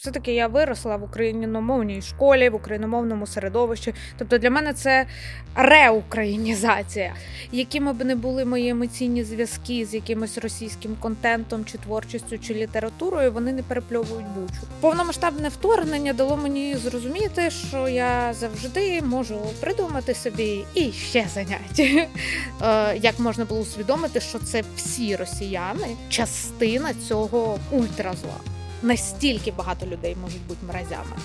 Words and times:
Все-таки 0.00 0.32
я 0.32 0.46
виросла 0.46 0.96
в 0.96 1.04
україномовній 1.04 2.02
школі, 2.02 2.48
в 2.48 2.54
україномовному 2.54 3.26
середовищі. 3.26 3.94
Тобто 4.18 4.38
для 4.38 4.50
мене 4.50 4.72
це 4.72 5.06
реукраїнізація. 5.54 7.14
Якими 7.52 7.92
б 7.92 8.04
не 8.04 8.14
були 8.14 8.44
мої 8.44 8.68
емоційні 8.68 9.24
зв'язки 9.24 9.86
з 9.86 9.94
якимось 9.94 10.38
російським 10.38 10.96
контентом, 11.00 11.64
чи 11.64 11.78
творчістю, 11.78 12.38
чи 12.38 12.54
літературою, 12.54 13.32
вони 13.32 13.52
не 13.52 13.62
перепльовують 13.62 14.26
бучу. 14.26 14.60
Повномасштабне 14.80 15.48
вторгнення 15.48 16.12
дало 16.12 16.36
мені 16.36 16.76
зрозуміти, 16.76 17.50
що 17.50 17.88
я 17.88 18.34
завжди 18.34 19.02
можу 19.02 19.40
придумати 19.60 20.14
собі 20.14 20.64
і 20.74 20.92
ще 20.92 21.26
заняття. 21.34 22.06
Е, 22.62 22.96
як 22.96 23.18
можна 23.18 23.44
було 23.44 23.60
усвідомити, 23.60 24.20
що 24.20 24.38
це 24.38 24.62
всі 24.76 25.16
росіяни 25.16 25.96
частина 26.08 26.94
цього 27.08 27.58
ультразла 27.70 28.34
настільки 28.82 29.52
багато 29.52 29.86
людей 29.86 30.16
можуть 30.22 30.46
бути 30.46 30.66
мразями. 30.66 31.16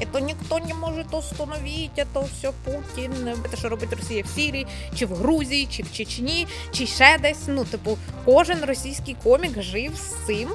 Это 0.00 0.20
ніхто 0.20 0.58
не 0.58 0.74
може 0.74 1.04
остановити, 1.12 2.06
це 2.14 2.20
все 2.20 2.52
Путін. 2.64 3.12
Це 3.50 3.56
що 3.56 3.68
робить 3.68 3.92
Росія 3.92 4.22
в 4.22 4.26
Сірії, 4.26 4.66
чи 4.98 5.06
в 5.06 5.14
Грузії, 5.14 5.68
чи 5.70 5.82
в 5.82 5.92
Чечні, 5.92 6.46
чи 6.72 6.86
ще 6.86 7.18
десь. 7.22 7.44
Ну, 7.48 7.64
типу, 7.64 7.98
кожен 8.24 8.64
російський 8.64 9.16
комік 9.22 9.62
жив 9.62 9.96
з 9.96 10.26
цим 10.26 10.48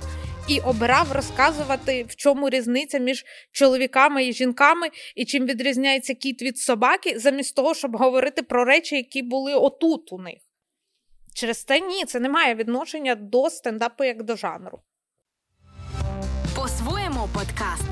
і 0.47 0.59
обирав 0.59 1.11
розказувати, 1.11 2.03
в 2.03 2.15
чому 2.15 2.49
різниця 2.49 2.99
між 2.99 3.25
чоловіками 3.51 4.25
і 4.25 4.33
жінками, 4.33 4.87
і 5.15 5.25
чим 5.25 5.45
відрізняється 5.45 6.13
кіт 6.13 6.41
від 6.41 6.57
собаки, 6.57 7.19
замість 7.19 7.55
того, 7.55 7.73
щоб 7.73 7.97
говорити 7.97 8.43
про 8.43 8.65
речі, 8.65 8.95
які 8.95 9.21
були 9.21 9.53
отут 9.53 10.13
у 10.13 10.17
них. 10.17 10.37
Через 11.33 11.63
те 11.63 11.79
ні, 11.79 12.05
це 12.05 12.19
не 12.19 12.29
має 12.29 12.55
відношення 12.55 13.15
до 13.15 13.49
стендапу 13.49 14.03
як 14.03 14.23
до 14.23 14.35
жанру. 14.35 14.79
По-своєму 16.69 17.29
подкаст. 17.33 17.89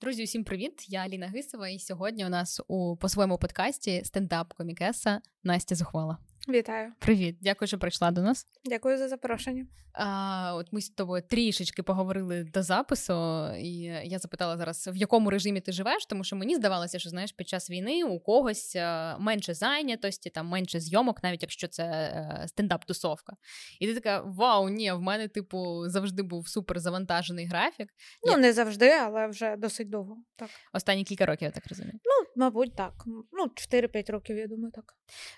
Друзі, 0.00 0.24
усім 0.24 0.44
привіт! 0.44 0.86
Я 0.88 1.00
Аліна 1.00 1.26
Гисова, 1.26 1.68
і 1.68 1.78
сьогодні 1.78 2.26
у 2.26 2.28
нас 2.28 2.60
у 2.68 2.96
по-своєму 2.96 3.38
подкасті 3.38 4.02
стендап-комікеса 4.04 5.18
Настя 5.44 5.74
Зухвала. 5.74 6.18
Вітаю. 6.48 6.92
Привіт, 6.98 7.36
дякую, 7.40 7.66
що 7.66 7.78
прийшла 7.78 8.10
до 8.10 8.22
нас. 8.22 8.46
Дякую 8.64 8.98
за 8.98 9.08
запрошення. 9.08 9.66
А, 9.92 10.54
От 10.56 10.72
ми 10.72 10.80
з 10.80 10.88
тобою 10.88 11.22
трішечки 11.30 11.82
поговорили 11.82 12.44
до 12.44 12.62
запису, 12.62 13.46
і 13.58 13.76
я 14.04 14.18
запитала 14.18 14.56
зараз, 14.56 14.88
в 14.92 14.96
якому 14.96 15.30
режимі 15.30 15.60
ти 15.60 15.72
живеш, 15.72 16.06
тому 16.06 16.24
що 16.24 16.36
мені 16.36 16.56
здавалося, 16.56 16.98
що 16.98 17.10
знаєш, 17.10 17.32
під 17.32 17.48
час 17.48 17.70
війни 17.70 18.04
у 18.04 18.20
когось 18.20 18.76
е, 18.76 19.16
менше 19.18 19.54
зайнятості, 19.54 20.30
там 20.30 20.46
менше 20.46 20.80
зйомок, 20.80 21.22
навіть 21.22 21.42
якщо 21.42 21.68
це 21.68 21.84
е, 21.84 22.46
стендап-тусовка. 22.48 23.32
І 23.80 23.86
ти 23.86 23.94
така: 23.94 24.20
Вау, 24.20 24.68
ні, 24.68 24.92
в 24.92 25.00
мене, 25.00 25.28
типу, 25.28 25.88
завжди 25.88 26.22
був 26.22 26.48
супер 26.48 26.80
завантажений 26.80 27.46
графік. 27.46 27.88
Ну, 28.26 28.32
я... 28.32 28.38
не 28.38 28.52
завжди, 28.52 28.90
але 28.90 29.26
вже 29.26 29.56
досить 29.56 29.90
довго. 29.90 30.16
Так. 30.36 30.50
Останні 30.72 31.04
кілька 31.04 31.26
років, 31.26 31.46
я 31.46 31.50
так 31.50 31.66
розумію. 31.68 32.00
Ну, 32.04 32.25
мабуть, 32.36 32.76
так. 32.76 32.92
Ну, 33.32 33.50
4-5 33.72 34.12
років, 34.12 34.36
я 34.36 34.46
думаю, 34.46 34.72
так. 34.72 34.94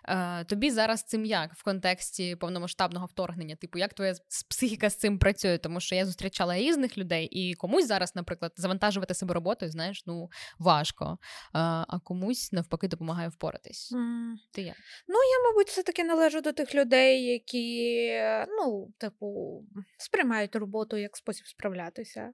Е, 0.08 0.44
Тобі 0.44 0.70
зараз 0.70 1.02
цим 1.02 1.24
як 1.24 1.54
в 1.54 1.62
контексті 1.62 2.36
повномасштабного 2.36 3.06
вторгнення? 3.06 3.56
Типу, 3.56 3.78
як 3.78 3.94
твоя 3.94 4.14
психіка 4.50 4.90
з 4.90 4.96
цим 4.96 5.18
працює? 5.18 5.58
Тому 5.58 5.80
що 5.80 5.94
я 5.94 6.06
зустрічала 6.06 6.58
різних 6.58 6.98
людей, 6.98 7.26
і 7.26 7.54
комусь 7.54 7.86
зараз, 7.86 8.16
наприклад, 8.16 8.52
завантажувати 8.56 9.14
себе 9.14 9.34
роботою, 9.34 9.70
знаєш, 9.70 10.06
ну 10.06 10.28
важко, 10.58 11.18
а 11.52 11.84
а 11.88 11.98
комусь 11.98 12.52
навпаки 12.52 12.88
допомагає 12.88 13.28
впоратись. 13.28 13.92
Mm. 13.92 14.34
Ти 14.52 14.62
як? 14.62 14.76
Ну, 15.08 15.14
я, 15.14 15.50
мабуть, 15.50 15.68
все 15.68 15.82
таки 15.82 16.04
належу 16.04 16.40
до 16.40 16.52
тих 16.52 16.74
людей, 16.74 17.24
які, 17.24 18.10
ну, 18.48 18.92
типу, 18.98 19.62
сприймають 19.98 20.56
роботу 20.56 20.96
як 20.96 21.16
спосіб 21.16 21.46
справлятися. 21.46 22.32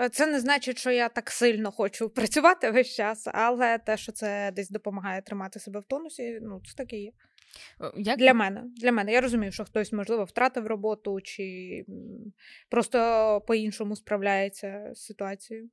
Е, 0.00 0.08
це 0.08 0.26
не 0.26 0.40
значить, 0.40 0.78
що 0.78 0.90
я 0.90 1.08
так 1.08 1.30
сильно 1.30 1.70
хочу 1.70 2.08
працювати 2.08 2.70
весь 2.70 2.94
час, 2.94 3.28
але 3.32 3.78
те, 3.78 3.96
що 3.96 4.12
це 4.12 4.52
десь 4.56 4.70
допомагає 4.70 5.22
тримати 5.22 5.60
себе 5.60 5.80
в 5.80 5.84
тонусі, 5.84 6.38
ну 6.42 6.60
це 6.66 6.74
таке 6.74 6.96
є. 6.96 7.12
Е, 7.80 7.92
як... 7.96 8.18
Для 8.18 8.34
мене. 8.34 8.64
Для 8.76 8.92
мене. 8.92 9.12
Я 9.12 9.20
розумію, 9.20 9.52
що 9.52 9.64
хтось, 9.64 9.92
можливо, 9.92 10.24
втратив 10.24 10.66
роботу 10.66 11.20
чи 11.20 11.84
просто 12.70 13.40
по-іншому 13.46 13.96
справляється 13.96 14.90
з 14.94 15.04
ситуацією. 15.04 15.70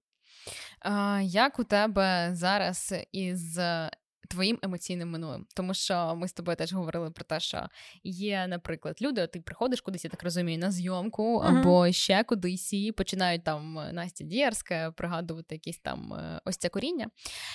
Як 1.21 1.59
у 1.59 1.63
тебе 1.63 2.29
зараз 2.33 2.93
із 3.11 3.59
твоїм 4.29 4.59
емоційним 4.61 5.09
минулим. 5.09 5.45
Тому 5.55 5.73
що 5.73 6.15
ми 6.15 6.27
з 6.27 6.33
тобою 6.33 6.55
теж 6.55 6.73
говорили 6.73 7.11
про 7.11 7.25
те, 7.25 7.39
що 7.39 7.67
є, 8.03 8.47
наприклад, 8.47 8.97
люди, 9.01 9.27
ти 9.27 9.41
приходиш 9.41 9.81
кудись, 9.81 10.03
я 10.03 10.09
так 10.09 10.23
розумію, 10.23 10.57
на 10.57 10.71
зйомку 10.71 11.39
uh-huh. 11.39 11.59
або 11.59 11.91
ще 11.91 12.23
кудись 12.23 12.73
і 12.73 12.91
починають 12.91 13.43
там 13.43 13.79
е, 13.79 13.93
Настя 13.93 14.23
Дієрська 14.23 14.91
пригадувати 14.91 15.55
якісь 15.55 15.79
там 15.79 16.13
е, 16.13 16.41
ось 16.45 16.57
це 16.57 16.69
коріння. 16.69 17.07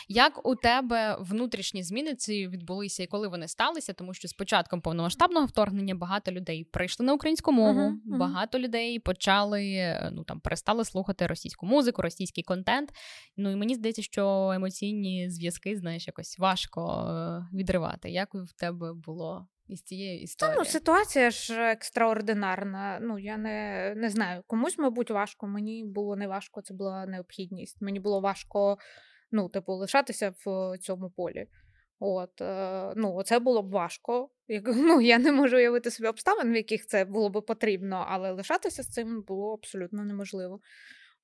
Як 0.08 0.46
у 0.46 0.56
тебе 0.56 1.16
внутрішні 1.20 1.82
зміни 1.82 2.14
ці 2.14 2.48
відбулися 2.48 3.02
і 3.02 3.06
коли 3.06 3.28
вони 3.28 3.48
сталися? 3.48 3.92
Тому 3.92 4.14
що 4.14 4.28
з 4.28 4.32
початком 4.32 4.80
повномасштабного 4.80 5.46
вторгнення 5.46 5.94
багато 5.94 6.32
людей 6.32 6.64
прийшли 6.64 7.06
на 7.06 7.12
українську 7.12 7.52
мову, 7.52 7.80
uh-huh. 7.80 8.12
Uh-huh. 8.12 8.18
багато 8.18 8.58
людей 8.58 8.98
почали 8.98 9.64
е, 9.64 10.10
ну 10.12 10.24
там 10.24 10.40
перестали 10.40 10.84
слухати 10.84 11.26
російську 11.26 11.66
музику, 11.66 12.02
російський 12.02 12.44
контент. 12.44 12.92
Ну 13.36 13.50
і 13.50 13.56
мені 13.56 13.74
здається, 13.74 14.02
що 14.02 14.52
емоційні 14.54 15.30
зв'язки, 15.30 15.76
знаєш, 15.76 16.06
якось 16.06 16.38
важко 16.38 16.63
важко 16.64 17.10
е, 17.10 17.56
відривати. 17.56 18.10
Як 18.10 18.34
в 18.34 18.52
тебе 18.52 18.92
було 18.92 19.46
із 19.66 19.82
цією 19.82 20.22
історією? 20.22 20.58
Ну, 20.58 20.64
Ситуація 20.64 21.30
ж 21.30 21.72
екстраординарна. 21.72 22.98
Ну, 23.02 23.18
я 23.18 23.36
не 23.36 23.92
не 23.96 24.10
знаю. 24.10 24.42
Комусь, 24.46 24.78
мабуть, 24.78 25.10
важко. 25.10 25.46
Мені 25.46 25.84
було 25.84 26.16
не 26.16 26.28
важко, 26.28 26.62
це 26.62 26.74
була 26.74 27.06
необхідність. 27.06 27.82
Мені 27.82 28.00
було 28.00 28.20
важко 28.20 28.78
ну, 29.32 29.48
типу, 29.48 29.72
лишатися 29.72 30.34
в 30.46 30.78
цьому 30.78 31.10
полі. 31.10 31.46
От, 32.00 32.40
е, 32.40 32.92
ну, 32.96 33.22
Це 33.22 33.38
було 33.38 33.62
б 33.62 33.70
важко. 33.70 34.30
Як, 34.48 34.64
ну, 34.76 35.00
Я 35.00 35.18
не 35.18 35.32
можу 35.32 35.56
уявити 35.56 35.90
собі 35.90 36.08
обставин, 36.08 36.52
в 36.52 36.56
яких 36.56 36.86
це 36.86 37.04
було 37.04 37.30
б 37.30 37.46
потрібно, 37.46 38.06
але 38.08 38.32
лишатися 38.32 38.82
з 38.82 38.88
цим 38.88 39.22
було 39.22 39.54
абсолютно 39.54 40.04
неможливо. 40.04 40.60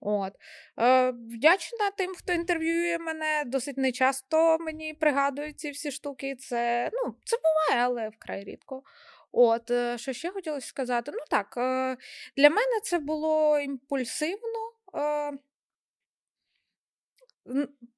От. 0.00 0.32
Е, 0.78 1.10
Вдячна 1.10 1.90
тим, 1.96 2.14
хто 2.14 2.32
інтерв'ює 2.32 2.98
мене. 2.98 3.42
Досить 3.46 3.78
нечасто 3.78 4.58
мені 4.58 4.94
пригадують 4.94 5.60
ці 5.60 5.70
всі 5.70 5.90
штуки. 5.90 6.36
Це 6.36 6.90
ну, 6.92 7.14
це 7.24 7.36
буває, 7.36 7.84
але 7.86 8.08
вкрай 8.08 8.44
рідко. 8.44 8.82
От, 9.32 9.70
е, 9.70 9.98
Що 9.98 10.12
ще 10.12 10.30
хотілося 10.30 10.66
сказати? 10.66 11.12
Ну 11.14 11.20
так, 11.30 11.54
е, 11.56 11.96
для 12.36 12.50
мене 12.50 12.80
це 12.84 12.98
було 12.98 13.58
імпульсивно. 13.58 14.72
Е, 14.94 15.32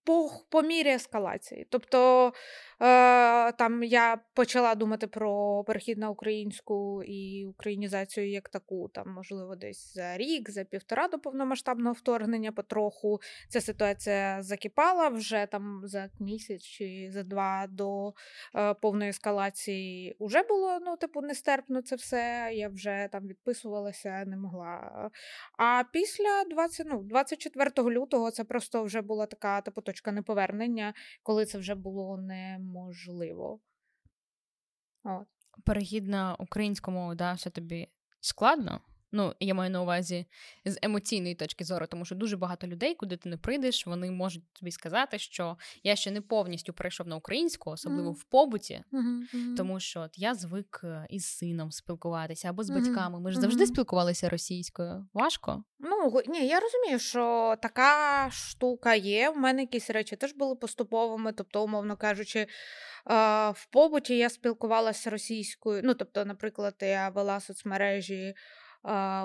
по 0.04 0.30
по 0.48 0.62
мірі 0.62 0.88
ескалації. 0.88 1.66
Тобто 1.70 2.26
е, 2.80 3.52
там 3.52 3.82
я 3.82 4.20
почала 4.34 4.74
думати 4.74 5.06
про 5.06 5.64
перехід 5.64 5.98
на 5.98 6.10
українську 6.10 7.02
і 7.02 7.46
українізацію 7.46 8.30
як 8.30 8.48
таку, 8.48 8.88
там, 8.88 9.10
можливо, 9.10 9.56
десь 9.56 9.94
за 9.94 10.16
рік, 10.16 10.50
за 10.50 10.64
півтора 10.64 11.08
до 11.08 11.18
повномасштабного 11.18 11.92
вторгнення 11.92 12.52
потроху. 12.52 13.20
Ця 13.48 13.60
ситуація 13.60 14.42
закипала 14.42 15.08
вже 15.08 15.46
там 15.50 15.80
за 15.84 16.10
місяць 16.20 16.62
чи 16.62 17.08
за 17.12 17.22
два 17.22 17.66
до 17.70 18.12
е, 18.54 18.74
повної 18.74 19.10
ескалації. 19.10 20.16
Уже 20.18 20.42
було 20.42 20.78
ну, 20.80 20.96
типу, 20.96 21.20
нестерпно 21.20 21.82
це 21.82 21.96
все. 21.96 22.50
Я 22.52 22.68
вже 22.68 23.08
там 23.12 23.26
відписувалася, 23.26 24.24
не 24.26 24.36
могла. 24.36 25.10
А 25.58 25.84
після 25.92 26.44
20, 26.50 26.86
ну, 26.90 27.02
24 27.02 27.70
лютого 27.90 28.30
це 28.30 28.44
просто 28.44 28.84
вже 28.84 29.02
була 29.02 29.26
така 29.26 29.60
типу, 29.60 29.82
точка 29.92 30.12
неповернення, 30.12 30.94
коли 31.22 31.46
це 31.46 31.58
вже 31.58 31.74
було 31.74 32.16
неможливо. 32.16 33.60
От. 35.04 35.28
Перехід 35.64 36.08
на 36.08 36.34
українську 36.34 36.90
мову 36.90 37.14
дався 37.14 37.50
тобі 37.50 37.88
складно? 38.20 38.80
Ну, 39.12 39.34
я 39.40 39.54
маю 39.54 39.70
на 39.70 39.82
увазі 39.82 40.26
з 40.64 40.78
емоційної 40.82 41.34
точки 41.34 41.64
зору, 41.64 41.86
тому 41.86 42.04
що 42.04 42.14
дуже 42.14 42.36
багато 42.36 42.66
людей, 42.66 42.94
куди 42.94 43.16
ти 43.16 43.28
не 43.28 43.36
прийдеш, 43.36 43.86
вони 43.86 44.10
можуть 44.10 44.52
тобі 44.52 44.70
сказати, 44.70 45.18
що 45.18 45.56
я 45.82 45.96
ще 45.96 46.10
не 46.10 46.20
повністю 46.20 46.72
перейшов 46.72 47.06
на 47.06 47.16
українську, 47.16 47.70
особливо 47.70 48.10
mm-hmm. 48.10 48.20
в 48.20 48.24
побуті, 48.24 48.84
mm-hmm. 48.92 49.56
тому 49.56 49.80
що 49.80 50.00
от 50.00 50.18
я 50.18 50.34
звик 50.34 50.80
е, 50.84 51.06
із 51.10 51.26
сином 51.26 51.72
спілкуватися 51.72 52.48
або 52.48 52.62
з 52.62 52.70
батьками. 52.70 53.20
Ми 53.20 53.32
ж 53.32 53.40
завжди 53.40 53.66
спілкувалися 53.66 54.28
російською. 54.28 55.06
Важко? 55.14 55.64
Ну 55.78 56.20
ні, 56.28 56.46
я 56.46 56.60
розумію, 56.60 56.98
що 56.98 57.56
така 57.62 58.28
штука 58.30 58.94
є. 58.94 59.30
У 59.30 59.34
мене 59.34 59.60
якісь 59.60 59.90
речі 59.90 60.16
теж 60.16 60.32
були 60.34 60.54
поступовими, 60.54 61.32
тобто, 61.32 61.64
умовно 61.64 61.96
кажучи. 61.96 62.46
В 63.54 63.66
побуті 63.70 64.16
я 64.16 64.30
спілкувалася 64.30 65.10
російською. 65.10 65.80
Ну, 65.84 65.94
тобто, 65.94 66.24
наприклад, 66.24 66.74
я 66.80 67.08
вела 67.08 67.40
соцмережі 67.40 68.34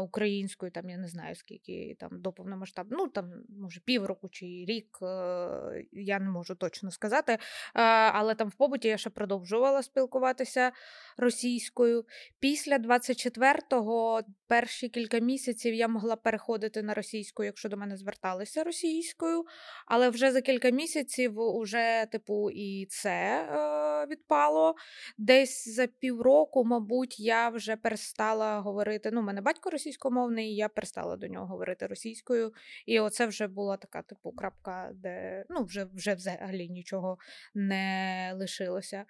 українською, 0.03 0.71
там 0.71 0.89
я 0.89 0.97
не 0.97 1.07
знаю 1.07 1.35
скільки 1.35 1.95
там 1.99 2.09
до 2.21 2.31
повномасштабу, 2.31 2.89
ну 2.91 3.07
там 3.07 3.31
може 3.49 3.81
півроку 3.85 4.29
чи 4.29 4.45
рік, 4.45 4.99
е, 5.01 5.85
я 5.91 6.19
не 6.19 6.29
можу 6.29 6.55
точно 6.55 6.91
сказати. 6.91 7.37
Але 7.73 8.35
там 8.35 8.49
в 8.49 8.55
побуті 8.55 8.87
я 8.87 8.97
ще 8.97 9.09
продовжувала 9.09 9.83
спілкуватися 9.83 10.71
російською. 11.17 12.05
Після 12.39 12.77
24-го 12.77 14.21
перші 14.47 14.89
кілька 14.89 15.19
місяців 15.19 15.73
я 15.73 15.87
могла 15.87 16.15
переходити 16.15 16.83
на 16.83 16.93
російську, 16.93 17.43
якщо 17.43 17.69
до 17.69 17.77
мене 17.77 17.97
зверталися 17.97 18.63
російською, 18.63 19.45
але 19.85 20.09
вже 20.09 20.31
за 20.31 20.41
кілька 20.41 20.69
місяців 20.69 21.39
уже, 21.39 22.07
типу, 22.11 22.51
і 22.51 22.85
це 22.89 23.09
е, 23.09 24.05
відпало. 24.05 24.75
Десь 25.17 25.75
за 25.75 25.87
півроку, 25.87 26.65
мабуть, 26.65 27.19
я 27.19 27.49
вже 27.49 27.75
перестала 27.75 28.59
говорити. 28.59 29.09
Ну, 29.13 29.21
мене 29.21 29.41
батько 29.47 29.69
російськомовний, 29.69 30.51
і 30.51 30.55
я 30.55 30.69
перестала 30.69 31.17
до 31.17 31.27
нього 31.27 31.45
говорити 31.45 31.87
російською. 31.87 32.53
І 32.85 32.99
оце 32.99 33.25
вже 33.25 33.47
була 33.47 33.77
така, 33.77 34.01
типу, 34.01 34.31
крапка, 34.31 34.91
де 34.93 35.45
ну, 35.49 35.63
вже, 35.63 35.87
вже 35.93 36.13
взагалі 36.15 36.69
нічого 36.69 37.17
не 37.55 38.31
лишилося. 38.35 39.05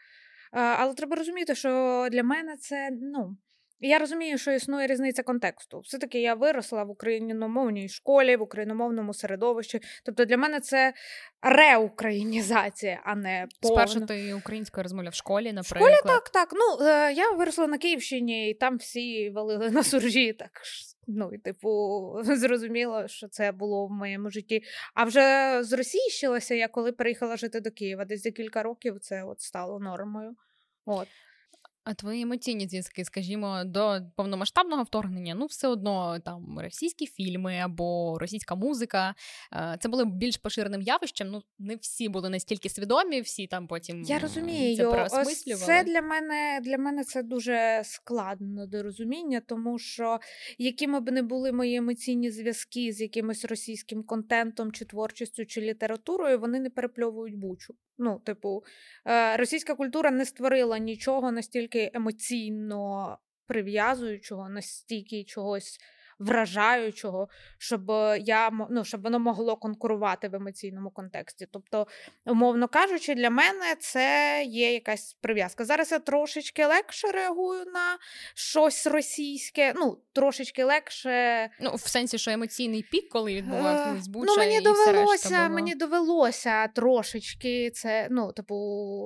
Але 0.52 0.94
треба 0.94 1.16
розуміти, 1.16 1.56
що 1.56 2.08
для 2.12 2.24
мене 2.24 2.58
це 2.58 2.90
ну. 2.92 3.38
Я 3.80 4.00
розумію, 4.00 4.38
що 4.38 4.52
існує 4.52 4.88
різниця 4.88 5.24
контексту. 5.24 5.80
Все-таки 5.80 6.22
я 6.22 6.34
виросла 6.34 6.84
в 6.84 6.90
україномовній 6.90 7.90
школі, 7.90 8.36
в 8.36 8.42
україномовному 8.42 9.14
середовищі. 9.14 9.80
Тобто 10.06 10.26
для 10.26 10.38
мене 10.38 10.60
це 10.60 10.94
реукраїнізація, 11.42 13.02
а 13.04 13.16
не 13.16 13.48
повна. 13.62 13.88
Спершу 13.88 14.06
ти 14.06 14.34
українською 14.34 14.84
розмовляв 14.84 15.12
в 15.12 15.16
школі, 15.16 15.54
наприклад. 15.54 15.94
В 15.94 15.98
школі 15.98 16.14
так, 16.14 16.30
так. 16.30 16.50
Ну, 16.52 16.86
е, 16.86 17.14
я 17.14 17.32
виросла 17.32 17.68
на 17.68 17.78
Київщині, 17.78 18.50
і 18.50 18.54
там 18.54 18.78
всі 18.78 19.30
валили 19.30 19.70
на 19.70 19.84
суржі. 19.84 20.34
Так 20.34 20.52
ну, 21.08 21.30
і 21.34 21.38
типу, 21.38 21.70
зрозуміло, 22.24 23.08
що 23.08 23.28
це 23.28 23.52
було 23.52 23.88
в 23.88 23.92
моєму 23.92 24.30
житті. 24.30 24.64
А 24.94 25.04
вже 25.04 25.58
зросійщилася 25.64 26.56
я, 26.56 26.68
коли 26.68 26.92
приїхала 26.92 27.38
жити 27.38 27.60
до 27.60 27.72
Києва. 27.72 28.06
Десь 28.06 28.24
за 28.24 28.32
кілька 28.32 28.64
років 28.64 29.00
це 29.00 29.24
от 29.24 29.42
стало 29.42 29.80
нормою. 29.80 30.36
От. 30.86 31.08
А 31.90 31.94
твої 31.94 32.22
емоційні 32.22 32.68
зв'язки, 32.68 33.06
скажімо, 33.06 33.62
до 33.66 34.00
повномасштабного 34.16 34.84
вторгнення, 34.84 35.36
ну 35.36 35.46
все 35.46 35.68
одно 35.68 36.20
там 36.20 36.60
російські 36.60 37.06
фільми 37.06 37.58
або 37.58 38.18
російська 38.20 38.56
музика. 38.56 39.16
Це 39.80 39.90
були 39.90 40.06
більш 40.06 40.38
поширеним 40.38 40.82
явищем. 40.82 41.28
Ну 41.28 41.42
не 41.60 41.76
всі 41.76 42.10
були 42.10 42.30
настільки 42.30 42.70
свідомі, 42.70 43.22
всі 43.22 43.48
там 43.48 43.68
потім 43.68 44.04
я 44.04 44.20
розумію. 44.20 44.76
Це 44.78 45.08
Ось 45.12 45.44
Це 45.44 45.84
для 45.84 46.02
мене 46.02 46.60
для 46.64 46.78
мене 46.78 47.04
це 47.04 47.24
дуже 47.24 47.82
складно 47.86 48.68
до 48.68 48.84
розуміння, 48.84 49.42
тому 49.46 49.80
що 49.80 50.20
якими 50.58 51.00
б 51.00 51.12
не 51.12 51.22
були 51.22 51.52
мої 51.52 51.76
емоційні 51.76 52.32
зв'язки 52.32 52.92
з 52.92 53.02
якимось 53.02 53.46
російським 53.46 54.04
контентом, 54.04 54.72
чи 54.72 54.86
творчістю, 54.86 55.46
чи 55.46 55.62
літературою, 55.62 56.40
вони 56.40 56.60
не 56.60 56.70
перепльовують 56.70 57.36
бучу. 57.36 57.76
Ну, 58.00 58.22
типу, 58.26 58.64
е, 59.08 59.38
російська 59.38 59.76
культура 59.76 60.12
не 60.12 60.26
створила 60.26 60.78
нічого 60.78 61.32
настільки 61.32 61.77
емоційно 61.94 63.18
прив'язуючого, 63.48 64.50
настільки 64.50 65.24
чогось 65.24 65.80
вражаючого, 66.20 67.28
щоб 67.58 67.92
е, 67.92 68.20
я 68.20 68.52
ну, 68.70 68.84
щоб 68.84 69.02
воно 69.02 69.20
могло 69.20 69.56
конкурувати 69.56 70.30
в 70.30 70.36
емоційному 70.36 70.90
контексті. 70.90 71.48
Тобто, 71.52 71.88
умовно 72.26 72.68
кажучи, 72.68 73.16
для 73.16 73.30
мене 73.30 73.76
це 73.80 74.44
є 74.48 74.74
якась 74.74 75.14
прив'язка. 75.22 75.66
Зараз 75.66 75.92
я 75.92 76.00
трошечки 76.00 76.66
легше 76.66 77.08
реагую 77.12 77.66
на 77.66 77.98
щось 78.36 78.88
російське, 78.88 79.74
ну 79.76 79.98
трошечки 80.14 80.64
легше. 80.64 81.50
Ну, 81.62 81.76
в 81.76 81.80
сенсі, 81.80 82.18
що 82.18 82.32
емоційний 82.32 82.86
пік, 82.92 83.10
коли 83.10 83.36
відбувався 83.36 83.94
е, 83.98 84.02
збуча, 84.02 84.26
Ну, 84.32 84.38
мені 84.38 84.58
і 84.58 84.62
довелося, 84.62 85.38
було. 85.38 85.50
мені 85.50 85.76
довелося 85.76 86.68
трошечки 86.68 87.70
це. 87.70 88.08
Ну, 88.12 88.32
типу, 88.32 88.56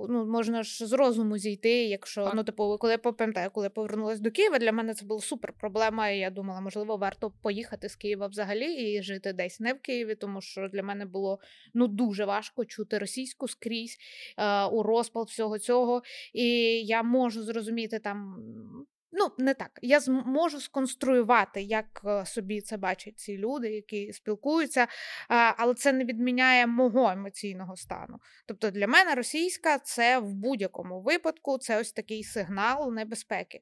ну 0.09 0.25
можна 0.25 0.63
ж 0.63 0.87
з 0.87 0.93
розуму 0.93 1.37
зійти, 1.37 1.83
якщо 1.85 2.23
так. 2.23 2.33
ну, 2.33 2.43
типу, 2.43 2.77
коли 2.79 2.93
я 2.93 2.97
пам'ятаю, 2.97 3.49
коли 3.53 3.65
я 3.65 3.69
повернулася 3.69 4.21
до 4.21 4.31
Києва, 4.31 4.59
для 4.59 4.71
мене 4.71 4.93
це 4.93 5.05
була 5.05 5.21
супер 5.21 5.53
проблема. 5.53 6.09
І 6.09 6.19
я 6.19 6.29
думала, 6.29 6.61
можливо, 6.61 6.97
варто 7.01 7.31
поїхати 7.41 7.89
з 7.89 7.95
Києва 7.95 8.27
взагалі 8.27 8.73
і 8.73 9.03
жити 9.03 9.33
десь 9.33 9.59
не 9.59 9.73
в 9.73 9.79
Києві, 9.79 10.15
тому 10.15 10.41
що 10.41 10.67
для 10.67 10.83
мене 10.83 11.05
було 11.05 11.39
ну 11.73 11.87
дуже 11.87 12.25
важко 12.25 12.65
чути 12.65 12.97
російську 12.97 13.47
скрізь 13.47 13.97
е, 14.37 14.65
у 14.65 14.83
розпал 14.83 15.23
всього 15.23 15.59
цього. 15.59 16.01
І 16.33 16.45
я 16.85 17.03
можу 17.03 17.43
зрозуміти 17.43 17.99
там. 17.99 18.35
Ну, 19.13 19.31
не 19.37 19.53
так. 19.53 19.79
Я 19.81 19.99
зможу 19.99 20.59
сконструювати, 20.59 21.61
як 21.61 22.01
е, 22.05 22.25
собі 22.25 22.61
це 22.61 22.77
бачать 22.77 23.19
ці 23.19 23.37
люди, 23.37 23.69
які 23.71 24.13
спілкуються, 24.13 24.87
але 25.27 25.73
це 25.73 25.93
не 25.93 26.05
відміняє 26.05 26.67
мого 26.67 27.09
емоційного 27.09 27.75
стану. 27.75 28.19
Тобто 28.45 28.71
для 28.71 28.87
мене 28.87 29.15
російська 29.15 29.79
це 29.79 30.19
в 30.19 30.33
будь-якому 30.33 31.01
випадку 31.01 31.57
це 31.57 31.79
ось 31.79 31.91
такий 31.91 32.23
сигнал 32.23 32.93
небезпеки. 32.93 33.61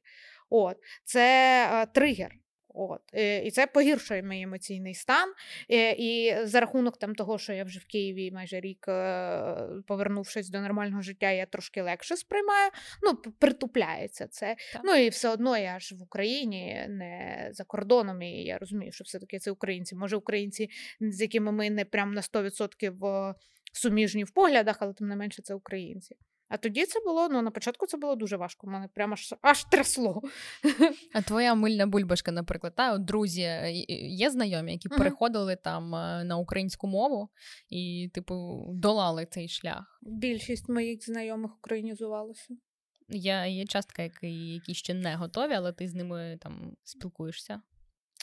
От, 0.50 0.76
Це 1.04 1.68
е, 1.72 1.86
тригер. 1.86 2.39
От. 2.74 3.00
Е, 3.14 3.38
і 3.38 3.50
це 3.50 3.66
погіршує 3.66 4.22
мій 4.22 4.42
емоційний 4.42 4.94
стан. 4.94 5.32
Е, 5.70 5.92
і 5.98 6.36
за 6.46 6.60
рахунок 6.60 6.98
там 6.98 7.14
того, 7.14 7.38
що 7.38 7.52
я 7.52 7.64
вже 7.64 7.78
в 7.78 7.84
Києві 7.84 8.30
майже 8.30 8.60
рік 8.60 8.88
е, 8.88 9.56
повернувшись 9.86 10.48
до 10.48 10.60
нормального 10.60 11.02
життя, 11.02 11.30
я 11.30 11.46
трошки 11.46 11.82
легше 11.82 12.16
сприймаю. 12.16 12.70
Ну, 13.02 13.32
притупляється 13.38 14.26
це. 14.26 14.56
Так. 14.72 14.82
Ну 14.84 14.94
і 14.94 15.08
все 15.08 15.28
одно 15.28 15.58
я 15.58 15.78
ж 15.78 15.94
в 15.94 16.02
Україні, 16.02 16.86
не 16.88 17.48
за 17.52 17.64
кордоном, 17.64 18.22
і 18.22 18.44
я 18.44 18.58
розумію, 18.58 18.92
що 18.92 19.04
все-таки 19.04 19.38
це 19.38 19.50
українці. 19.50 19.96
Може, 19.96 20.16
українці, 20.16 20.70
з 21.00 21.20
якими 21.20 21.52
ми 21.52 21.70
не 21.70 21.84
прям 21.84 22.14
на 22.14 22.20
100% 22.20 23.34
суміжні 23.72 24.24
в 24.24 24.30
поглядах, 24.30 24.76
але 24.80 24.92
тим 24.92 25.08
не 25.08 25.16
менше 25.16 25.42
це 25.42 25.54
українці. 25.54 26.16
А 26.50 26.56
тоді 26.56 26.86
це 26.86 27.00
було, 27.00 27.28
ну 27.28 27.42
на 27.42 27.50
початку 27.50 27.86
це 27.86 27.96
було 27.96 28.16
дуже 28.16 28.36
важко. 28.36 28.66
У 28.66 28.70
мене 28.70 28.88
прямо 28.94 29.12
аж 29.12 29.34
аж 29.42 29.64
трясло. 29.64 30.22
А 31.14 31.22
твоя 31.22 31.54
мильна 31.54 31.86
бульбашка, 31.86 32.32
наприклад, 32.32 32.74
та 32.76 32.94
от 32.94 33.04
друзі 33.04 33.42
е, 33.42 33.72
є 34.08 34.30
знайомі, 34.30 34.72
які 34.72 34.88
uh-huh. 34.88 34.98
переходили 34.98 35.56
там 35.56 35.94
е, 35.94 36.24
на 36.24 36.36
українську 36.36 36.86
мову 36.86 37.28
і, 37.68 38.10
типу, 38.14 38.64
долали 38.74 39.26
цей 39.30 39.48
шлях. 39.48 40.00
Більшість 40.02 40.68
моїх 40.68 41.04
знайомих 41.04 41.56
українізувалася. 41.56 42.54
Я 43.08 43.46
є 43.46 43.66
частка, 43.66 44.02
які, 44.02 44.28
які 44.54 44.74
ще 44.74 44.94
не 44.94 45.16
готові, 45.16 45.52
але 45.52 45.72
ти 45.72 45.88
з 45.88 45.94
ними 45.94 46.38
там 46.42 46.76
спілкуєшся. 46.84 47.60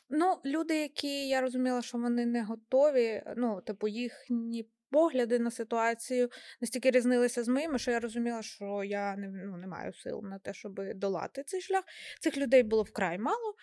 Ну, 0.10 0.38
люди, 0.46 0.76
які 0.76 1.28
я 1.28 1.42
розуміла, 1.42 1.82
що 1.82 1.98
вони 1.98 2.26
не 2.26 2.44
готові, 2.44 3.24
ну, 3.38 3.62
типу, 3.62 3.88
їхні 3.88 4.70
погляди 4.90 5.40
на 5.40 5.52
ситуацію 5.52 6.30
настільки 6.62 6.92
різнилися 6.92 7.44
з 7.44 7.48
моїми, 7.48 7.80
що 7.80 7.92
я 7.92 8.00
розуміла, 8.00 8.42
що 8.42 8.84
я 8.84 9.16
не 9.16 9.28
ну, 9.28 9.58
не 9.58 9.68
маю 9.68 9.94
сил 9.94 10.22
на 10.24 10.40
те, 10.40 10.54
щоб 10.54 10.94
долати 10.96 11.44
цей 11.44 11.62
шлях. 11.62 11.84
Цих 12.20 12.38
людей 12.38 12.64
було 12.64 12.84
вкрай 12.84 13.18
мало. 13.20 13.56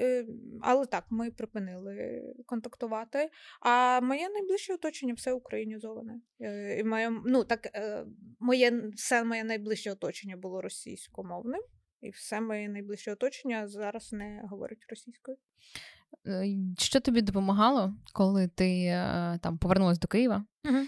Е, 0.00 0.26
але 0.60 0.86
так, 0.86 1.04
ми 1.10 1.30
припинили 1.30 2.22
контактувати. 2.46 3.30
А 3.60 4.00
моє 4.00 4.28
найближче 4.28 4.74
оточення 4.74 5.14
все 5.14 5.32
українізоване. 5.32 6.20
Е, 6.40 6.78
і 6.78 6.84
моє, 6.84 7.10
ну, 7.26 7.44
так, 7.44 7.66
е, 7.74 8.04
моє, 8.40 8.82
Все 8.94 9.24
моє 9.24 9.44
найближче 9.44 9.92
оточення 9.92 10.36
було 10.36 10.62
російськомовним, 10.62 11.62
і 12.00 12.10
все 12.10 12.40
моє 12.40 12.68
найближче 12.68 13.12
оточення 13.12 13.68
зараз 13.68 14.12
не 14.12 14.42
говорить 14.50 14.86
російською. 14.88 15.36
Що 16.78 17.00
тобі 17.00 17.22
допомагало, 17.22 17.94
коли 18.12 18.48
ти 18.48 18.90
там 19.42 19.58
повернулася 19.58 20.00
до 20.00 20.08
Києва? 20.08 20.44
Угу. 20.64 20.78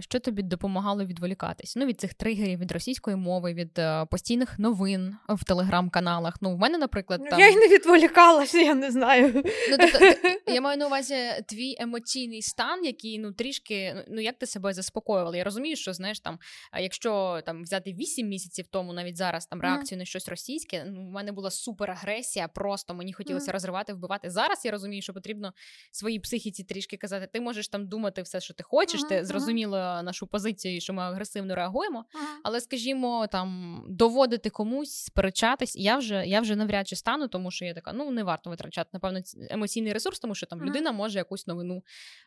Що 0.00 0.20
тобі 0.20 0.42
допомагало 0.42 1.04
відволікатись? 1.04 1.76
Ну, 1.76 1.86
від 1.86 2.00
цих 2.00 2.14
тригерів, 2.14 2.58
від 2.58 2.72
російської 2.72 3.16
мови, 3.16 3.54
від 3.54 3.78
е, 3.78 4.06
постійних 4.10 4.58
новин 4.58 5.16
в 5.28 5.44
телеграм-каналах. 5.44 6.34
Ну, 6.40 6.54
в 6.54 6.58
мене, 6.58 6.78
наприклад, 6.78 7.20
там... 7.30 7.40
я 7.40 7.48
й 7.48 7.56
не 7.56 7.68
відволікалася, 7.68 8.58
я 8.58 8.74
не 8.74 8.90
знаю. 8.90 9.42
Ну, 9.70 9.76
тобто, 9.78 9.98
я 10.52 10.60
маю 10.60 10.78
на 10.78 10.86
увазі 10.86 11.14
твій 11.48 11.76
емоційний 11.78 12.42
стан, 12.42 12.84
який 12.84 13.18
ну 13.18 13.32
трішки 13.32 13.92
ну, 13.96 14.02
ну 14.08 14.20
як 14.20 14.38
ти 14.38 14.46
себе 14.46 14.72
заспокоювала. 14.72 15.36
Я 15.36 15.44
розумію, 15.44 15.76
що 15.76 15.92
знаєш 15.92 16.20
там, 16.20 16.38
якщо 16.80 17.40
там 17.46 17.62
взяти 17.62 17.92
8 17.92 18.28
місяців 18.28 18.66
тому, 18.70 18.92
навіть 18.92 19.16
зараз 19.16 19.46
там 19.46 19.60
реакцію 19.60 19.96
mm. 19.96 20.00
на 20.00 20.04
щось 20.04 20.28
російське, 20.28 20.84
ну 20.84 21.06
в 21.08 21.10
мене 21.10 21.32
була 21.32 21.50
супер 21.50 21.90
агресія, 21.90 22.48
просто 22.48 22.94
мені 22.94 23.12
хотілося 23.12 23.50
mm. 23.50 23.52
розривати, 23.52 23.92
вбивати. 23.92 24.30
Зараз 24.30 24.64
я 24.64 24.70
розумію, 24.70 25.02
що 25.02 25.14
потрібно 25.14 25.52
своїй 25.90 26.20
психіці 26.20 26.64
трішки 26.64 26.96
казати, 26.96 27.28
ти 27.32 27.40
можеш 27.40 27.68
там 27.68 27.88
думати 27.88 28.22
все, 28.22 28.40
що 28.40 28.54
ти 28.54 28.62
хочеш 28.62 28.89
хочеш, 28.92 29.08
ти 29.08 29.24
зрозуміла 29.24 30.02
нашу 30.02 30.26
позицію, 30.26 30.80
що 30.80 30.92
ми 30.92 31.02
агресивно 31.02 31.54
реагуємо. 31.54 32.04
Але, 32.42 32.60
скажімо, 32.60 33.26
там 33.32 33.80
доводити 33.88 34.50
комусь, 34.50 34.94
сперечатись, 34.94 35.76
я 35.76 35.96
вже 35.96 36.26
я 36.26 36.40
вже 36.40 36.56
навряд 36.56 36.88
чи 36.88 36.96
стану, 36.96 37.28
тому 37.28 37.50
що 37.50 37.64
я 37.64 37.74
така, 37.74 37.92
ну 37.92 38.10
не 38.10 38.24
варто 38.24 38.50
витрачати, 38.50 38.90
напевно, 38.92 39.20
емоційний 39.50 39.92
ресурс, 39.92 40.20
тому 40.20 40.34
що 40.34 40.46
там 40.46 40.64
людина 40.64 40.92
може 40.92 41.18
якусь 41.18 41.46
новину 41.46 41.82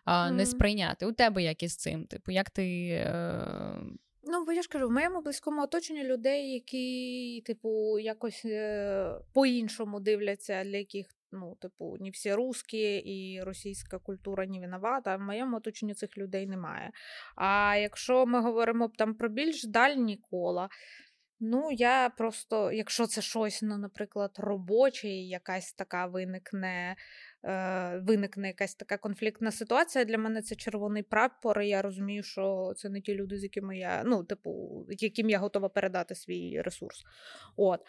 а, 0.06 0.32
не 0.32 0.46
сприйняти. 0.46 1.06
У 1.06 1.12
тебе 1.12 1.44
як 1.44 1.64
із 1.64 1.76
цим? 1.76 2.06
Типу, 2.06 2.32
як 2.32 2.50
ти. 2.50 2.88
Е... 2.90 3.80
Ну, 4.24 4.52
я 4.52 4.62
ж 4.62 4.70
кажу, 4.70 4.88
в 4.88 4.92
моєму 4.92 5.22
близькому 5.22 5.62
оточенні 5.62 6.04
людей, 6.04 6.54
які, 6.54 7.44
типу, 7.46 8.00
якось 8.00 8.42
е- 8.46 9.16
по-іншому 9.34 10.00
дивляться, 10.00 10.64
для 10.64 10.78
яких 10.78 11.08
ну, 11.34 11.56
типу, 11.62 11.98
ні 12.00 12.10
всі 12.10 12.34
русські 12.34 12.96
і 12.96 13.42
російська 13.42 14.00
культура 14.00 14.46
не 14.46 14.60
виновата. 14.60 15.16
В 15.16 15.22
моєму 15.22 15.58
оточенні 15.58 15.94
цих 15.94 16.18
людей 16.18 16.48
немає. 16.48 16.92
А 17.36 17.76
якщо 17.76 18.26
ми 18.26 18.42
говоримо 18.42 18.92
там 18.98 19.16
про 19.16 19.30
більш 19.30 19.64
дальні 19.64 20.18
кола, 20.18 20.70
Ну, 21.46 21.72
я 21.72 22.10
просто, 22.10 22.72
якщо 22.72 23.08
це 23.08 23.22
щось, 23.22 23.62
ну, 23.62 23.78
наприклад, 23.78 24.32
робоче, 24.38 25.08
якась 25.10 25.74
така 25.74 26.06
виникне, 26.06 26.96
виникне 28.02 28.48
якась 28.48 28.76
така 28.76 28.98
конфліктна 28.98 29.52
ситуація, 29.52 30.06
для 30.06 30.18
мене 30.18 30.42
це 30.42 30.56
червоний 30.56 31.04
прапор. 31.04 31.62
і 31.62 31.68
Я 31.68 31.82
розумію, 31.82 32.24
що 32.24 32.74
це 32.78 32.90
не 32.90 33.02
ті 33.02 33.16
люди, 33.16 33.38
з 33.38 33.44
якими 33.44 33.78
я, 33.78 34.04
ну, 34.06 34.24
типу, 34.24 34.86
яким 34.90 35.30
я 35.30 35.40
готова 35.40 35.70
передати 35.70 36.16
свій 36.16 36.62
ресурс. 36.62 37.04
От. 37.58 37.80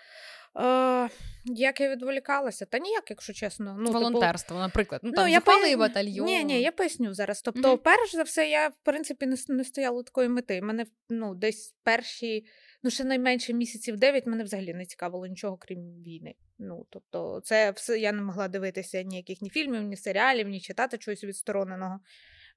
Е, 0.58 1.08
Як 1.44 1.80
я 1.80 1.90
відволікалася? 1.90 2.66
Та 2.66 2.78
ніяк, 2.78 3.11
якщо 3.11 3.32
чесно. 3.32 3.76
Ну, 3.78 3.87
типу 3.87 3.99
Волонтерство, 3.99 4.54
типу... 4.54 4.62
наприклад. 4.62 5.00
Ну, 5.04 5.12
там 5.12 5.25
ну, 5.25 5.32
я 5.32 5.40
поясню... 5.40 5.78
батальйон. 5.78 6.26
Ні, 6.26 6.44
ні, 6.44 6.61
я 6.61 6.73
поясню 6.73 7.14
зараз. 7.14 7.42
Тобто, 7.42 7.75
mm-hmm. 7.75 7.78
перш 7.78 8.12
за 8.12 8.23
все, 8.23 8.49
я, 8.49 8.68
в 8.68 8.76
принципі, 8.82 9.26
не, 9.26 9.37
не 9.49 9.64
стояла 9.64 10.02
такої 10.02 10.28
мети. 10.28 10.62
Мене 10.62 10.87
ну, 11.08 11.34
десь 11.34 11.75
перші 11.82 12.46
ну 12.85 12.91
ще 12.91 13.05
найменше 13.05 13.53
місяців 13.53 13.97
дев'ять 13.97 14.26
мене 14.26 14.45
взагалі 14.45 14.75
не 14.75 14.87
цікавило 14.87 15.26
нічого, 15.26 15.57
крім 15.57 16.03
війни. 16.03 16.35
Ну 16.59 16.87
тобто, 16.91 17.41
це 17.45 17.71
все 17.71 17.99
я 17.99 18.12
не 18.12 18.23
могла 18.23 18.49
дивитися 18.49 19.03
ніяких 19.03 19.43
ні 19.43 19.50
фільмів, 19.50 19.83
ні 19.83 19.97
серіалів, 19.97 20.49
ні 20.49 20.61
читати 20.61 20.99
чогось 20.99 21.25
відстороненого. 21.25 22.00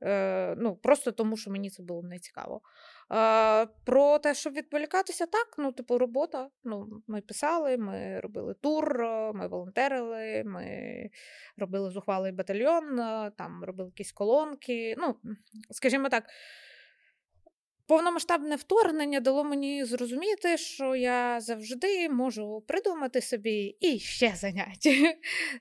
Е, 0.03 0.55
Ну 0.57 0.75
просто 0.75 1.11
тому, 1.11 1.37
що 1.37 1.51
мені 1.51 1.69
це 1.69 1.83
було 1.83 2.03
не 2.03 2.19
цікаво. 2.19 2.61
Е, 3.13 3.67
Про 3.85 4.19
те, 4.19 4.33
щоб 4.33 4.53
відволікатися, 4.53 5.25
так, 5.25 5.55
ну, 5.57 5.71
типу, 5.71 5.97
робота. 5.97 6.49
Ну, 6.63 7.03
Ми 7.07 7.21
писали, 7.21 7.77
ми 7.77 8.19
робили 8.19 8.53
тур, 8.53 9.03
ми 9.33 9.47
волонтерили, 9.47 10.43
ми 10.45 11.09
робили 11.57 11.91
зухвалий 11.91 12.31
батальйон, 12.31 12.97
там 13.37 13.63
робили 13.63 13.89
якісь 13.89 14.11
колонки. 14.11 14.95
Ну, 14.97 15.15
скажімо 15.71 16.09
так. 16.09 16.23
Повномасштабне 17.87 18.55
вторгнення 18.55 19.19
дало 19.19 19.43
мені 19.43 19.85
зрозуміти, 19.85 20.57
що 20.57 20.95
я 20.95 21.41
завжди 21.41 22.09
можу 22.09 22.63
придумати 22.67 23.21
собі 23.21 23.77
і 23.79 23.99
ще 23.99 24.35
заняття. 24.35 24.89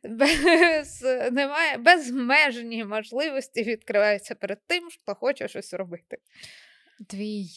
Без, 0.05 1.03
немає, 1.33 1.77
Безмежні 1.77 2.85
можливості 2.85 3.63
відкриваються 3.63 4.35
перед 4.35 4.59
тим, 4.67 4.89
хто 5.03 5.15
хоче 5.15 5.49
щось 5.49 5.75
робити. 5.75 6.19
Твій 7.07 7.49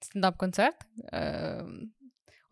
стендап-концерт. 0.00 0.76
Е- 1.12 1.64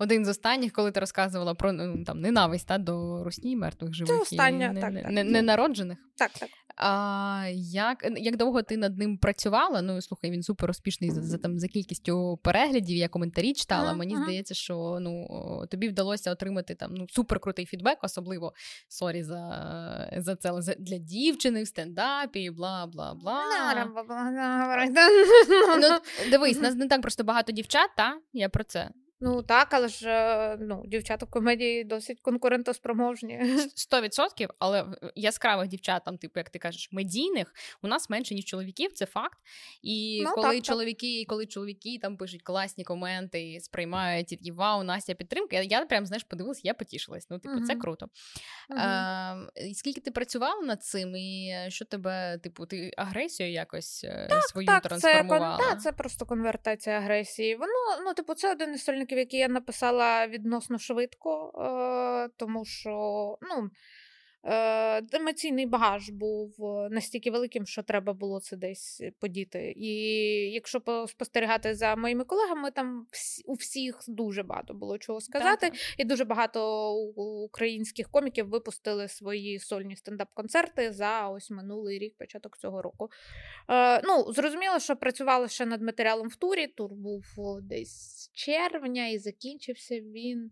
один 0.01 0.25
з 0.25 0.29
останніх, 0.29 0.73
коли 0.73 0.91
ти 0.91 1.01
розказувала 1.01 1.55
про 1.55 1.73
ну, 1.73 2.05
там 2.05 2.21
ненависть 2.21 2.67
та, 2.67 2.79
до 2.79 3.25
русні 3.25 3.57
мертвих 3.57 3.95
живих 3.95 4.17
Це 4.17 4.23
остання, 4.23 4.73
не, 4.73 4.81
так, 4.81 4.93
не, 4.93 5.03
так. 5.03 5.13
Не, 5.13 5.25
ненароджених. 5.25 5.99
Так, 6.17 6.31
так. 6.31 6.49
А 6.77 7.45
як 7.55 8.07
як 8.17 8.37
довго 8.37 8.63
ти 8.63 8.77
над 8.77 8.99
ним 8.99 9.19
працювала? 9.19 9.83
Ну 9.83 10.01
слухай, 10.01 10.31
він 10.31 10.43
супер 10.43 10.71
успішний 10.71 11.11
за 11.11 11.23
за 11.23 11.39
там 11.39 11.59
за 11.59 11.69
кількістю 11.69 12.39
переглядів. 12.43 12.97
Я 12.97 13.09
коментарі 13.09 13.53
читала. 13.53 13.93
Uh-huh, 13.93 13.97
Мені 13.97 14.17
здається, 14.17 14.55
що 14.55 14.99
ну 15.01 15.27
тобі 15.71 15.89
вдалося 15.89 16.33
отримати 16.33 16.75
там 16.75 16.95
ну 16.95 17.07
супер 17.09 17.41
крутий 17.41 17.67
фідбек, 17.67 17.99
особливо 18.03 18.53
sorry 18.89 19.23
за 19.23 20.11
за 20.17 20.37
це 20.37 20.63
за 20.63 20.75
для 20.75 20.99
дівчини 20.99 21.63
в 21.63 21.67
стендапі, 21.67 22.51
бла 22.51 22.87
бла 22.87 23.15
бла. 23.15 23.43
Ну, 25.81 25.99
Дивись, 26.31 26.61
нас 26.61 26.75
не 26.75 26.89
так 26.89 27.03
просто 27.03 27.25
багато 27.25 27.53
дівчат, 27.53 27.91
та 27.97 28.19
я 28.33 28.49
про 28.49 28.65
це. 28.65 28.91
Ну 29.23 29.43
так, 29.43 29.69
але 29.71 29.89
ж 29.89 30.09
е, 30.09 30.57
ну, 30.61 30.83
дівчата 30.87 31.27
в 31.27 31.31
комедії 31.31 31.85
досить 31.85 32.21
конкурентоспроможні. 32.21 33.57
Сто 33.75 34.01
відсотків, 34.01 34.51
але 34.59 34.87
яскравих 35.15 35.69
дівчат, 35.69 36.05
там, 36.05 36.19
типу, 36.19 36.41
як 36.41 36.51
ти 36.51 36.59
кажеш, 36.59 36.89
медійних 36.93 37.55
у 37.83 37.89
нас 37.89 38.11
менше, 38.11 38.35
ніж 38.35 38.45
чоловіків, 38.45 38.93
це 38.93 39.07
факт. 39.07 39.39
І 39.83 40.23
ну, 40.25 40.33
коли 40.35 40.55
так, 40.55 40.65
чоловіки, 40.65 41.21
так. 41.21 41.29
коли 41.29 41.47
чоловіки 41.47 41.99
там 42.03 42.17
пишуть 42.17 42.43
класні 42.43 42.85
коменти, 42.85 43.61
сприймають 43.61 44.47
і 44.47 44.53
вау, 44.53 44.83
Настя 44.83 45.15
підтримка, 45.15 45.57
я, 45.57 45.63
я 45.63 45.87
прям 45.87 46.07
знаєш, 46.07 46.25
подивилась, 46.25 46.65
я 46.65 46.75
потішилась. 46.75 47.27
Ну, 47.31 47.39
типу, 47.39 47.55
угу. 47.55 47.65
це 47.65 47.75
круто. 47.75 48.07
Угу. 48.71 48.81
А, 48.83 49.47
Скільки 49.75 50.01
ти 50.01 50.11
працювала 50.11 50.63
над 50.63 50.85
цим, 50.85 51.17
і 51.17 51.55
що 51.69 51.85
тебе, 51.85 52.39
типу, 52.39 52.67
ти 52.67 52.91
агресію 52.97 53.53
якось 53.53 54.05
е, 54.05 54.27
так, 54.31 54.43
свою 54.43 54.67
так, 54.67 54.83
трансформувала? 54.83 55.59
Це, 55.59 55.65
так, 55.65 55.83
це 55.83 55.93
просто 55.93 56.27
конвертація 56.27 56.99
агресії. 56.99 57.57
Воно, 57.57 58.05
ну, 58.05 58.15
типу, 58.15 58.35
це 58.35 58.53
один 58.53 58.75
із 58.75 58.85
сольників 58.85 59.10
які 59.19 59.37
я 59.37 59.49
написала 59.49 60.27
відносно 60.27 60.79
швидко, 60.79 61.53
е, 61.55 62.29
тому 62.37 62.65
що 62.65 62.91
ну, 63.43 63.71
емоційний 65.13 65.67
багаж 65.67 66.11
був 66.11 66.57
настільки 66.91 67.31
великим, 67.31 67.67
що 67.67 67.83
треба 67.83 68.13
було 68.13 68.41
це 68.41 68.57
десь 68.57 69.03
подіти. 69.19 69.75
І 69.77 69.93
якщо 70.53 71.07
спостерігати 71.09 71.75
за 71.75 71.97
моїми 71.97 72.25
колегами, 72.25 72.71
там 72.71 73.07
у 73.47 73.55
всіх 73.55 73.99
дуже 74.09 74.43
багато 74.43 74.75
було 74.75 74.99
чого 74.99 75.21
сказати, 75.21 75.71
так. 75.71 75.79
і 75.99 76.05
дуже 76.05 76.25
багато 76.25 76.93
українських 77.45 78.11
коміків 78.11 78.49
випустили 78.49 79.09
свої 79.09 79.59
сольні 79.59 79.97
стендап-концерти 79.97 80.93
за 80.93 81.29
ось 81.29 81.51
минулий 81.51 81.99
рік, 81.99 82.15
початок 82.19 82.59
цього 82.59 82.83
року. 82.83 83.09
Е, 83.69 84.03
ну, 84.05 84.33
Зрозуміло, 84.33 84.79
що 84.79 84.97
працювала 84.97 85.49
ще 85.49 85.67
над 85.67 85.83
матеріалом 85.83 86.29
в 86.29 86.37
турі. 86.37 86.67
Тур 86.67 86.95
був 86.95 87.25
десь 87.63 87.91
з 87.91 88.31
червня, 88.33 89.09
і 89.09 89.19
закінчився 89.19 90.01
він. 90.01 90.51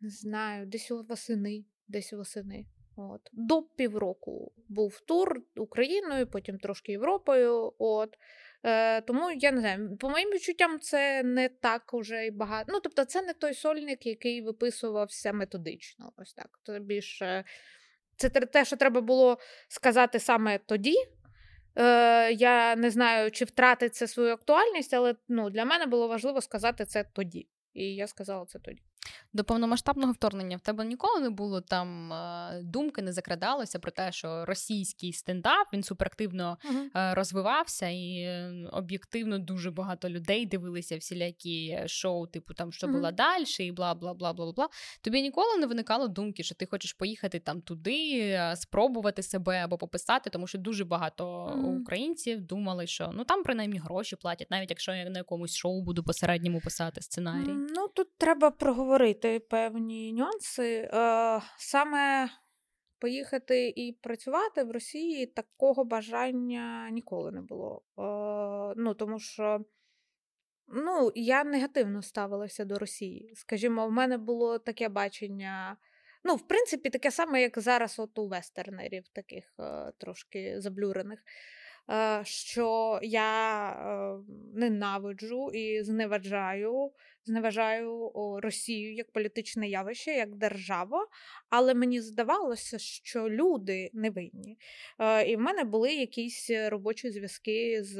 Не 0.00 0.10
знаю, 0.10 0.66
десь 0.66 0.90
у 0.90 1.02
восени 1.02 1.64
десь 1.88 2.12
восени. 2.12 2.66
От. 2.96 3.20
До 3.32 3.62
півроку 3.62 4.52
був 4.68 5.00
тур 5.00 5.42
Україною, 5.56 6.26
потім 6.26 6.58
трошки 6.58 6.92
Європою. 6.92 7.72
От. 7.78 8.18
Е, 8.62 9.00
Тому 9.00 9.30
я 9.30 9.52
не 9.52 9.60
знаю, 9.60 9.96
по 9.96 10.10
моїм 10.10 10.30
відчуттям, 10.30 10.80
це 10.80 11.22
не 11.22 11.48
так 11.48 11.94
уже 11.94 12.26
і 12.26 12.30
багато. 12.30 12.72
Ну, 12.72 12.80
тобто, 12.80 13.04
це 13.04 13.22
не 13.22 13.32
той 13.32 13.54
сольник, 13.54 14.06
який 14.06 14.42
виписувався 14.42 15.32
методично. 15.32 16.12
Ось 16.16 16.34
так. 16.34 16.60
Це 16.62 16.80
більше 16.80 17.44
це 18.16 18.28
те, 18.30 18.64
що 18.64 18.76
треба 18.76 19.00
було 19.00 19.38
сказати 19.68 20.18
саме 20.18 20.58
тоді. 20.58 20.94
Е, 21.76 22.32
Я 22.32 22.76
не 22.76 22.90
знаю, 22.90 23.30
чи 23.30 23.44
втратить 23.44 23.94
це 23.94 24.06
свою 24.06 24.32
актуальність, 24.32 24.94
але 24.94 25.14
ну, 25.28 25.50
для 25.50 25.64
мене 25.64 25.86
було 25.86 26.08
важливо 26.08 26.40
сказати 26.40 26.84
це 26.84 27.04
тоді. 27.04 27.48
І 27.72 27.94
я 27.94 28.06
сказала 28.06 28.46
це 28.46 28.58
тоді. 28.58 28.82
До 29.32 29.44
повномасштабного 29.44 30.12
вторгнення 30.12 30.56
в 30.56 30.60
тебе 30.60 30.84
ніколи 30.84 31.20
не 31.20 31.30
було 31.30 31.60
там 31.60 32.12
е, 32.12 32.60
думки, 32.62 33.02
не 33.02 33.12
закрадалося 33.12 33.78
про 33.78 33.90
те, 33.90 34.12
що 34.12 34.44
російський 34.44 35.12
стендап 35.12 35.66
він 35.72 35.82
суперактивно 35.82 36.58
uh-huh. 36.64 37.14
розвивався, 37.14 37.88
і 37.88 38.16
е, 38.18 38.52
об'єктивно 38.72 39.38
дуже 39.38 39.70
багато 39.70 40.08
людей 40.08 40.46
дивилися 40.46 40.96
всілякі 40.96 41.78
шоу, 41.86 42.26
типу 42.26 42.54
там 42.54 42.72
що 42.72 42.86
uh-huh. 42.86 42.92
було 42.92 43.10
далі, 43.10 43.44
і 43.60 43.72
бла 43.72 43.94
бла 43.94 44.14
бла 44.14 44.32
бла 44.32 44.52
бла. 44.52 44.68
Тобі 45.00 45.22
ніколи 45.22 45.56
не 45.56 45.66
виникало 45.66 46.08
думки, 46.08 46.42
що 46.42 46.54
ти 46.54 46.66
хочеш 46.66 46.92
поїхати 46.92 47.38
там 47.38 47.60
туди, 47.60 48.40
спробувати 48.56 49.22
себе 49.22 49.56
або 49.56 49.78
пописати, 49.78 50.30
тому 50.30 50.46
що 50.46 50.58
дуже 50.58 50.84
багато 50.84 51.24
uh-huh. 51.24 51.80
українців 51.80 52.40
думали, 52.40 52.86
що 52.86 53.10
ну 53.14 53.24
там 53.24 53.42
принаймні 53.42 53.78
гроші 53.78 54.16
платять, 54.16 54.50
навіть 54.50 54.70
якщо 54.70 54.92
я 54.92 55.10
на 55.10 55.18
якомусь 55.18 55.56
шоу 55.56 55.82
буду 55.82 56.02
посередньому 56.02 56.60
писати 56.60 57.02
сценарій. 57.02 57.52
Ну 57.76 57.88
тут 57.94 58.08
треба 58.18 58.50
проговорити 58.50 58.97
обговорити 58.98 59.40
певні 59.40 60.12
нюанси. 60.12 60.90
Е, 60.92 61.40
Саме 61.58 62.28
поїхати 62.98 63.72
і 63.76 63.92
працювати 64.02 64.64
в 64.64 64.70
Росії 64.70 65.26
такого 65.26 65.84
бажання 65.84 66.90
ніколи 66.90 67.32
не 67.32 67.40
було. 67.40 67.82
Е, 67.98 68.74
Ну, 68.76 68.94
Тому 68.94 69.18
що 69.18 69.64
ну, 70.68 71.12
я 71.14 71.44
негативно 71.44 72.02
ставилася 72.02 72.64
до 72.64 72.78
Росії. 72.78 73.32
Скажімо, 73.34 73.86
в 73.88 73.92
мене 73.92 74.18
було 74.18 74.58
таке 74.58 74.88
бачення. 74.88 75.76
Ну, 76.24 76.34
в 76.34 76.48
принципі, 76.48 76.90
таке 76.90 77.10
саме, 77.10 77.42
як 77.42 77.58
зараз 77.58 77.98
от 77.98 78.18
у 78.18 78.28
вестернерів, 78.28 79.08
таких 79.08 79.54
е, 79.60 79.92
трошки 79.98 80.60
заблюрених. 80.60 81.20
Е, 81.90 82.20
що 82.24 82.98
я 83.02 83.70
е, 83.70 84.18
ненавиджу 84.54 85.50
і 85.50 85.82
зневажаю 85.82 86.92
зневажаю 87.24 88.12
Росію 88.42 88.94
як 88.94 89.12
політичне 89.12 89.68
явище, 89.68 90.10
як 90.10 90.34
держава, 90.36 91.06
але 91.50 91.74
мені 91.74 92.00
здавалося, 92.00 92.78
що 92.78 93.30
люди 93.30 93.90
не 93.92 94.10
винні. 94.10 94.58
Е, 94.98 95.30
і 95.30 95.36
в 95.36 95.40
мене 95.40 95.64
були 95.64 95.94
якісь 95.94 96.50
робочі 96.50 97.10
зв'язки 97.10 97.82
з 97.82 97.98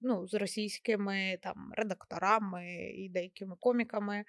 ну, 0.00 0.26
з 0.26 0.34
російськими 0.34 1.38
там 1.42 1.72
редакторами 1.76 2.92
і 2.96 3.08
деякими 3.08 3.56
коміками. 3.60 4.24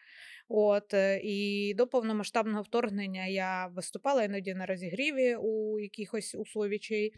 От 0.50 0.94
І 1.24 1.74
до 1.78 1.88
повномасштабного 1.88 2.62
вторгнення 2.62 3.26
я 3.26 3.68
виступала 3.68 4.24
іноді 4.24 4.54
на 4.54 4.66
розігріві 4.66 5.36
у 5.36 5.80
якихось 5.80 6.36
условічей. 6.36 7.14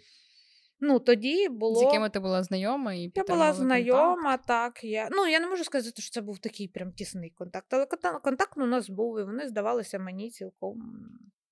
Ну, 0.80 1.00
тоді 1.00 1.50
було... 1.50 1.80
З 1.80 1.84
якими 1.84 2.10
ти 2.10 2.20
була 2.20 2.44
знайома 2.44 2.94
і 2.94 3.12
Я 3.16 3.24
була 3.24 3.54
знайома, 3.54 4.38
так. 4.38 4.84
Я... 4.84 5.10
Ну, 5.12 5.28
я 5.28 5.40
не 5.40 5.48
можу 5.48 5.64
сказати, 5.64 6.02
що 6.02 6.12
це 6.12 6.22
був 6.22 6.40
такий 6.40 6.68
прям 6.68 6.92
тісний 6.92 7.30
контакт, 7.30 7.74
але 7.74 7.86
контакт 8.24 8.58
у 8.58 8.66
нас 8.66 8.90
був, 8.90 9.20
і 9.20 9.24
вони 9.24 9.48
здавалися 9.48 10.00
мені 10.00 10.30
цілком 10.30 10.82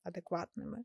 адекватними. 0.03 0.77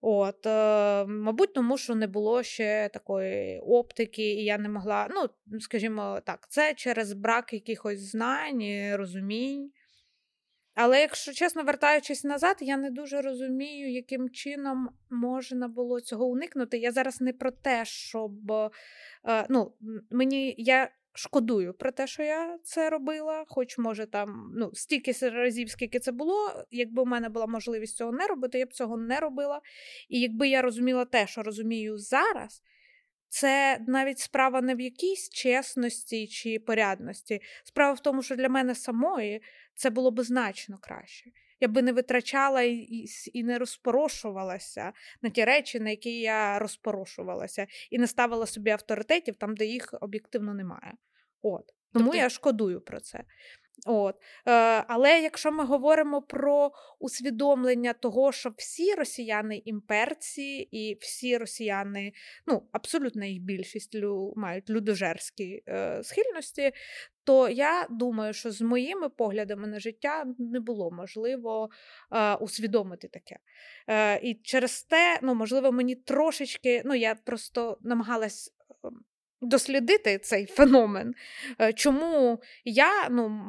От, 0.00 0.46
е, 0.46 1.04
Мабуть, 1.04 1.54
тому 1.54 1.78
що 1.78 1.94
не 1.94 2.06
було 2.06 2.42
ще 2.42 2.90
такої 2.92 3.60
оптики, 3.60 4.22
і 4.22 4.44
я 4.44 4.58
не 4.58 4.68
могла, 4.68 5.08
ну, 5.10 5.58
скажімо 5.60 6.20
так, 6.24 6.46
це 6.50 6.74
через 6.74 7.12
брак 7.12 7.52
якихось 7.52 8.00
знань, 8.00 8.62
розумінь. 8.96 9.70
Але, 10.74 11.00
якщо 11.00 11.32
чесно, 11.32 11.62
вертаючись 11.62 12.24
назад, 12.24 12.56
я 12.60 12.76
не 12.76 12.90
дуже 12.90 13.22
розумію, 13.22 13.92
яким 13.92 14.30
чином 14.30 14.88
можна 15.10 15.68
було 15.68 16.00
цього 16.00 16.26
уникнути. 16.26 16.78
Я 16.78 16.92
зараз 16.92 17.20
не 17.20 17.32
про 17.32 17.50
те, 17.50 17.84
щоб 17.84 18.52
е, 18.52 18.70
ну, 19.48 19.72
мені 20.10 20.54
я 20.58 20.90
шкодую 21.14 21.74
про 21.74 21.92
те, 21.92 22.06
що 22.06 22.22
я 22.22 22.58
це 22.62 22.90
робила, 22.90 23.44
хоч, 23.48 23.78
може, 23.78 24.06
там 24.06 24.52
ну, 24.56 24.70
стільки 24.74 25.12
разів, 25.28 25.70
скільки 25.70 25.98
це 25.98 26.12
було. 26.12 26.64
Якби 26.70 27.02
у 27.02 27.06
мене 27.06 27.28
була 27.28 27.46
можливість 27.46 27.96
цього 27.96 28.12
не 28.12 28.26
робити, 28.26 28.58
я 28.58 28.66
б 28.66 28.72
цього 28.72 28.96
не 28.96 29.20
робила. 29.20 29.60
І 30.08 30.20
якби 30.20 30.48
я 30.48 30.62
розуміла 30.62 31.04
те, 31.04 31.26
що 31.26 31.42
розумію 31.42 31.98
зараз. 31.98 32.62
Це 33.34 33.80
навіть 33.86 34.18
справа 34.18 34.60
не 34.60 34.74
в 34.74 34.80
якійсь 34.80 35.30
чесності 35.30 36.26
чи 36.26 36.58
порядності. 36.58 37.40
Справа 37.64 37.92
в 37.92 38.00
тому, 38.00 38.22
що 38.22 38.36
для 38.36 38.48
мене 38.48 38.74
самої 38.74 39.42
це 39.74 39.90
було 39.90 40.10
б 40.10 40.22
значно 40.22 40.78
краще. 40.78 41.30
Я 41.60 41.68
би 41.68 41.82
не 41.82 41.92
витрачала 41.92 42.62
і, 42.62 43.06
і, 43.32 43.44
не 43.44 43.58
розпорошувалася 43.58 44.92
на 45.22 45.30
ті 45.30 45.44
речі, 45.44 45.80
на 45.80 45.90
які 45.90 46.20
я 46.20 46.58
розпорошувалася, 46.58 47.66
і 47.90 47.98
не 47.98 48.06
ставила 48.06 48.46
собі 48.46 48.70
авторитетів 48.70 49.36
там, 49.36 49.56
де 49.56 49.64
їх 49.66 49.94
об'єктивно 50.00 50.54
немає. 50.54 50.92
От. 51.42 51.64
Тому 51.92 52.04
тобто... 52.04 52.18
я 52.18 52.28
шкодую 52.28 52.80
про 52.80 53.00
це. 53.00 53.24
От. 53.86 54.16
Е, 54.46 54.50
Але 54.88 55.20
якщо 55.20 55.52
ми 55.52 55.64
говоримо 55.64 56.22
про 56.22 56.72
усвідомлення 56.98 57.92
того, 57.92 58.32
що 58.32 58.52
всі 58.56 58.94
росіяни 58.94 59.62
імперці, 59.64 60.68
і 60.70 60.98
всі 61.00 61.36
росіяни, 61.36 62.12
ну, 62.46 62.68
абсолютна 62.72 63.26
їх 63.26 63.42
більшість 63.42 63.94
лю, 63.94 64.32
мають 64.36 64.70
людожерські 64.70 65.62
е, 65.68 66.02
схильності, 66.02 66.72
то 67.24 67.48
я 67.48 67.86
думаю, 67.90 68.32
що 68.32 68.50
з 68.50 68.60
моїми 68.60 69.08
поглядами 69.08 69.66
на 69.66 69.80
життя 69.80 70.24
не 70.38 70.60
було 70.60 70.90
можливо 70.90 71.68
е, 72.12 72.34
усвідомити 72.34 73.08
таке. 73.08 73.38
Е, 73.88 74.20
І 74.22 74.34
через 74.34 74.82
те, 74.82 75.18
ну, 75.22 75.34
можливо, 75.34 75.72
мені 75.72 75.94
трошечки, 75.94 76.82
ну, 76.84 76.94
я 76.94 77.14
просто 77.14 77.78
намагалась. 77.82 78.54
Дослідити 79.44 80.18
цей 80.18 80.46
феномен. 80.46 81.14
Е, 81.60 81.72
чому 81.72 82.40
я, 82.64 83.08
ну, 83.10 83.42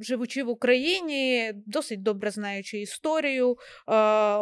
живучи 0.00 0.42
в 0.42 0.48
Україні, 0.48 1.52
досить 1.66 2.02
добре 2.02 2.30
знаючи 2.30 2.78
історію, 2.78 3.56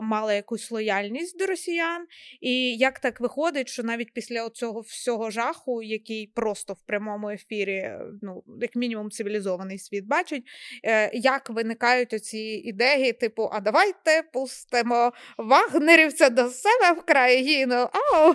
мала 0.02 0.34
якусь 0.34 0.70
лояльність 0.70 1.38
до 1.38 1.46
росіян. 1.46 2.06
І 2.40 2.76
як 2.76 2.98
так 2.98 3.20
виходить, 3.20 3.68
що 3.68 3.82
навіть 3.82 4.12
після 4.12 4.50
цього 4.50 4.80
всього 4.80 5.30
жаху, 5.30 5.82
який 5.82 6.26
просто 6.26 6.72
в 6.72 6.80
прямому 6.86 7.30
ефірі, 7.30 7.90
ну, 8.22 8.42
як 8.60 8.76
мінімум, 8.76 9.10
цивілізований 9.10 9.78
світ 9.78 10.06
бачить, 10.06 10.44
е, 10.84 11.10
як 11.14 11.50
виникають 11.50 12.12
оці 12.12 12.38
ідеї, 12.38 13.12
типу, 13.12 13.50
а 13.52 13.60
давайте 13.60 14.22
пустимо 14.32 15.12
вагнерівця 15.38 16.28
до 16.28 16.48
себе 16.48 17.00
в 17.00 17.04
країну. 17.04 17.88
Ау, 17.92 18.34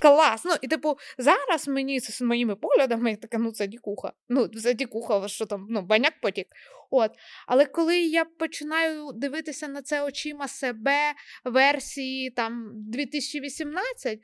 клас! 0.00 0.42
Ну, 0.44 0.52
І, 0.62 0.68
типу, 0.68 0.96
зараз 1.18 1.68
мені 1.68 2.00
з 2.00 2.20
моїми 2.20 2.56
поглядами 2.56 3.10
я 3.10 3.16
така, 3.16 3.38
ну 3.38 3.52
це 3.52 3.66
дікуха. 3.66 4.12
Ну, 4.28 4.48
це 4.48 4.74
дікуха, 4.74 5.28
що 5.28 5.46
там, 5.46 5.66
ну, 5.70 5.82
баняк 5.82 6.12
потік. 6.20 6.46
От. 6.90 7.12
Але 7.46 7.66
коли 7.66 7.98
я 7.98 8.24
починаю 8.24 9.12
дивитися 9.12 9.68
на 9.68 9.82
це 9.82 10.02
очима 10.02 10.48
себе 10.48 11.14
версії 11.44 12.30
там 12.30 12.70
2018. 12.74 14.18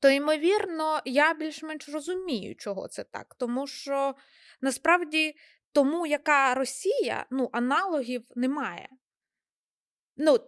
То, 0.00 0.10
ймовірно, 0.10 1.00
я 1.04 1.34
більш-менш 1.34 1.88
розумію, 1.88 2.54
чого 2.54 2.88
це 2.88 3.04
так. 3.04 3.34
Тому 3.38 3.66
що 3.66 4.14
насправді 4.60 5.34
тому, 5.72 6.06
яка 6.06 6.54
Росія, 6.54 7.26
ну, 7.30 7.48
аналогів 7.52 8.22
немає. 8.36 8.88
Ну, 10.16 10.38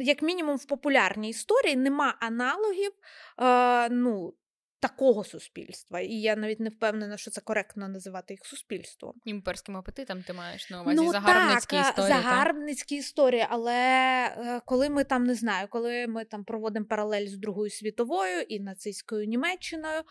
як 0.00 0.22
мінімум, 0.22 0.56
в 0.56 0.64
популярній 0.64 1.28
історії 1.30 1.76
нема 1.76 2.16
аналогів 2.20 2.92
е, 3.40 3.88
ну, 3.88 4.34
такого 4.80 5.24
суспільства. 5.24 6.00
І 6.00 6.12
я 6.12 6.36
навіть 6.36 6.60
не 6.60 6.70
впевнена, 6.70 7.16
що 7.16 7.30
це 7.30 7.40
коректно 7.40 7.88
називати 7.88 8.34
їх 8.34 8.46
суспільством. 8.46 9.14
Імперським 9.24 9.76
апетитом 9.76 10.22
ти 10.22 10.32
маєш 10.32 10.70
на 10.70 10.82
увазі 10.82 10.96
ну, 10.96 11.12
загарбницькі 11.12 11.76
так, 11.76 11.88
історії. 11.88 12.12
Загарбницькі 12.12 12.96
та? 12.96 13.00
історії, 13.00 13.46
але 13.48 13.74
е, 13.74 14.60
коли 14.64 14.88
ми 14.88 15.04
там 15.04 15.24
не 15.24 15.34
знаю, 15.34 15.68
коли 15.70 16.06
ми 16.06 16.24
там 16.24 16.44
проводимо 16.44 16.86
паралель 16.86 17.26
з 17.26 17.36
Другою 17.36 17.70
світовою 17.70 18.40
і 18.40 18.60
нацистською 18.60 19.26
Німеччиною. 19.26 20.02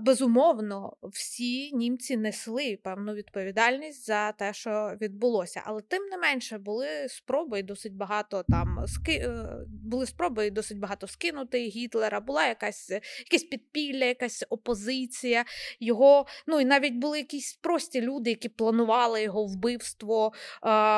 Безумовно, 0.00 0.96
всі 1.02 1.72
німці 1.72 2.16
несли 2.16 2.78
певну 2.84 3.14
відповідальність 3.14 4.06
за 4.06 4.32
те, 4.32 4.52
що 4.52 4.96
відбулося. 5.00 5.62
Але 5.64 5.82
тим 5.82 6.02
не 6.02 6.18
менше 6.18 6.58
були 6.58 6.86
спроби 7.08 7.58
і 7.58 7.62
досить 7.62 7.96
багато 7.96 8.44
там 8.48 8.84
ски... 8.86 9.12
Е, 9.12 9.46
були 9.68 10.06
спроби 10.06 10.46
і 10.46 10.50
досить 10.50 10.78
багато 10.78 11.06
скинути 11.06 11.58
Гітлера. 11.58 12.20
Була 12.20 12.46
якась 12.46 12.90
якесь 13.18 13.44
підпілля, 13.44 14.04
якась 14.04 14.44
опозиція. 14.50 15.44
Його, 15.80 16.26
ну 16.46 16.60
і 16.60 16.64
навіть 16.64 16.94
були 16.94 17.18
якісь 17.18 17.58
прості 17.62 18.00
люди, 18.00 18.30
які 18.30 18.48
планували 18.48 19.22
його 19.22 19.46
вбивство. 19.46 20.32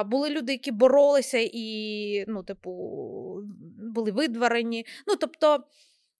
Були 0.06 0.30
люди, 0.30 0.52
які 0.52 0.70
боролися 0.70 1.38
і, 1.52 2.24
ну, 2.28 2.42
типу, 2.42 2.70
були 3.94 4.10
видварені. 4.10 4.86
Ну, 5.06 5.16
тобто 5.16 5.64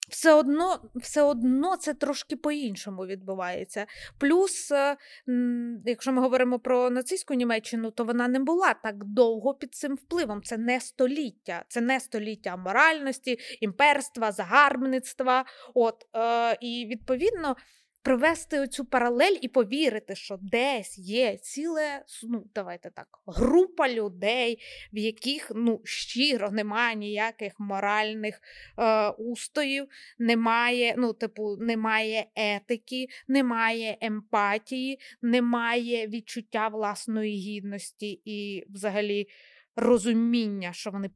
все 0.09 0.33
одно 0.33 0.91
все 0.95 1.23
одно 1.23 1.77
це 1.77 1.95
трошки 1.95 2.37
по-іншому 2.37 3.07
відбувається. 3.07 3.87
Плюс, 4.19 4.73
е, 4.73 4.97
якщо 5.85 6.13
ми 6.13 6.23
говоримо 6.23 6.59
про 6.59 6.91
нацистську 6.91 7.35
Німеччину, 7.35 7.91
то 7.91 8.05
вона 8.05 8.29
не 8.29 8.39
була 8.39 8.75
так 8.75 9.05
довго 9.05 9.55
під 9.55 9.75
цим 9.75 9.95
впливом. 9.95 10.43
Це 10.43 10.57
не 10.59 10.81
століття, 10.81 11.65
це 11.69 11.81
не 11.81 12.01
століття 12.01 12.57
моральності, 12.57 13.39
імперства, 13.61 14.33
загарбництва. 14.33 15.45
От, 15.75 16.07
е, 16.17 16.57
І 16.61 16.87
відповідно 16.91 17.57
провести 18.05 18.61
оцю 18.61 18.85
паралель 18.85 19.37
і 19.41 19.49
повірити, 19.49 20.15
що 20.15 20.39
десь 20.41 20.99
є 20.99 21.37
ціле, 21.37 22.05
ну 22.23 22.45
давайте 22.55 22.91
так, 22.91 23.07
група 23.27 23.89
людей, 23.89 24.59
в 24.93 24.99
яких 24.99 25.53
ну 25.55 25.81
щиро 25.85 26.51
немає 26.51 26.97
ніяких 26.97 27.53
моральних 27.59 28.41
е, 28.79 29.09
устоїв, 29.09 29.87
немає, 30.19 30.95
ну, 30.99 31.13
типу, 31.13 31.57
немає 31.57 32.27
етики, 32.37 33.07
немає 33.29 33.99
емпатії, 34.01 34.99
немає 35.23 36.09
відчуття 36.09 36.69
власної 36.69 37.37
гідності 37.37 38.23
і 38.25 38.65
взагалі. 38.69 39.29
Розуміння, 39.77 40.73
що 40.73 40.91
вони 40.91 41.11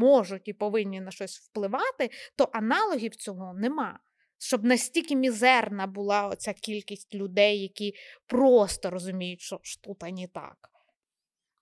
можуть 0.00 0.48
і 0.48 0.52
повинні 0.52 1.00
на 1.00 1.10
щось 1.10 1.38
впливати, 1.38 2.10
то 2.36 2.50
аналогів 2.52 3.16
цього 3.16 3.54
нема 3.54 3.98
щоб 4.38 4.64
настільки 4.64 5.16
мізерна 5.16 5.86
була 5.86 6.26
оця 6.26 6.52
кількість 6.52 7.14
людей, 7.14 7.62
які 7.62 7.94
просто 8.26 8.90
розуміють, 8.90 9.40
що 9.40 9.58
тут 9.80 10.02
не 10.02 10.26
так. 10.26 10.70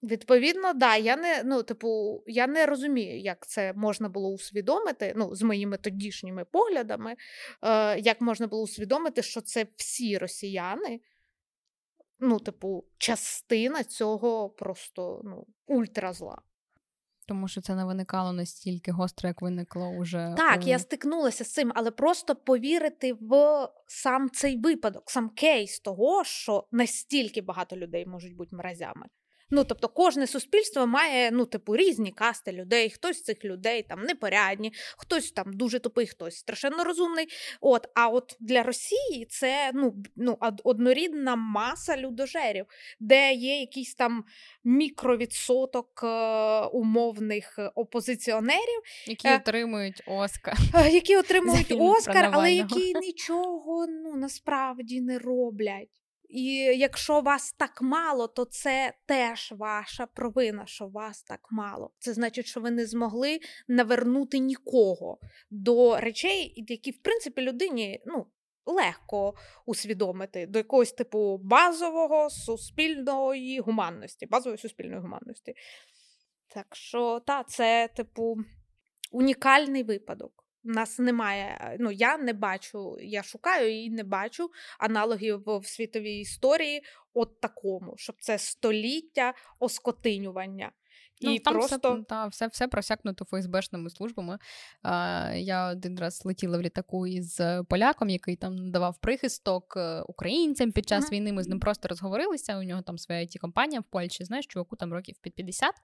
Відповідно, 0.03 0.73
да, 0.73 0.97
я 0.97 1.17
не 1.17 1.43
ну, 1.45 1.63
типу, 1.63 2.23
я 2.27 2.47
не 2.47 2.67
розумію, 2.67 3.21
як 3.21 3.47
це 3.47 3.73
можна 3.73 4.09
було 4.09 4.31
усвідомити. 4.31 5.13
Ну, 5.17 5.35
з 5.35 5.43
моїми 5.43 5.77
тодішніми 5.77 6.45
поглядами, 6.45 7.17
е, 7.63 7.99
як 7.99 8.21
можна 8.21 8.47
було 8.47 8.63
усвідомити, 8.63 9.23
що 9.23 9.41
це 9.41 9.67
всі 9.77 10.19
росіяни, 10.19 11.01
ну, 12.21 12.39
типу, 12.39 12.85
частина 12.99 13.85
цього 13.85 14.51
просто 14.51 15.21
ну, 15.25 15.47
ультразла. 15.67 16.39
Тому 17.29 17.49
що 17.49 17.61
це 17.61 17.75
не 17.75 17.85
виникало 17.85 18.33
настільки 18.33 18.93
гостро, 18.93 19.29
як 19.29 19.43
виникло 19.43 19.89
уже. 19.89 20.35
Так, 20.37 20.61
у... 20.65 20.69
я 20.69 20.79
стикнулася 20.79 21.45
з 21.45 21.53
цим, 21.53 21.73
але 21.75 21.91
просто 21.91 22.37
повірити 22.37 23.13
в 23.13 23.69
сам 23.87 24.31
цей 24.31 24.57
випадок, 24.57 25.11
сам 25.11 25.29
кейс 25.29 25.81
того, 25.81 26.25
що 26.25 26.67
настільки 26.73 27.41
багато 27.41 27.77
людей 27.77 28.07
можуть 28.07 28.37
бути 28.37 28.57
мразями. 28.57 29.07
Ну, 29.51 29.65
тобто, 29.65 29.89
кожне 29.89 30.27
суспільство 30.27 30.87
має 30.87 31.31
ну, 31.31 31.47
типу, 31.47 31.77
різні 31.77 32.13
касти 32.13 32.53
людей. 32.53 32.91
Хтось 32.91 33.19
з 33.19 33.23
цих 33.23 33.45
людей 33.45 33.83
там 33.83 34.03
непорядні, 34.03 34.73
хтось 34.99 35.33
там 35.33 35.53
дуже 35.53 35.79
тупий, 35.79 36.07
хтось 36.07 36.37
страшенно 36.37 36.85
розумний. 36.85 37.27
От, 37.61 37.89
А 37.95 38.09
от 38.09 38.37
для 38.41 38.63
Росії 38.63 39.27
це 39.31 39.71
ну, 39.75 39.95
ну, 40.17 40.39
однорідна 40.65 41.37
маса 41.37 41.97
людожерів, 41.97 42.67
де 43.01 43.33
є 43.33 43.61
якийсь 43.61 43.95
там 43.95 44.25
мікровідсоток 44.65 46.01
е, 46.05 46.09
умовних 46.67 47.59
опозиціонерів, 47.75 48.81
які 49.07 49.29
е, 49.29 49.37
отримують 49.37 50.03
Оскар. 50.07 50.55
Е, 50.75 50.91
які 50.91 51.17
отримують 51.17 51.73
Оскар, 51.79 52.31
але 52.33 52.53
які 52.53 52.95
нічого 52.95 53.87
ну, 53.87 54.17
насправді 54.17 55.01
не 55.01 55.19
роблять. 55.19 56.06
І 56.29 56.55
якщо 56.79 57.21
вас 57.21 57.53
так 57.53 57.83
мало, 57.83 58.29
то 58.29 58.45
це 58.45 58.95
теж 59.07 59.53
ваша 59.57 60.07
провина, 60.07 60.67
що 60.67 60.87
вас 60.87 61.23
так 61.23 61.49
мало. 61.51 61.91
Це 61.99 62.13
значить, 62.13 62.47
що 62.47 62.61
ви 62.61 62.71
не 62.71 62.87
змогли 62.87 63.41
навернути 63.69 64.39
нікого 64.39 65.19
до 65.51 66.01
речей, 66.01 66.65
які, 66.69 66.91
в 66.91 67.03
принципі, 67.03 67.43
людині 67.43 68.03
ну, 68.07 68.27
легко 68.67 69.35
усвідомити 69.67 70.47
до 70.47 70.59
якогось 70.59 70.93
типу 70.93 71.39
базового 71.39 72.31
суспільної 72.31 73.61
гуманності, 73.61 74.27
базової 74.27 74.59
суспільної 74.59 75.01
гуманності. 75.01 75.55
Так 76.49 76.77
що, 76.77 77.21
та, 77.27 77.45
це, 77.45 77.89
типу, 77.97 78.37
унікальний 79.13 79.83
випадок. 79.83 80.46
У 80.67 80.71
нас 80.71 80.99
немає, 80.99 81.77
ну 81.81 81.91
я 81.91 82.19
не 82.19 82.33
бачу, 82.33 82.97
я 83.01 83.23
шукаю 83.23 83.85
і 83.85 83.91
не 83.91 84.05
бачу 84.05 84.51
аналогів 84.79 85.43
в 85.47 85.67
світовій 85.67 86.19
історії 86.19 86.83
от 87.15 87.41
такому, 87.41 87.95
щоб 87.97 88.17
це 88.19 88.39
століття 88.39 89.35
оскотинювання. 89.59 90.73
Ну, 91.21 91.33
і 91.33 91.39
там 91.39 91.55
просто 91.55 91.77
все, 91.77 92.03
та, 92.09 92.27
все, 92.27 92.47
все 92.47 92.69
просякнуто 92.69 93.25
ФСБшними 93.25 93.91
службами. 93.91 94.39
А, 94.83 95.33
Я 95.35 95.69
один 95.69 95.99
раз 95.99 96.23
летіла 96.25 96.59
в 96.59 96.63
літаку 96.63 97.07
із 97.07 97.41
поляком, 97.69 98.11
який 98.11 98.37
там 98.37 98.71
давав 98.71 98.99
прихисток 98.99 99.75
е, 99.77 100.01
українцям 100.01 100.73
під 100.73 100.89
час 100.89 101.05
uh-huh. 101.05 101.13
війни. 101.13 101.33
Ми 101.33 101.43
з 101.43 101.49
ним 101.49 101.61
просто 101.61 101.89
розговорилися. 101.89 102.59
У 102.59 102.63
нього 102.63 102.83
там 102.83 102.99
своя 102.99 103.21
it 103.21 103.39
компанія 103.39 103.81
в 103.81 103.85
Польщі, 103.85 104.25
знаєш, 104.25 104.47
чуваку 104.47 104.77
там 104.77 104.93
років 104.93 105.17
під 105.21 105.35
50. 105.35 105.75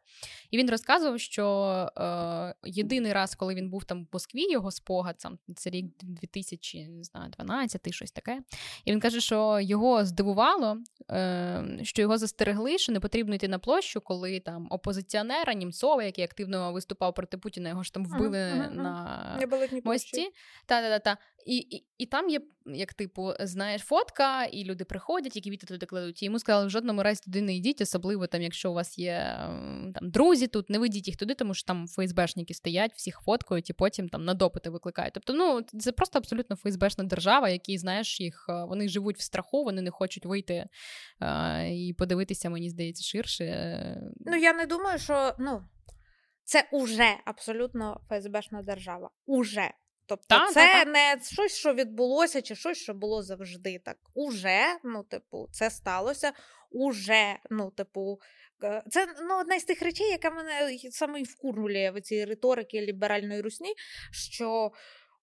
І 0.51 0.59
він 0.59 0.71
розказував, 0.71 1.21
що 1.21 1.67
е, 1.97 2.55
єдиний 2.65 3.13
раз, 3.13 3.35
коли 3.35 3.55
він 3.55 3.71
був 3.71 3.85
там 3.85 4.05
в 4.05 4.07
Москві, 4.13 4.53
його 4.53 4.71
спогад, 4.71 5.19
там, 5.19 5.39
це 5.57 5.71
рік 5.71 5.87
2012, 6.03 7.95
щось 7.95 8.13
таке. 8.13 8.43
І 8.85 8.93
він 8.93 9.01
каже, 9.01 9.21
що 9.21 9.61
його 9.61 10.05
здивувало, 10.05 10.79
е, 11.11 11.79
що 11.83 12.03
його 12.03 12.19
застерегли, 12.19 12.79
що 12.79 12.93
не 12.93 13.01
потрібно 13.01 13.35
йти 13.35 13.49
на 13.49 13.59
площу, 13.59 14.01
коли 14.01 14.41
там 14.41 14.67
опозиціонери 14.71 15.02
опозиціонера 15.03 15.55
Німцова, 15.55 16.05
який 16.05 16.25
активно 16.25 16.73
виступав 16.73 17.15
проти 17.15 17.39
Путіна, 17.39 17.69
його 17.69 17.83
ж 17.83 17.95
там 17.95 18.07
вбили 18.07 18.39
uh-huh, 18.39 18.71
uh-huh. 18.71 18.75
на 18.75 19.41
мості. 19.85 20.33
Та-та-та. 20.67 21.17
І, 21.47 21.57
і 21.57 21.87
і, 21.99 22.07
там 22.07 22.29
є, 22.29 22.41
як 22.67 22.95
типу, 22.95 23.33
знаєш, 23.41 23.83
фотка, 23.83 24.45
і 24.45 24.65
люди 24.65 24.85
приходять, 24.85 25.37
які 25.37 25.51
віти 25.51 25.67
туди 25.67 25.87
кладуть. 25.87 26.23
І 26.23 26.25
йому 26.25 26.39
сказали, 26.39 26.67
в 26.67 26.71
жодному 26.71 27.03
разі 27.03 27.21
туди 27.25 27.41
не 27.41 27.57
йдіть, 27.57 27.81
особливо 27.81 28.27
там, 28.27 28.43
якщо 28.43 28.71
у 28.71 28.75
вас 28.75 28.99
є 28.99 29.37
там 29.95 30.11
друзі 30.11 30.47
тут, 30.47 30.71
не 30.71 30.79
ведіть 30.79 31.07
їх 31.07 31.17
туди, 31.17 31.35
тому 31.35 31.55
що 31.55 31.67
там 31.67 31.87
ФСБшники 31.89 32.55
стоять, 32.55 32.93
всіх 32.95 33.21
фоткають 33.25 33.71
і 33.71 33.73
потім 33.73 34.09
там 34.09 34.25
на 34.25 34.35
допити 34.35 34.71
викликають. 34.71 35.15
Тобто, 35.15 35.33
ну 35.33 35.63
це 35.81 35.93
просто 35.93 36.19
абсолютно 36.19 36.57
ФСБшна 36.57 37.05
держава, 37.05 37.49
які, 37.49 37.79
знаєш, 37.79 38.21
їх 38.21 38.45
вони 38.49 38.89
живуть 38.89 39.19
в 39.19 39.23
страху, 39.23 39.65
вони 39.65 39.83
не 39.83 39.91
хочуть 39.91 40.27
вийти 40.27 40.67
а, 41.21 41.61
і 41.63 41.93
подивитися, 41.99 42.51
мені 42.51 42.71
здається, 42.71 43.05
ширше. 43.05 43.45
Ну 44.21 44.37
я 44.37 44.53
не 44.53 44.67
думаю, 44.67 44.99
що 44.99 45.35
ну. 45.39 45.63
Це 46.45 46.69
уже 46.73 47.17
абсолютно 47.25 48.01
ФСБшна 48.09 48.63
держава. 48.63 49.11
Уже. 49.27 49.71
Тобто, 50.17 50.27
та, 50.29 50.47
це 50.47 50.55
та, 50.55 50.85
та. 50.85 50.91
не 50.91 51.21
щось, 51.33 51.57
що 51.57 51.75
відбулося, 51.75 52.43
чи 52.43 52.55
щось, 52.55 52.79
що 52.79 52.95
було 52.95 53.23
завжди 53.23 53.79
так. 53.79 53.97
Уже, 54.15 54.63
ну, 54.85 55.03
типу, 55.03 55.49
це 55.53 55.71
сталося. 55.71 56.33
Уже, 56.71 57.37
ну, 57.51 57.71
типу, 57.71 58.21
це 58.91 59.07
ну, 59.29 59.41
одна 59.41 59.61
з 59.61 59.65
тих 59.65 59.83
речей, 59.83 60.11
яка 60.11 60.31
мене 60.31 60.79
саме 60.91 61.21
і 61.21 61.25
вкурнулює 61.25 61.91
в 61.91 62.01
цій 62.01 62.25
риторики 62.25 62.81
ліберальної 62.81 63.41
русні, 63.41 63.75
що 64.13 64.73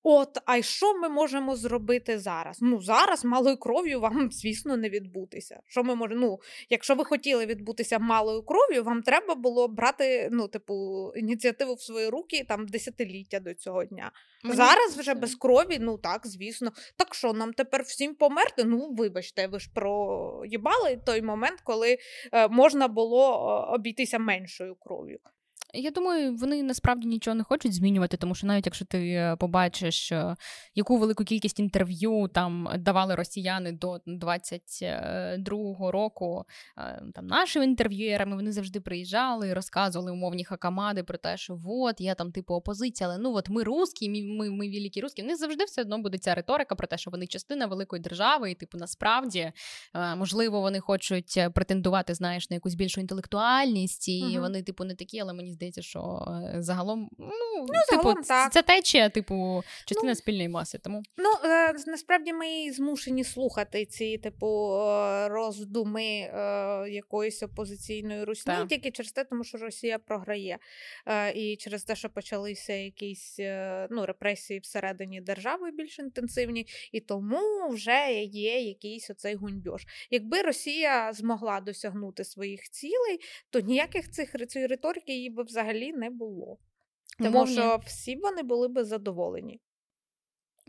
От, 0.03 0.37
а 0.45 0.57
й 0.57 0.63
що 0.63 0.99
ми 0.99 1.09
можемо 1.09 1.55
зробити 1.55 2.19
зараз? 2.19 2.57
Ну, 2.61 2.81
зараз 2.81 3.25
малою 3.25 3.57
кров'ю 3.57 3.99
вам, 3.99 4.31
звісно, 4.31 4.77
не 4.77 4.89
відбутися. 4.89 5.59
Що 5.67 5.83
ми 5.83 5.95
можемо? 5.95 6.21
Ну, 6.21 6.39
якщо 6.69 6.95
ви 6.95 7.05
хотіли 7.05 7.45
відбутися 7.45 7.99
малою 7.99 8.43
кров'ю, 8.43 8.83
вам 8.83 9.01
треба 9.01 9.35
було 9.35 9.67
брати 9.67 10.29
ну, 10.31 10.47
типу, 10.47 11.11
ініціативу 11.15 11.73
в 11.73 11.81
свої 11.81 12.09
руки 12.09 12.45
там 12.47 12.67
десятиліття 12.67 13.39
до 13.39 13.53
цього 13.53 13.85
дня. 13.85 14.11
Мені 14.43 14.55
зараз 14.55 14.97
вже 14.97 15.13
без 15.13 15.35
крові, 15.35 15.77
ну 15.79 15.97
так, 15.97 16.27
звісно. 16.27 16.71
Так 16.97 17.15
що 17.15 17.33
нам 17.33 17.53
тепер 17.53 17.83
всім 17.83 18.15
померти? 18.15 18.63
Ну, 18.63 18.89
вибачте, 18.97 19.47
ви 19.47 19.59
ж 19.59 19.69
проїбали 19.73 21.01
той 21.05 21.21
момент, 21.21 21.61
коли 21.63 21.97
е, 22.33 22.47
можна 22.47 22.87
було 22.87 23.37
обійтися 23.73 24.19
меншою 24.19 24.75
кров'ю. 24.75 25.19
Я 25.73 25.91
думаю, 25.91 26.35
вони 26.35 26.63
насправді 26.63 27.07
нічого 27.07 27.35
не 27.35 27.43
хочуть 27.43 27.73
змінювати, 27.73 28.17
тому 28.17 28.35
що 28.35 28.47
навіть 28.47 28.65
якщо 28.65 28.85
ти 28.85 29.09
е, 29.09 29.35
побачиш, 29.35 30.11
е, 30.11 30.35
яку 30.75 30.97
велику 30.97 31.23
кількість 31.23 31.59
інтерв'ю 31.59 32.27
там 32.33 32.69
давали 32.77 33.15
росіяни 33.15 33.71
до 33.71 33.99
22-го 34.07 35.91
року 35.91 36.45
е, 36.77 37.03
там 37.13 37.27
нашими 37.27 37.65
інтерв'юерами, 37.65 38.35
вони 38.35 38.51
завжди 38.51 38.79
приїжджали 38.79 39.47
і 39.47 39.53
розказували 39.53 40.11
умовні 40.11 40.45
хакамади 40.45 41.03
про 41.03 41.17
те, 41.17 41.37
що 41.37 41.59
от 41.65 42.01
я 42.01 42.15
там 42.15 42.31
типу 42.31 42.53
опозиція, 42.53 43.09
але 43.09 43.19
ну 43.19 43.33
от 43.33 43.49
ми 43.49 43.63
русські, 43.63 44.09
ми 44.09 44.23
ми, 44.23 44.49
ми 44.49 44.69
великі 44.69 45.01
русські. 45.01 45.21
В 45.21 45.25
них 45.25 45.37
завжди 45.37 45.63
все 45.63 45.81
одно 45.81 45.97
буде 45.97 46.17
ця 46.17 46.35
риторика 46.35 46.75
про 46.75 46.87
те, 46.87 46.97
що 46.97 47.11
вони 47.11 47.27
частина 47.27 47.65
великої 47.65 48.01
держави, 48.01 48.51
і 48.51 48.55
типу 48.55 48.77
насправді 48.77 49.51
можливо 50.17 50.61
вони 50.61 50.79
хочуть 50.79 51.39
претендувати, 51.55 52.13
знаєш, 52.13 52.49
на 52.49 52.53
якусь 52.53 52.75
більшу 52.75 53.01
інтелектуальність, 53.01 54.09
і 54.09 54.23
uh 54.23 54.39
вони, 54.39 54.63
типу, 54.63 54.83
не 54.83 54.95
такі, 54.95 55.19
але 55.19 55.33
мені 55.33 55.55
здається, 55.59 55.81
що 55.81 56.25
е, 56.55 56.61
загалом 56.61 57.09
ну, 57.17 57.27
ну 57.57 57.65
типу, 57.65 58.03
загалом, 58.03 58.23
так. 58.23 58.53
це 58.53 58.61
течія, 58.61 59.09
типу, 59.09 59.63
частина 59.85 60.11
ну, 60.11 60.15
спільної 60.15 60.49
маси. 60.49 60.77
Тому 60.77 61.03
ну 61.17 61.49
е, 61.49 61.73
насправді 61.87 62.33
ми 62.33 62.71
змушені 62.71 63.23
слухати 63.23 63.85
ці, 63.85 64.17
типу, 64.17 64.71
е, 64.73 65.27
роздуми 65.27 66.03
е, 66.03 66.29
якоїсь 66.89 67.43
опозиційної 67.43 68.23
русні 68.23 68.53
так. 68.53 68.67
тільки 68.67 68.91
через 68.91 69.11
те, 69.11 69.23
тому 69.23 69.43
що 69.43 69.57
Росія 69.57 69.99
програє, 69.99 70.57
е, 71.05 71.31
і 71.31 71.55
через 71.55 71.83
те, 71.83 71.95
що 71.95 72.09
почалися 72.09 72.73
якісь 72.73 73.39
е, 73.39 73.87
ну, 73.91 74.05
репресії 74.05 74.59
всередині 74.59 75.21
держави 75.21 75.71
більш 75.71 75.99
інтенсивні, 75.99 76.67
і 76.91 76.99
тому 76.99 77.69
вже 77.69 78.23
є 78.23 78.61
якийсь 78.61 79.09
оцей 79.09 79.35
гуньбьош. 79.35 79.85
Якби 80.11 80.41
Росія 80.41 81.13
змогла 81.13 81.61
досягнути 81.61 82.23
своїх 82.23 82.69
цілей, 82.69 83.19
то 83.49 83.59
ніяких 83.59 84.11
цих 84.11 84.47
цієї 84.47 84.67
риторики 84.67 85.13
її 85.13 85.29
би 85.29 85.43
взагалі 85.49 85.93
не 85.93 86.09
було. 86.09 86.57
Тому 87.17 87.29
Умовні. 87.29 87.53
що 87.53 87.79
всі 87.85 88.15
вони 88.15 88.43
були 88.43 88.67
би 88.67 88.83
задоволені. 88.83 89.59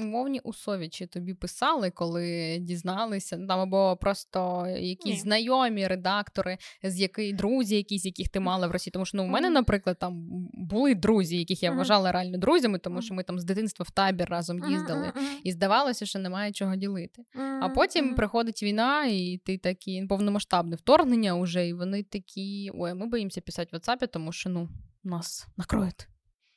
Умовні 0.01 0.41
усовічі 0.41 1.07
тобі 1.07 1.35
писали, 1.35 1.91
коли 1.91 2.59
дізналися, 2.61 3.37
там 3.37 3.61
або 3.61 3.97
просто 3.97 4.67
якісь 4.67 5.15
Ні. 5.15 5.21
знайомі 5.21 5.87
редактори, 5.87 6.59
з 6.83 7.01
яких 7.01 7.37
друзі, 7.37 7.77
якісь 7.77 8.05
яких 8.05 8.29
ти 8.29 8.41
мала 8.41 8.67
в 8.67 8.71
Росії. 8.71 8.93
Тому 8.93 9.05
що 9.05 9.17
ну, 9.17 9.25
у 9.25 9.27
мене, 9.27 9.51
наприклад, 9.51 9.99
там 9.99 10.15
були 10.53 10.95
друзі, 10.95 11.39
яких 11.39 11.63
я 11.63 11.71
вважала 11.71 12.13
реально 12.13 12.39
друзями, 12.39 12.79
тому 12.79 13.03
що 13.03 13.15
ми 13.15 13.23
там 13.23 13.39
з 13.39 13.45
дитинства 13.45 13.85
в 13.89 13.91
табір 13.91 14.29
разом 14.31 14.71
їздили, 14.71 15.13
і 15.45 15.53
здавалося, 15.53 16.07
що 16.07 16.19
немає 16.19 16.53
чого 16.53 16.77
ділити. 16.77 17.23
А 17.61 17.69
потім 17.69 18.15
приходить 18.15 18.63
війна, 18.63 19.07
і 19.07 19.41
ти 19.45 19.59
такі 19.59 20.07
повномасштабне 20.09 20.77
вторгнення 20.77 21.35
уже, 21.35 21.69
і 21.69 21.75
вони 21.75 22.03
такі: 22.03 22.71
ой, 22.75 22.95
ми 22.95 23.07
боїмося 23.07 23.41
писати 23.41 23.69
в 23.73 23.81
WhatsApp, 23.81 24.09
тому 24.09 24.33
що 24.33 24.51
ну 24.51 24.69
нас 25.05 25.47
накроють. 25.57 26.09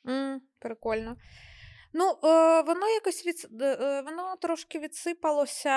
Mm, 0.04 0.38
прикольно. 0.58 1.16
Ну, 1.96 2.10
е, 2.24 2.62
воно 2.62 2.88
якось 2.88 3.26
від... 3.26 3.62
е, 3.62 4.02
воно 4.06 4.36
трошки 4.40 4.78
відсипалося 4.78 5.70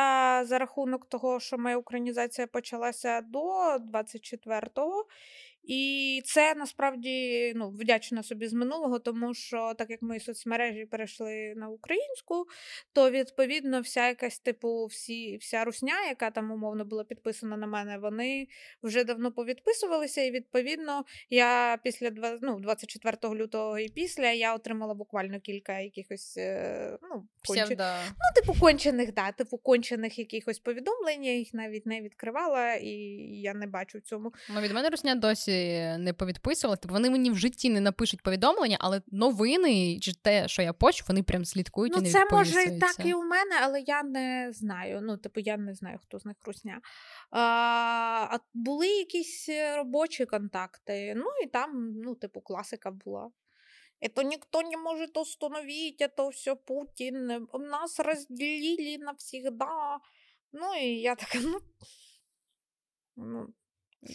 за 0.45 0.57
рахунок 0.59 1.09
того, 1.09 1.39
що 1.39 1.57
моя 1.57 1.77
українізація 1.77 2.47
почалася 2.47 3.21
до 3.21 3.39
24-го. 3.75 5.05
І 5.67 6.21
це 6.25 6.55
насправді 6.55 7.53
ну, 7.55 7.69
вдячна 7.69 8.23
собі 8.23 8.47
з 8.47 8.53
минулого, 8.53 8.99
тому 8.99 9.33
що 9.33 9.73
так 9.77 9.89
як 9.89 10.01
мої 10.01 10.19
соцмережі 10.19 10.85
перейшли 10.85 11.53
на 11.55 11.69
українську, 11.69 12.45
то 12.93 13.11
відповідно 13.11 13.81
вся 13.81 14.07
якась 14.07 14.39
типу 14.39 14.85
всі, 14.85 15.37
вся 15.37 15.63
русня, 15.63 16.07
яка 16.09 16.31
там 16.31 16.51
умовно 16.51 16.85
була 16.85 17.03
підписана 17.03 17.57
на 17.57 17.67
мене, 17.67 17.97
вони 17.97 18.47
вже 18.83 19.03
давно 19.03 19.31
повідписувалися. 19.31 20.21
І 20.21 20.31
відповідно 20.31 21.05
я 21.29 21.77
після 21.83 22.11
ну, 22.41 22.59
24 22.59 23.35
лютого 23.35 23.79
і 23.79 23.89
після 23.89 24.31
я 24.31 24.55
отримала 24.55 24.93
буквально 24.93 25.39
кілька 25.39 25.79
якихось 25.79 26.37
е, 26.37 26.97
ну, 27.01 27.27
конч... 27.47 27.69
ну, 27.69 28.41
типу 28.41 28.59
кончених, 28.59 29.13
да, 29.13 29.31
типу 29.31 29.57
кончених 29.57 30.19
якихось 30.19 30.59
повідомлень. 30.59 31.23
Я 31.23 31.33
їх 31.33 31.53
навіть 31.53 31.85
не 31.85 32.01
відкривала, 32.01 32.73
і 32.73 32.89
я 33.41 33.53
не 33.53 33.67
бачу 33.67 33.97
в 33.97 34.01
цьому. 34.01 34.33
Ну, 34.55 34.61
від 34.61 34.71
мене 34.71 34.89
русня 34.89 35.15
досі 35.15 35.56
не 35.97 36.13
повідписували. 36.13 36.77
Тобто 36.81 36.93
вони 36.93 37.09
мені 37.09 37.31
в 37.31 37.37
житті 37.37 37.69
не 37.69 37.81
напишуть 37.81 38.23
повідомлення, 38.23 38.77
але 38.79 39.01
новини 39.07 39.99
чи 40.01 40.13
те, 40.13 40.47
що 40.47 40.61
я 40.61 40.73
почу, 40.73 41.05
вони 41.07 41.23
прям 41.23 41.45
слідкують 41.45 41.93
ну, 41.93 41.99
і 41.99 42.03
не 42.03 42.11
це 42.11 42.25
може 42.31 42.63
і 42.63 42.79
так 42.79 43.05
і 43.05 43.13
у 43.13 43.23
мене, 43.23 43.55
але 43.61 43.81
я 43.81 44.03
не 44.03 44.49
знаю. 44.53 44.99
Ну, 45.01 45.17
типу, 45.17 45.39
я 45.39 45.57
не 45.57 45.73
знаю, 45.73 45.99
хто 46.03 46.19
з 46.19 46.25
них 46.25 46.37
русня. 46.45 46.81
А, 47.31 47.39
а 48.31 48.39
були 48.53 48.87
якісь 48.87 49.49
робочі 49.77 50.25
контакти. 50.25 51.13
Ну 51.15 51.25
і 51.43 51.47
там, 51.47 51.93
ну, 52.05 52.15
типу, 52.15 52.41
класика 52.41 52.91
була. 52.91 53.31
Это 53.99 54.23
никто 54.23 54.61
не 54.61 54.77
может 54.77 55.17
остановить, 55.17 56.01
это 56.01 56.29
все 56.29 56.55
Путин. 56.55 57.47
Нас 57.53 57.99
разделили 57.99 58.97
навсегда. 58.97 59.99
Ну, 60.53 60.75
і 60.75 60.87
я 60.87 61.15
така, 61.15 61.39
ну. 61.39 61.59
Ну, 63.15 63.53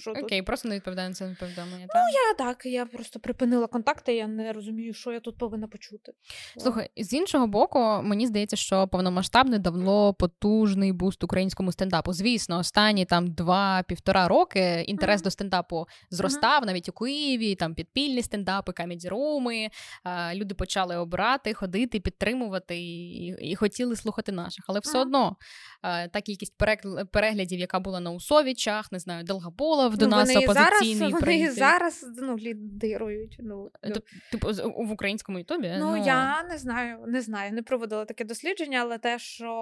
що 0.01 0.11
Окей, 0.11 0.39
тут? 0.39 0.47
просто 0.47 0.69
не 0.69 0.75
відповідає 0.75 1.09
на 1.09 1.15
це 1.15 1.37
повідомлення. 1.41 1.87
Ну, 1.95 2.01
я 2.29 2.35
так, 2.47 2.67
я 2.67 2.87
просто 2.87 3.21
припинила 3.21 3.67
контакти, 3.67 4.15
я 4.15 4.27
не 4.27 4.53
розумію, 4.53 4.95
що 4.95 5.13
я 5.13 5.21
тут 5.21 5.39
повинна 5.39 5.69
почути. 5.69 6.13
Слухай, 6.59 6.91
з 6.97 7.13
іншого 7.13 7.47
боку, 7.47 7.79
мені 8.03 8.27
здається, 8.27 8.57
що 8.57 8.89
повномасштабне 8.89 9.59
давно 9.59 10.15
потужний 10.15 10.93
буст 10.93 11.25
українському 11.25 11.73
стендапу. 11.73 12.13
Звісно, 12.13 12.59
останні 12.59 13.05
там 13.05 13.35
два-півтора 13.35 14.29
роки 14.29 14.85
інтерес 14.87 15.21
mm-hmm. 15.21 15.25
до 15.25 15.31
стендапу 15.31 15.87
зростав, 16.11 16.63
mm-hmm. 16.63 16.67
навіть 16.67 16.89
у 16.89 16.93
Києві, 16.93 17.55
там 17.55 17.75
підпільні 17.75 18.23
стендапи, 18.23 18.73
камеді-руми. 18.73 19.69
Люди 20.35 20.55
почали 20.55 20.97
обрати, 20.97 21.55
ходити, 21.55 22.01
підтримувати 22.01 22.79
і, 22.79 23.27
і 23.27 23.57
хотіли 23.57 23.97
слухати 23.97 24.33
наших. 24.33 24.65
Але 24.69 24.81
все 24.81 24.99
mm-hmm. 24.99 25.03
одно 25.03 25.37
та 25.83 26.21
кількість 26.21 26.55
переглядів, 27.13 27.61
яка 27.61 27.81
була 27.81 28.01
на 28.01 28.11
Усовічах, 28.11 28.93
не 28.93 28.99
знаю, 28.99 29.25
Долгобол. 29.25 29.82
Колов 29.83 29.97
до 29.97 30.07
ну, 30.07 30.17
нас 30.17 30.35
вони 30.35 30.47
опозиційний 30.47 31.11
зараз, 31.11 31.21
Вони 31.21 31.51
зараз 31.51 32.07
ну, 32.19 32.39
лідирують. 32.39 33.37
Ну, 33.41 33.71
ну. 33.85 33.95
Типу 34.31 34.49
в 34.77 34.93
українському 34.93 35.39
ютубі? 35.39 35.73
Ну, 35.79 35.97
ну 35.97 36.07
я 36.07 36.43
не 36.43 36.59
знаю, 36.59 37.05
не 37.07 37.21
знаю, 37.21 37.53
не 37.53 37.63
проводила 37.63 38.05
таке 38.05 38.25
дослідження, 38.25 38.79
але 38.83 38.99
те, 38.99 39.19
що 39.19 39.53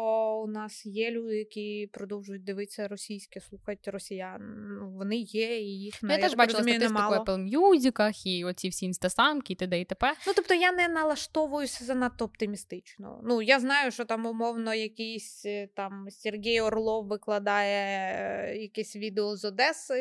у 0.44 0.50
нас 0.50 0.87
є 0.87 1.11
люди, 1.11 1.37
які 1.37 1.90
продовжують 1.92 2.44
дивитися 2.44 2.88
російське, 2.88 3.40
слухають 3.40 3.88
росіян. 3.88 4.40
Ну, 4.80 4.90
вони 4.90 5.16
є, 5.16 5.61
і 5.61 5.80
їх 5.80 5.94
ну, 6.02 6.12
Я, 6.12 6.18
теж 6.18 6.35
бачила 6.35 6.59
розумію, 6.59 6.80
статистику 6.80 7.14
Apple 7.14 7.59
Music 7.59 8.26
і 8.26 8.44
оці 8.44 8.68
всі 8.68 8.87
інстасамки, 8.87 9.52
і 9.52 9.56
т.д. 9.56 9.80
і 9.80 9.85
т.п. 9.85 10.12
Ну 10.26 10.33
тобто 10.37 10.54
я 10.54 10.72
не 10.72 10.88
налаштовуюся 10.88 11.85
занадто 11.85 12.24
оптимістично. 12.24 13.20
Ну 13.24 13.42
я 13.42 13.61
знаю, 13.61 13.90
що 13.90 14.04
там 14.04 14.26
умовно 14.26 14.74
якийсь 14.74 15.42
е, 15.46 15.68
там 15.76 16.06
Сергій 16.11 16.61
Орлов 16.61 17.06
викладає 17.06 17.87
е, 18.50 18.56
якесь 18.56 18.96
відео 18.96 19.37
з 19.37 19.44
Одеси 19.44 19.99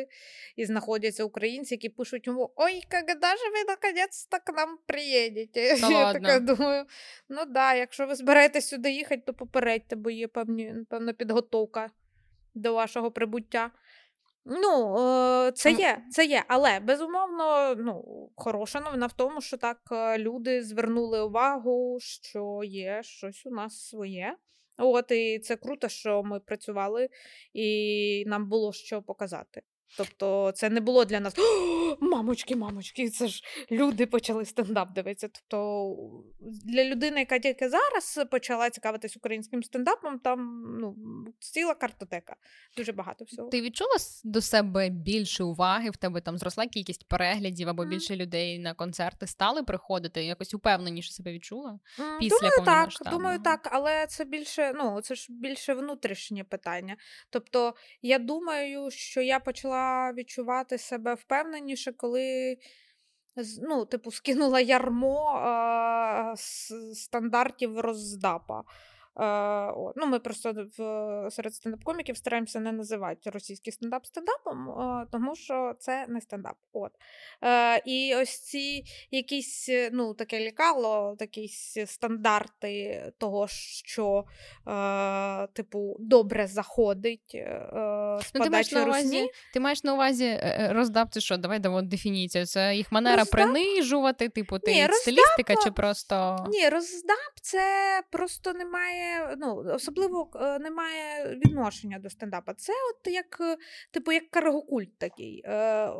і 0.56 0.66
знаходяться 0.66 1.24
українці, 1.24 1.74
які 1.74 1.88
пишуть 1.88 2.26
йому: 2.26 2.52
Ой, 2.56 2.82
когда 2.90 3.36
же 3.36 3.44
ви 3.50 3.64
наконець-то 3.68 4.38
к 4.44 4.52
нам 4.52 4.78
приїдете? 4.86 5.80
Та 5.80 5.88
Я 5.90 6.04
ладно. 6.04 6.20
така 6.20 6.40
думаю, 6.40 6.84
ну 7.28 7.44
да, 7.44 7.74
якщо 7.74 8.06
ви 8.06 8.14
збираєтесь 8.14 8.68
сюди 8.68 8.90
їхати, 8.90 9.22
то 9.26 9.34
попередьте, 9.34 9.96
бо 9.96 10.10
є 10.10 10.28
певні, 10.28 10.74
певна 10.88 11.12
підготовка 11.12 11.90
до 12.54 12.74
вашого 12.74 13.10
прибуття. 13.10 13.70
Ну, 14.44 14.96
е, 14.98 15.52
це 15.52 15.72
є, 15.72 16.02
це 16.10 16.24
є, 16.24 16.44
але 16.48 16.80
безумовно, 16.80 17.74
ну, 17.78 18.28
хороша 18.36 18.80
новина 18.80 19.06
в 19.06 19.12
тому, 19.12 19.40
що 19.40 19.56
так 19.56 19.78
е, 19.92 20.18
люди 20.18 20.62
звернули 20.62 21.22
увагу, 21.22 21.98
що 22.00 22.60
є 22.64 23.02
щось 23.02 23.46
у 23.46 23.50
нас 23.50 23.88
своє. 23.88 24.36
От, 24.78 25.10
і 25.10 25.38
це 25.38 25.56
круто, 25.56 25.88
що 25.88 26.22
ми 26.22 26.40
працювали, 26.40 27.08
і 27.52 28.24
нам 28.26 28.48
було 28.48 28.72
що 28.72 29.02
показати. 29.02 29.62
Тобто 29.96 30.52
це 30.54 30.70
не 30.70 30.80
було 30.80 31.04
для 31.04 31.20
нас 31.20 31.34
мамочки, 32.00 32.56
мамочки, 32.56 33.10
це 33.10 33.28
ж 33.28 33.42
люди 33.70 34.06
почали 34.06 34.44
стендап 34.44 34.92
дивитися. 34.92 35.28
Тобто 35.28 35.96
для 36.40 36.84
людини, 36.84 37.20
яка 37.20 37.38
тільки 37.38 37.68
зараз 37.68 38.20
почала 38.30 38.70
цікавитись 38.70 39.16
українським 39.16 39.62
стендапом, 39.62 40.18
там 40.18 40.62
ну, 40.80 40.96
ціла 41.38 41.74
картотека, 41.74 42.36
дуже 42.76 42.92
багато 42.92 43.24
всього. 43.24 43.48
Ти 43.48 43.62
відчула 43.62 43.96
до 44.24 44.40
себе 44.40 44.88
більше 44.88 45.44
уваги? 45.44 45.90
В 45.90 45.96
тебе 45.96 46.20
там 46.20 46.38
зросла 46.38 46.66
кількість 46.66 47.08
переглядів 47.08 47.68
або 47.68 47.82
mm. 47.82 47.88
більше 47.88 48.16
людей 48.16 48.58
на 48.58 48.74
концерти 48.74 49.26
стали 49.26 49.62
приходити? 49.62 50.24
Якось 50.24 50.54
упевненіше 50.54 51.12
себе 51.12 51.32
відчула? 51.32 51.78
Mm, 51.98 52.18
після 52.18 52.50
Думаю, 52.50 52.64
так, 52.64 53.12
думаю, 53.12 53.38
так, 53.38 53.68
але 53.72 54.06
це 54.06 54.24
більше, 54.24 54.72
ну 54.76 55.00
це 55.00 55.14
ж 55.14 55.26
більше 55.30 55.74
внутрішнє 55.74 56.44
питання. 56.44 56.96
Тобто, 57.30 57.74
я 58.02 58.18
думаю, 58.18 58.90
що 58.90 59.20
я 59.20 59.40
почала 59.40 59.79
відчувати 60.16 60.78
себе 60.78 61.14
впевненіше, 61.14 61.92
коли 61.92 62.56
ну, 63.62 63.84
типу, 63.84 64.10
скинула 64.10 64.60
ярмо 64.60 65.24
а, 65.44 66.34
стандартів 66.94 67.80
роздапа. 67.80 68.62
Е, 69.20 69.72
ну, 69.96 70.06
Ми 70.06 70.18
просто 70.18 70.52
в 70.78 71.30
серед 71.30 71.52
стендап-коміків 71.52 72.14
стараємося 72.14 72.60
не 72.60 72.72
називати 72.72 73.30
російський 73.30 73.72
стендап 73.72 74.06
стендапом, 74.06 74.70
е, 74.70 75.06
тому 75.12 75.36
що 75.36 75.74
це 75.78 76.06
не 76.08 76.20
стендап. 76.20 76.56
От. 76.72 76.92
Е, 77.42 77.82
і 77.84 78.14
ось 78.14 78.40
ці 78.40 78.84
якісь 79.10 79.70
ну, 79.92 80.14
таке 80.14 80.40
лікало, 80.40 81.16
якісь 81.20 81.78
стандарти 81.86 83.04
того, 83.18 83.46
що 83.84 84.24
типу 85.52 85.96
добре 85.98 86.46
заходить 86.46 87.30
з 88.20 88.30
ну, 88.34 88.44
ти 88.44 88.50
маєш 88.50 88.72
на 88.72 88.84
увазі, 88.84 89.30
Ти 89.52 89.60
маєш 89.60 89.84
на 89.84 89.94
увазі 89.94 90.40
роздап, 90.70 91.08
це 91.12 91.20
що? 91.20 91.36
Давай 91.36 91.58
дамо 91.58 91.82
дефініцію. 91.82 92.46
Це 92.46 92.76
їх 92.76 92.92
манера 92.92 93.16
роздап? 93.16 93.32
принижувати, 93.32 94.28
типу, 94.28 94.58
ти 94.58 94.72
Ні, 94.72 94.88
стилістика 94.92 95.54
роздап... 95.54 95.64
чи 95.64 95.70
просто. 95.70 96.46
Ні, 96.48 96.68
роздап 96.68 97.32
це 97.42 97.60
просто 98.10 98.52
немає 98.52 99.09
ну, 99.38 99.64
особливо 99.74 100.30
е, 100.34 100.58
немає 100.58 101.36
відношення 101.36 101.98
до 101.98 102.10
стендапа. 102.10 102.54
Це 102.54 102.72
от 102.72 103.12
як 103.12 103.38
е, 103.40 103.56
типу 103.90 104.12
як 104.12 104.30
каргокульт 104.30 104.98
такий. 104.98 105.42
Е, 105.44 105.90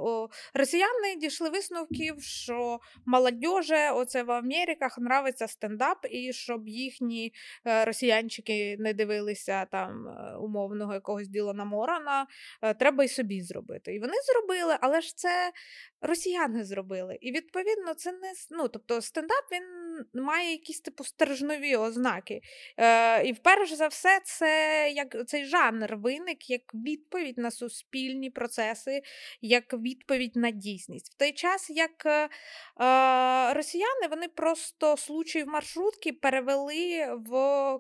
росіяни 0.55 1.17
дійшли 1.21 1.51
висновків, 1.51 2.23
що 2.23 2.79
молодіже, 3.07 3.91
оце 3.91 4.23
в 4.23 4.31
Америках 4.31 4.99
нравиться 4.99 5.49
стендап, 5.49 6.07
і 6.11 6.33
щоб 6.33 6.69
їхні 6.69 7.33
росіянчики 7.65 8.77
не 8.79 8.95
дивилися 8.95 9.65
там 9.65 10.07
умовного 10.41 10.95
якогось 10.95 11.29
Ділана 11.29 11.65
Морана, 11.65 12.27
треба 12.79 13.05
й 13.05 13.09
собі 13.09 13.43
зробити. 13.43 13.95
І 13.95 14.01
вони 14.01 14.15
зробили, 14.33 14.77
але 14.81 15.01
ж 15.01 15.17
це 15.17 15.53
росіяни 16.01 16.65
зробили. 16.65 17.19
І 17.21 17.33
відповідно 17.33 17.95
це 17.95 18.13
не 18.13 18.33
ну, 18.51 18.69
тобто 18.69 19.01
стендап 19.01 19.45
він 19.53 19.63
має 20.23 20.51
якісь 20.51 20.81
типу 20.81 21.05
стержнові 21.05 21.77
ознаки. 21.77 22.41
Е, 22.91 23.23
І 23.25 23.33
вперше 23.33 23.77
за 23.77 23.87
все, 23.87 24.21
це 24.25 24.93
як 24.95 25.17
цей 25.27 25.45
жанр 25.45 25.97
виник 25.97 26.51
як 26.51 26.75
відповідь 26.75 27.39
на 27.39 27.51
суспільні 27.51 28.31
процеси, 28.31 29.03
як 29.41 29.75
відповідь 29.75 30.37
на 30.37 30.51
дійсність. 30.51 31.13
В 31.15 31.19
той 31.19 31.33
час, 31.33 31.71
як 31.71 32.07
е, 32.07 32.29
е 32.81 33.55
росіяни 33.55 34.07
вони 34.11 34.29
просто 34.29 34.97
случаї 34.97 35.45
в 35.45 35.49
маршрутки 35.49 36.13
перевели 36.13 37.15
в 37.27 37.33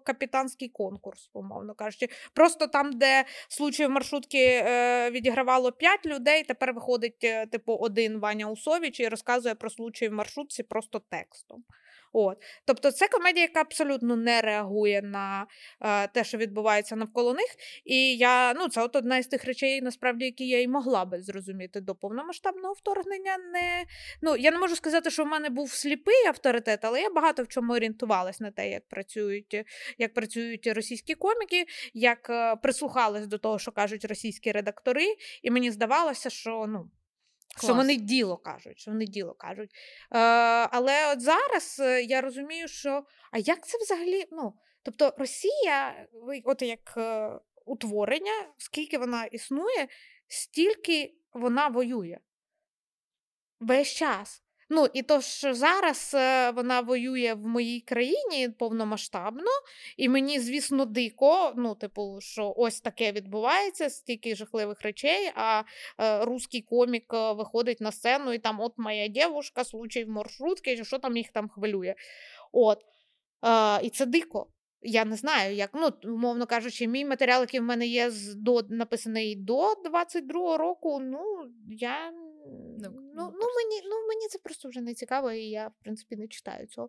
капітанський 0.05 0.69
конкурс, 0.69 1.31
умовно 1.33 1.75
кажучи. 1.75 2.09
Просто 2.35 2.67
там, 2.67 2.93
де 2.93 3.25
случаї 3.49 3.89
в 3.89 3.91
маршрутки 3.91 4.39
е, 4.39 5.11
відігравало 5.11 5.73
5 5.73 6.07
людей, 6.07 6.43
тепер 6.43 6.73
виходить, 6.73 7.25
е, 7.25 7.47
типу, 7.47 7.75
один 7.75 8.21
Ваня 8.21 8.51
Усович 8.51 9.01
і 9.01 9.09
розказує 9.09 9.55
про 9.55 9.71
случаї 9.71 10.09
в 10.09 10.15
маршрутці 10.15 10.63
просто 10.63 10.99
текстом. 10.99 11.65
От. 12.13 12.37
Тобто 12.65 12.91
це 12.91 13.09
комедія, 13.09 13.43
яка 13.43 13.61
абсолютно 13.61 14.17
не 14.17 14.41
реагує 14.41 15.03
на 15.03 15.47
е, 15.81 16.09
те, 16.09 16.25
що 16.25 16.39
відбувається 16.39 16.97
навколо 16.97 17.35
них. 17.35 17.57
І 17.85 18.17
я, 18.17 18.55
ну, 18.55 18.69
це 18.69 18.83
от 18.83 18.97
одна 18.97 19.19
із 19.19 19.27
тих 19.27 19.45
речей, 19.45 19.83
насправді, 19.83 20.25
які 20.25 20.49
я 20.49 20.61
і 20.61 20.69
могла 20.69 21.05
би 21.05 21.23
зрозуміти 21.23 21.81
до 21.81 21.95
повномасштабного 21.95 22.75
вторгнення. 22.75 23.39
Не, 23.53 23.85
ну, 24.23 24.37
Я 24.37 24.51
не 24.51 24.59
можу 24.59 24.77
сказати, 24.77 25.11
що 25.11 25.25
в 25.25 25.27
мене 25.27 25.49
був 25.49 25.71
сліпий 25.71 26.27
авторитет, 26.29 26.81
але 26.83 27.01
я 27.01 27.11
багато 27.11 27.43
в 27.43 27.49
чому 27.49 27.73
орієнтувалась 27.73 28.41
на 28.41 28.51
те, 28.51 28.71
як 28.71 28.89
працюють 28.89 29.65
як 29.99 30.15
працюють 30.15 30.67
російські 30.67 31.15
коміки, 31.15 31.67
як 31.95 32.31
е, 32.31 32.57
прислухалась 32.57 33.27
до 33.27 33.39
того, 33.39 33.59
що 33.59 33.73
кажуть 33.73 34.05
російські 34.05 34.53
редактори, 34.53 35.07
і 35.43 35.51
мені 35.51 35.71
здавалося, 35.71 36.31
що 36.31 36.67
ну. 36.69 36.91
Клас. 37.57 37.65
Що 37.65 37.75
вони 37.75 37.97
діло 37.97 38.37
кажуть, 38.37 38.79
що 38.79 38.91
вони 38.91 39.05
діло 39.05 39.35
кажуть. 39.35 39.71
Е, 39.71 40.19
Але 40.71 41.13
от 41.13 41.21
зараз 41.21 41.81
е, 41.81 42.03
я 42.03 42.21
розумію, 42.21 42.69
що 42.69 43.05
а 43.31 43.39
як 43.39 43.67
це 43.67 43.79
взагалі? 43.79 44.25
ну, 44.33 44.55
Тобто 44.83 45.15
Росія, 45.19 46.07
от 46.45 46.63
як 46.63 46.95
е, 46.97 47.31
утворення, 47.67 48.53
скільки 48.59 48.99
вона 48.99 49.25
існує, 49.25 49.89
стільки 50.29 51.15
вона 51.33 51.69
воює 51.69 52.19
весь 53.61 53.89
час. 53.89 54.43
Ну 54.73 54.87
і 54.95 55.03
то, 55.03 55.21
що 55.21 55.55
зараз 55.55 56.13
е, 56.15 56.51
вона 56.51 56.81
воює 56.81 57.35
в 57.35 57.47
моїй 57.47 57.81
країні 57.81 58.49
повномасштабно, 58.59 59.51
і 59.97 60.09
мені, 60.09 60.41
звісно, 60.41 60.85
дико. 60.85 61.53
Ну, 61.57 61.75
типу, 61.75 62.19
що 62.21 62.55
ось 62.57 62.81
таке 62.81 63.13
відбувається, 63.13 63.91
стільки 63.91 64.35
жахливих 64.35 64.83
речей. 64.83 65.33
А 65.35 65.63
е, 66.01 66.25
русський 66.25 66.63
комік 66.63 67.15
е, 67.15 67.33
виходить 67.33 67.81
на 67.81 67.93
сцену, 67.93 68.33
і 68.33 68.39
там 68.39 68.61
от 68.61 68.73
моя 68.77 69.09
дівушка, 69.09 69.65
случай 69.65 70.05
в 70.05 70.09
маршрутці, 70.09 70.85
що 70.85 70.99
там 70.99 71.17
їх 71.17 71.29
там 71.29 71.49
хвилює. 71.49 71.95
От. 72.53 72.79
Е, 73.45 73.87
І 73.87 73.91
це 73.91 74.07
дико. 74.07 74.47
Я 74.83 75.05
не 75.05 75.17
знаю, 75.17 75.55
як, 75.55 75.71
ну, 75.75 75.89
умовно 76.05 76.47
кажучи, 76.47 76.87
мій 76.89 77.05
матеріал, 77.05 77.41
який 77.41 77.61
в 77.61 77.63
мене 77.63 77.87
є 77.87 78.11
до 78.37 78.63
написаний 78.69 79.37
до 79.37 79.73
22-го 79.73 80.57
року, 80.57 81.01
ну, 81.01 81.25
я 81.69 82.13
Ну, 82.79 82.91
ну, 83.15 83.33
ну, 83.35 83.47
мені 83.57 83.83
ну, 83.85 84.07
мені 84.09 84.29
це 84.29 84.39
просто 84.39 84.69
вже 84.69 84.81
не 84.81 84.95
цікаво, 84.95 85.33
і 85.33 85.43
я, 85.43 85.69
в 85.69 85.83
принципі, 85.83 86.17
не 86.17 86.29
читаю 86.29 86.67
цього. 86.67 86.89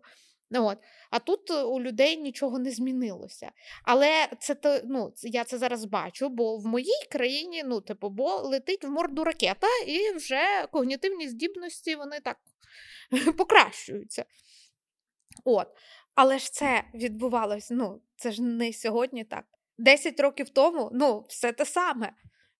От. 0.54 0.78
А 1.10 1.18
тут 1.18 1.50
у 1.50 1.80
людей 1.80 2.16
нічого 2.16 2.58
не 2.58 2.70
змінилося. 2.70 3.52
Але 3.84 4.28
це 4.40 4.82
ну, 4.84 5.12
я 5.22 5.44
це 5.44 5.58
зараз 5.58 5.84
бачу, 5.84 6.28
бо 6.28 6.56
в 6.56 6.66
моїй 6.66 7.06
країні, 7.10 7.62
ну, 7.66 7.80
типу, 7.80 8.08
бо 8.08 8.36
летить 8.36 8.84
в 8.84 8.90
морду 8.90 9.24
ракета, 9.24 9.66
і 9.86 10.12
вже 10.12 10.66
когнітивні 10.72 11.28
здібності 11.28 11.94
вони 11.94 12.20
так 12.20 12.36
покращуються. 13.38 14.24
От. 15.44 15.68
Але 16.14 16.38
ж 16.38 16.52
це 16.52 16.84
відбувалось, 16.94 17.70
ну, 17.70 18.02
це 18.16 18.32
ж 18.32 18.42
не 18.42 18.72
сьогодні 18.72 19.24
так. 19.24 19.44
Десять 19.78 20.20
років 20.20 20.48
тому, 20.48 20.90
ну, 20.92 21.24
все 21.28 21.52
те 21.52 21.64
саме. 21.64 22.12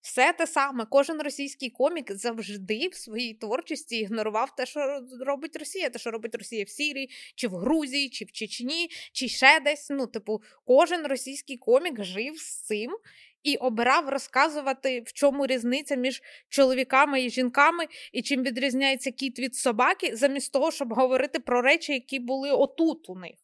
Все 0.03 0.33
те 0.33 0.47
саме. 0.47 0.87
Кожен 0.91 1.23
російський 1.23 1.71
комік 1.71 2.13
завжди 2.13 2.89
в 2.89 2.95
своїй 2.95 3.35
творчості 3.35 3.97
ігнорував 3.97 4.57
те, 4.57 4.67
що 4.67 5.01
робить 5.21 5.57
Росія, 5.57 5.91
те, 5.91 5.99
що 5.99 6.11
робить 6.11 6.35
Росія 6.35 6.65
в 6.65 6.69
Сірії, 6.69 7.11
чи 7.35 7.49
в 7.49 7.55
Грузії, 7.55 8.11
чи 8.11 8.25
в 8.25 8.33
Чечні, 8.33 8.91
чи 9.13 9.29
ще 9.29 9.61
десь. 9.61 9.91
Ну, 9.91 10.07
типу, 10.07 10.43
кожен 10.65 11.07
російський 11.07 11.57
комік 11.57 12.05
жив 12.05 12.39
з 12.39 12.61
цим 12.61 12.97
і 13.43 13.57
обирав 13.57 14.09
розказувати, 14.09 15.01
в 15.01 15.13
чому 15.13 15.47
різниця 15.47 15.95
між 15.95 16.23
чоловіками 16.49 17.25
і 17.25 17.31
жінками, 17.31 17.87
і 18.13 18.23
чим 18.23 18.43
відрізняється 18.43 19.11
кіт 19.11 19.39
від 19.39 19.55
собаки, 19.55 20.17
замість 20.17 20.53
того, 20.53 20.71
щоб 20.71 20.95
говорити 20.95 21.39
про 21.39 21.63
речі, 21.63 21.93
які 21.93 22.19
були 22.19 22.51
отут 22.51 23.11
у 23.11 23.15
них. 23.15 23.35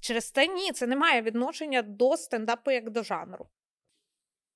Через 0.00 0.30
те 0.30 0.46
ні, 0.46 0.72
це 0.72 0.86
не 0.86 0.96
має 0.96 1.22
відношення 1.22 1.82
до 1.82 2.16
стендапу 2.16 2.70
як 2.70 2.90
до 2.90 3.02
жанру. 3.02 3.46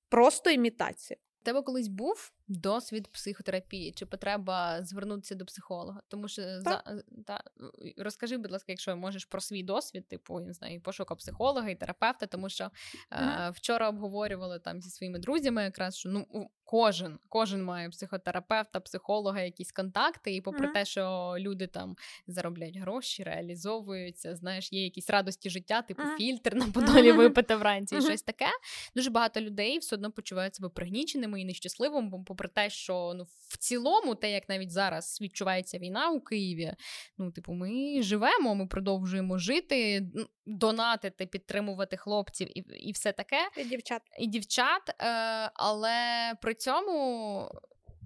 Просто 0.09 0.49
імітація. 0.49 1.17
Тебе 1.43 1.61
колись 1.61 1.87
був 1.87 2.31
досвід 2.47 3.07
психотерапії, 3.07 3.91
чи 3.91 4.05
потреба 4.05 4.83
звернутися 4.83 5.35
до 5.35 5.45
психолога? 5.45 6.01
Тому 6.07 6.27
що 6.27 6.41
за 6.61 6.83
та 7.25 7.43
розкажи, 7.97 8.37
будь 8.37 8.51
ласка, 8.51 8.71
якщо 8.71 8.97
можеш 8.97 9.25
про 9.25 9.41
свій 9.41 9.63
досвід, 9.63 10.07
типу 10.07 10.39
не 10.39 10.53
знаю, 10.53 10.81
пошуку 10.81 11.15
психолога 11.15 11.69
і 11.69 11.75
терапевта, 11.75 12.25
тому 12.25 12.49
що 12.49 12.63
mm-hmm. 12.63 13.47
е, 13.47 13.49
вчора 13.49 13.89
обговорювали 13.89 14.59
там 14.59 14.81
зі 14.81 14.89
своїми 14.89 15.19
друзями, 15.19 15.63
якраз 15.63 15.97
що 15.97 16.09
ну 16.09 16.49
кожен 16.63 17.19
кожен 17.29 17.63
має 17.63 17.89
психотерапевта, 17.89 18.79
психолога, 18.79 19.41
якісь 19.41 19.71
контакти, 19.71 20.35
і 20.35 20.41
попри 20.41 20.67
mm-hmm. 20.67 20.73
те, 20.73 20.85
що 20.85 21.35
люди 21.39 21.67
там 21.67 21.95
заробляють 22.27 22.77
гроші, 22.77 23.23
реалізовуються, 23.23 24.35
знаєш, 24.35 24.73
є 24.73 24.83
якісь 24.83 25.09
радості 25.09 25.49
життя, 25.49 25.81
типу 25.81 26.01
mm-hmm. 26.01 26.17
фільтр 26.17 26.55
на 26.55 26.71
подолі 26.71 27.11
випити 27.11 27.55
вранці, 27.55 27.95
і 27.95 28.01
щось 28.01 28.21
таке. 28.21 28.47
Дуже 28.95 29.09
багато 29.09 29.41
людей 29.41 29.77
все 29.77 29.95
одно 29.95 30.11
почувають 30.11 30.55
себе 30.55 30.69
пригніченими 30.69 31.41
і 31.41 31.45
нещасливими, 31.45 32.09
бо 32.09 32.35
попри 32.37 32.47
те, 32.47 32.69
що 32.69 33.13
ну 33.15 33.23
в 33.23 33.57
цілому, 33.57 34.15
те, 34.15 34.31
як 34.31 34.49
навіть 34.49 34.71
зараз 34.71 35.21
відчувається 35.21 35.77
війна 35.77 36.09
у 36.09 36.21
Києві, 36.21 36.73
ну, 37.17 37.31
типу, 37.31 37.53
ми 37.53 38.01
живемо, 38.01 38.55
ми 38.55 38.67
продовжуємо 38.67 39.37
жити, 39.37 40.07
донатити, 40.45 41.25
підтримувати 41.25 41.97
хлопців 41.97 42.57
і 42.57 42.59
і 42.59 42.91
все 42.91 43.11
таке. 43.11 43.49
І 43.57 43.63
дівчат. 43.63 44.01
І 44.19 44.27
дівчат, 44.27 44.89
е, 44.89 45.03
але 45.53 46.33
при 46.41 46.53
цьому. 46.53 47.49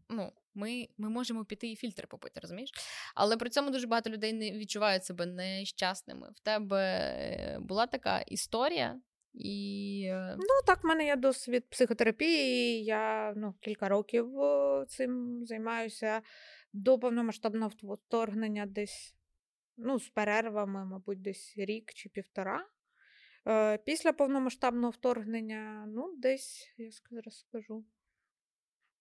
ну, 0.10 0.32
ми 0.54 0.88
ми 0.98 1.10
можемо 1.10 1.46
піти 1.46 1.72
і 1.72 1.76
фільтри 1.76 2.08
попити, 2.08 2.40
розумієш? 2.40 2.72
Але 3.16 3.38
при 3.38 3.50
цьому 3.50 3.72
дуже 3.72 3.88
багато 3.88 4.10
людей 4.10 4.34
не 4.34 4.52
відчувають 4.52 5.06
себе 5.06 5.26
нещасними. 5.26 6.30
В 6.36 6.40
тебе 6.40 7.58
була 7.62 7.88
така 7.88 8.20
історія, 8.20 9.00
і... 9.34 10.06
Е, 10.10 10.36
ну, 10.38 10.66
так, 10.66 10.84
в 10.84 10.88
мене 10.88 11.06
є 11.06 11.16
досвід 11.16 11.70
психотерапії. 11.70 12.84
Я 12.84 13.34
ну, 13.36 13.54
кілька 13.62 13.90
років 13.90 14.32
цим 14.88 15.42
займаюся 15.46 16.22
до 16.74 17.00
повномасштабного 17.00 17.72
вторгнення 17.96 18.66
десь 18.66 19.16
ну, 19.78 20.00
з 20.00 20.10
перервами, 20.10 20.86
мабуть, 20.86 21.22
десь 21.22 21.54
рік 21.58 21.94
чи 21.94 22.10
півтора. 22.10 22.68
Е, 23.48 23.78
після 23.78 24.14
повномасштабного 24.14 24.92
вторгнення, 24.92 25.86
ну, 25.88 26.16
десь, 26.18 26.74
я 26.78 26.90
зараз 27.12 27.40
скажу. 27.40 27.86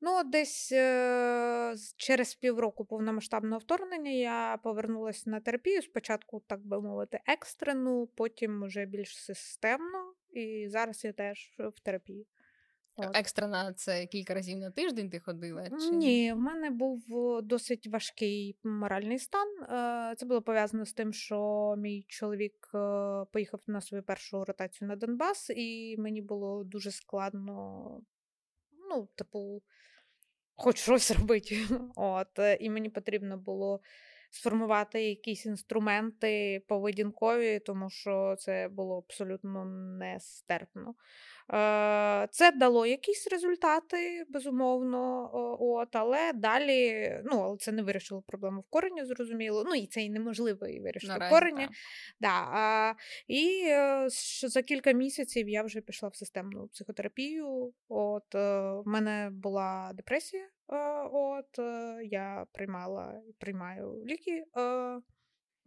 Ну, 0.00 0.24
десь 0.24 0.72
е- 0.72 1.74
через 1.96 2.34
півроку 2.34 2.84
повномасштабного 2.84 3.58
вторгнення 3.58 4.10
я 4.10 4.58
повернулася 4.62 5.30
на 5.30 5.40
терапію. 5.40 5.82
Спочатку, 5.82 6.42
так 6.46 6.66
би 6.66 6.80
мовити, 6.80 7.20
екстрену, 7.26 8.06
потім 8.06 8.64
вже 8.64 8.84
більш 8.84 9.18
системно 9.18 10.12
і 10.32 10.68
зараз 10.68 11.04
я 11.04 11.12
теж 11.12 11.54
в 11.58 11.80
терапії. 11.80 12.26
От. 12.96 13.16
Екстрена 13.16 13.72
це 13.72 14.06
кілька 14.06 14.34
разів 14.34 14.58
на 14.58 14.70
тиждень 14.70 15.10
ти 15.10 15.20
ходила? 15.20 15.68
Чи... 15.70 15.90
Ні, 15.90 16.32
в 16.32 16.38
мене 16.38 16.70
був 16.70 17.02
досить 17.42 17.86
важкий 17.86 18.56
моральний 18.64 19.18
стан. 19.18 19.48
Е, 19.62 20.14
це 20.16 20.26
було 20.26 20.42
пов'язано 20.42 20.84
з 20.84 20.92
тим, 20.92 21.12
що 21.12 21.74
мій 21.78 22.04
чоловік 22.08 22.70
е, 22.74 22.78
поїхав 23.32 23.60
на 23.66 23.80
свою 23.80 24.02
першу 24.02 24.44
ротацію 24.44 24.88
на 24.88 24.96
Донбас, 24.96 25.50
і 25.56 25.96
мені 25.98 26.22
було 26.22 26.64
дуже 26.64 26.90
складно, 26.90 28.00
ну, 28.90 29.08
типу, 29.14 29.62
хоч 30.56 30.78
щось 30.78 31.10
робити. 31.18 31.66
От, 31.96 32.38
е, 32.38 32.56
І 32.60 32.70
мені 32.70 32.88
потрібно 32.88 33.36
було 33.36 33.80
сформувати 34.30 35.02
якісь 35.02 35.46
інструменти 35.46 36.62
поведінкові, 36.68 37.58
тому 37.58 37.90
що 37.90 38.36
це 38.38 38.68
було 38.68 38.98
абсолютно 38.98 39.64
нестерпно. 39.98 40.94
Е, 41.52 42.28
це 42.30 42.52
дало 42.52 42.86
якісь 42.86 43.28
результати, 43.30 44.24
безумовно, 44.28 45.30
от, 45.60 45.96
але 45.96 46.32
далі 46.32 47.10
ну, 47.24 47.40
але 47.40 47.56
це 47.56 47.72
не 47.72 47.82
вирішило 47.82 48.22
проблему 48.22 48.60
в 48.60 48.70
корені, 48.70 49.04
зрозуміло. 49.04 49.64
Ну 49.66 49.74
і 49.74 49.86
це 49.86 50.02
і 50.02 50.10
неможливо 50.10 50.66
і 50.66 50.80
вирішити 50.80 51.26
в 51.26 51.30
корені. 51.30 51.68
Да. 52.20 52.48
А, 52.52 52.94
І 53.28 53.62
е, 53.66 54.06
за 54.48 54.62
кілька 54.62 54.92
місяців 54.92 55.48
я 55.48 55.62
вже 55.62 55.80
пішла 55.80 56.08
в 56.08 56.16
системну 56.16 56.68
психотерапію. 56.68 57.72
От, 57.88 58.34
е, 58.34 58.60
В 58.70 58.82
мене 58.86 59.30
була 59.32 59.92
депресія, 59.94 60.48
от, 61.12 61.58
я 62.04 62.46
приймала 62.52 63.22
приймаю 63.38 64.04
ліки. 64.06 64.44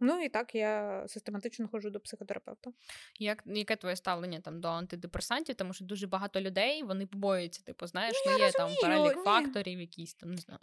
Ну 0.00 0.22
і 0.22 0.28
так 0.28 0.54
я 0.54 1.04
систематично 1.08 1.68
ходжу 1.68 1.90
до 1.90 2.00
психотерапевта. 2.00 2.70
Як 3.18 3.42
яке 3.46 3.76
твоє 3.76 3.96
ставлення 3.96 4.40
там 4.40 4.60
до 4.60 4.68
антидепресантів? 4.68 5.54
Тому 5.54 5.72
що 5.72 5.84
дуже 5.84 6.06
багато 6.06 6.40
людей 6.40 6.82
вони 6.82 7.06
побоюються, 7.06 7.62
типу, 7.62 7.86
знаєш, 7.86 8.22
ну, 8.26 8.32
є 8.32 8.38
розумію, 8.38 8.52
там 8.52 8.90
перелік 8.90 9.16
ні. 9.16 9.22
факторів, 9.22 9.80
якісь 9.80 10.14
там 10.14 10.30
не 10.30 10.36
знаю. 10.36 10.60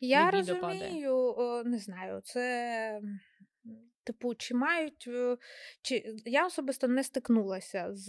Я 0.00 0.30
розумію, 0.30 1.34
не 1.64 1.78
знаю, 1.78 2.20
це 2.24 3.00
Типу, 4.08 4.34
чи 4.34 4.54
мають 4.54 5.04
е, 5.08 5.36
чи 5.82 6.16
я 6.24 6.46
особисто 6.46 6.88
не 6.88 7.04
стикнулася 7.04 7.88
з 7.90 8.08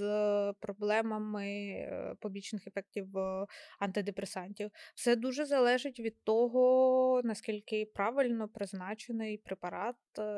проблемами 0.60 1.48
е, 1.48 2.16
побічних 2.20 2.68
ефектів 2.68 3.18
е, 3.18 3.46
антидепресантів. 3.80 4.72
Все 4.96 5.16
дуже 5.16 5.46
залежить 5.46 6.00
від 6.00 6.24
того, 6.24 7.22
наскільки 7.24 7.86
правильно 7.86 8.48
призначений 8.48 9.38
препарат, 9.38 9.96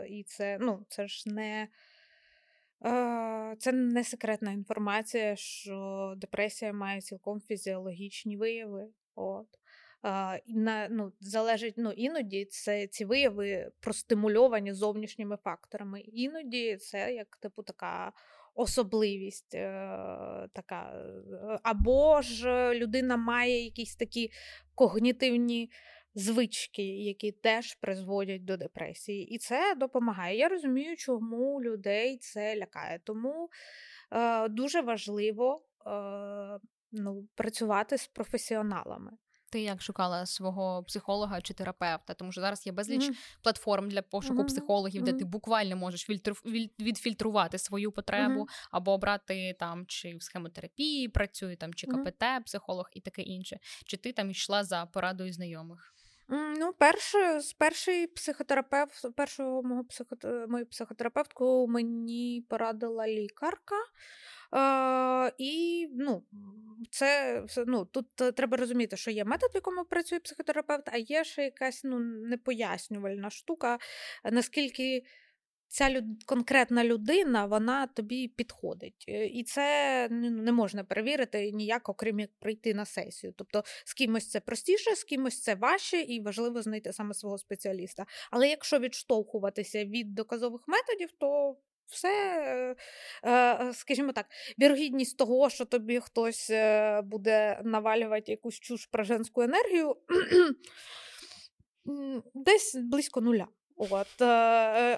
і 0.10 0.24
це 0.24 0.58
ну, 0.62 0.86
це 0.89 1.08
ж 1.08 1.30
не. 1.30 1.67
Це 3.60 3.71
не 3.71 4.04
секретна 4.04 4.52
інформація, 4.52 5.36
що 5.36 6.13
депресія 6.17 6.74
має 6.74 7.02
цілком 7.02 7.41
фізіологічні 7.41 8.38
вияви. 8.38 8.88
От 9.15 9.47
на 10.47 10.87
ну 10.89 11.11
залежить 11.19 11.73
ну 11.77 11.91
іноді 11.91 12.45
це 12.45 12.87
ці 12.87 13.05
вияви 13.05 13.71
простимульовані 13.79 14.73
зовнішніми 14.73 15.37
факторами. 15.37 15.99
Іноді 15.99 16.77
це 16.77 17.13
як 17.13 17.37
типу 17.37 17.63
така. 17.63 18.13
Особливість 18.55 19.55
е, 19.55 19.69
така, 20.53 20.93
е, 20.93 21.59
або 21.63 22.21
ж 22.21 22.73
людина 22.73 23.17
має 23.17 23.63
якісь 23.63 23.95
такі 23.95 24.31
когнітивні 24.75 25.69
звички, 26.15 26.83
які 26.83 27.31
теж 27.31 27.75
призводять 27.75 28.45
до 28.45 28.57
депресії. 28.57 29.27
І 29.27 29.37
це 29.37 29.75
допомагає. 29.75 30.37
Я 30.37 30.49
розумію, 30.49 30.97
чому 30.97 31.61
людей 31.61 32.17
це 32.17 32.55
лякає. 32.57 32.99
Тому 33.03 33.49
е, 34.11 34.49
дуже 34.49 34.81
важливо 34.81 35.61
е, 35.85 35.89
ну, 36.91 37.27
працювати 37.35 37.97
з 37.97 38.07
професіоналами. 38.07 39.11
Ти 39.51 39.61
як 39.61 39.81
шукала 39.81 40.25
свого 40.25 40.83
психолога 40.83 41.41
чи 41.41 41.53
терапевта? 41.53 42.13
Тому 42.13 42.31
що 42.31 42.41
зараз 42.41 42.65
є 42.65 42.71
безліч 42.71 43.09
mm-hmm. 43.09 43.39
платформ 43.43 43.89
для 43.89 44.01
пошуку 44.01 44.41
mm-hmm. 44.41 44.47
психологів, 44.47 45.03
де 45.03 45.11
mm-hmm. 45.11 45.17
ти 45.17 45.25
буквально 45.25 45.75
можеш 45.75 46.01
фільтр... 46.01 46.33
відфільтрувати 46.79 47.57
свою 47.57 47.91
потребу 47.91 48.47
або 48.71 48.91
обрати 48.91 49.55
там 49.59 49.85
чи 49.85 50.15
в 50.15 50.23
схемотерапії 50.23 51.09
працює 51.09 51.55
там, 51.55 51.73
чи 51.73 51.87
КПТ, 51.87 52.23
психолог 52.45 52.89
і 52.93 53.01
таке 53.01 53.21
інше. 53.21 53.59
Чи 53.85 53.97
ти 53.97 54.13
там 54.13 54.31
йшла 54.31 54.63
за 54.63 54.85
порадою 54.85 55.33
знайомих? 55.33 55.93
Ну, 56.31 56.73
перший, 56.73 57.39
перший 57.58 58.08
психотерапевт, 58.08 59.15
першого 59.15 59.63
мого 59.63 59.83
психо, 59.83 60.15
мою 60.47 60.65
психотерапевтку 60.65 61.67
мені 61.67 62.45
порадила 62.49 63.08
лікарка. 63.08 63.75
Е, 64.56 65.33
І 65.37 65.87
ну, 65.91 66.23
це 66.92 67.44
ну, 67.67 67.85
тут 67.85 68.15
треба 68.15 68.58
розуміти, 68.58 68.98
що 68.98 69.12
є 69.12 69.25
метод, 69.25 69.50
в 69.54 69.56
якому 69.56 69.85
працює 69.85 70.19
психотерапевт, 70.19 70.89
а 70.92 70.98
є 70.98 71.23
ще 71.23 71.44
якась 71.44 71.83
ну, 71.83 72.00
непояснювальна 72.00 73.29
штука, 73.29 73.77
наскільки 74.31 75.04
ця 75.71 75.89
люд... 75.89 76.04
конкретна 76.25 76.83
людина 76.83 77.46
вона 77.46 77.87
тобі 77.87 78.27
підходить. 78.27 79.06
Е, 79.08 79.25
і 79.25 79.44
це 79.44 80.08
ну, 80.12 80.29
не 80.29 80.52
можна 80.52 80.83
перевірити 80.83 81.52
ніяк, 81.52 81.89
окрім 81.89 82.19
як 82.19 82.29
прийти 82.39 82.73
на 82.73 82.85
сесію. 82.85 83.33
Тобто 83.37 83.63
з 83.85 83.94
кимось 83.94 84.29
це 84.29 84.39
простіше, 84.39 84.96
з 84.96 85.04
кимось 85.04 85.42
це 85.42 85.56
важче, 85.56 86.02
і 86.02 86.21
важливо 86.21 86.62
знайти 86.62 86.94
саме 86.94 87.13
свого 87.13 87.37
спеціаліста. 87.37 88.06
Але 88.31 88.50
якщо 88.50 88.79
відштовхуватися 88.79 89.85
від 89.85 90.15
доказових 90.15 90.62
методів, 90.67 91.10
то 91.19 91.58
все, 91.92 92.10
е, 93.23 93.29
е, 93.29 93.73
скажімо 93.73 94.12
так, 94.12 94.25
вірогідність 94.60 95.17
того, 95.17 95.50
що 95.50 95.65
тобі 95.65 96.00
хтось 96.00 96.52
буде 97.04 97.62
навалювати 97.63 98.31
якусь 98.31 98.60
чуш 98.60 98.85
про 98.85 99.04
женську 99.04 99.42
енергію, 99.42 99.96
десь 102.33 102.75
близько 102.75 103.21
нуля. 103.21 103.48
От, 103.89 104.21
е, 104.21 104.25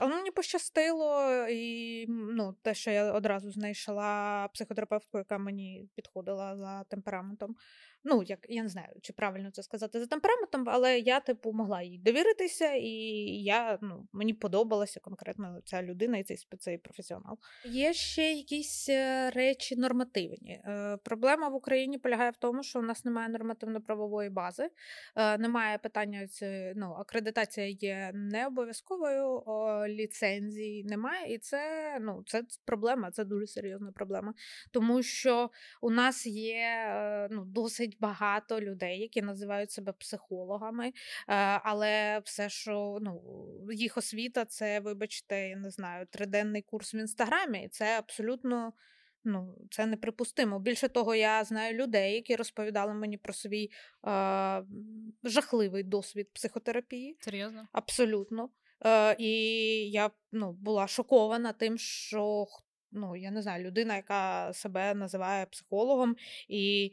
Але 0.02 0.16
мені 0.16 0.32
пощастило, 0.32 1.32
і 1.50 2.06
ну, 2.10 2.56
те, 2.62 2.74
що 2.74 2.92
я 2.92 3.14
одразу 3.14 3.52
знайшла 3.52 4.48
психотерапевтку, 4.54 5.18
яка 5.18 5.38
мені 5.38 5.90
підходила 5.96 6.58
за 6.58 6.84
темпераментом 6.84 7.56
ну 8.04 8.24
як 8.24 8.40
я 8.50 8.64
не 8.64 8.70
знаю, 8.70 8.88
чи 9.02 9.14
правильно 9.14 9.52
це 9.52 9.64
сказати 9.64 10.00
за 10.00 10.06
темпераментом, 10.06 10.64
але 10.68 11.00
я, 11.00 11.20
типу, 11.20 11.52
могла 11.52 11.82
їй 11.82 11.98
довіритися, 11.98 12.74
і 12.74 12.90
я 13.44 13.78
ну, 13.82 14.08
мені 14.14 14.34
подобалася 14.34 15.00
конкретно 15.00 15.60
ця 15.66 15.84
людина 15.84 16.18
і 16.18 16.24
цей 16.24 16.38
цей 16.60 16.78
професіонал. 16.78 17.38
Є 17.66 17.94
ще 17.94 18.34
якісь 18.34 18.90
е, 18.90 19.30
речі 19.30 19.76
нормативні. 19.76 20.52
Е, 20.52 20.98
Проблема 21.04 21.50
в 21.50 21.56
Україні 21.56 21.98
полягає 21.98 22.32
в 22.32 22.38
тому, 22.38 22.64
що 22.64 22.80
у 22.80 22.82
нас 22.82 23.06
немає 23.06 23.30
нормативно-правової 23.30 24.30
бази, 24.30 24.70
е, 25.16 25.38
немає 25.38 25.78
питання 25.78 26.28
ну, 26.76 26.94
акредитація 26.94 27.68
є 27.68 28.12
не 28.14 28.48
обов'язковою, 28.48 29.44
ліцензії 29.88 30.84
немає, 30.84 31.34
і 31.34 31.38
це 31.38 31.98
ну, 32.02 32.24
це 32.26 32.44
проблема, 32.66 33.12
це 33.12 33.26
дуже 33.26 33.48
серйозна 33.48 33.92
проблема, 33.92 34.34
тому 34.72 35.04
що 35.04 35.50
у 35.82 35.90
нас 35.90 36.28
є 36.28 36.88
ну, 37.32 37.46
досить 37.46 37.93
досить 37.94 38.00
багато 38.00 38.62
людей, 38.62 39.00
які 39.00 39.22
називають 39.22 39.72
себе 39.72 39.92
психологами, 39.92 40.88
е, 40.88 40.94
але 41.64 42.22
все, 42.26 42.50
що 42.50 42.98
ну, 43.02 43.22
їх 43.72 43.98
освіта, 43.98 44.46
це, 44.46 44.80
вибачте, 44.80 45.50
я 45.50 45.56
не 45.56 45.70
знаю, 45.70 46.06
триденний 46.12 46.62
курс 46.62 46.94
в 46.94 46.96
інстаграмі, 46.96 47.64
і 47.64 47.70
це 47.70 47.98
абсолютно. 48.00 48.74
Ну, 49.26 49.56
це 49.72 49.86
неприпустимо. 49.86 50.60
Більше 50.60 50.90
того, 50.90 51.16
я 51.16 51.44
знаю 51.44 51.74
людей, 51.74 52.14
які 52.14 52.36
розповідали 52.36 52.94
мені 52.94 53.18
про 53.18 53.34
свій 53.34 53.70
е, 54.08 54.64
жахливий 55.24 55.84
досвід 55.84 56.28
психотерапії. 56.34 57.18
Серйозно? 57.20 57.68
Абсолютно. 57.72 58.50
Е, 58.86 59.16
І 59.20 59.32
я 59.92 60.12
ну, 60.32 60.52
була 60.52 60.88
шокована 60.88 61.54
тим, 61.54 61.78
що 61.78 62.48
ну, 62.94 63.16
я 63.16 63.32
не 63.32 63.42
знаю, 63.42 63.64
людина, 63.64 63.96
яка 63.96 64.54
себе 64.54 64.94
називає 64.94 65.46
психологом, 65.46 66.16
і 66.48 66.92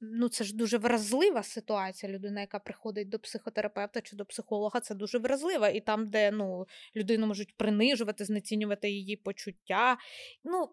Ну, 0.00 0.28
це 0.28 0.44
ж 0.44 0.56
дуже 0.56 0.78
вразлива 0.78 1.42
ситуація. 1.42 2.12
Людина, 2.12 2.40
яка 2.40 2.58
приходить 2.58 3.08
до 3.08 3.18
психотерапевта 3.18 4.00
чи 4.00 4.16
до 4.16 4.24
психолога, 4.24 4.80
це 4.80 4.94
дуже 4.94 5.18
вразлива. 5.18 5.68
І 5.68 5.80
там, 5.80 6.10
де 6.10 6.30
ну, 6.30 6.66
людину 6.96 7.26
можуть 7.26 7.56
принижувати, 7.56 8.24
знецінювати 8.24 8.90
її 8.90 9.16
почуття. 9.16 9.98
Ну, 10.44 10.72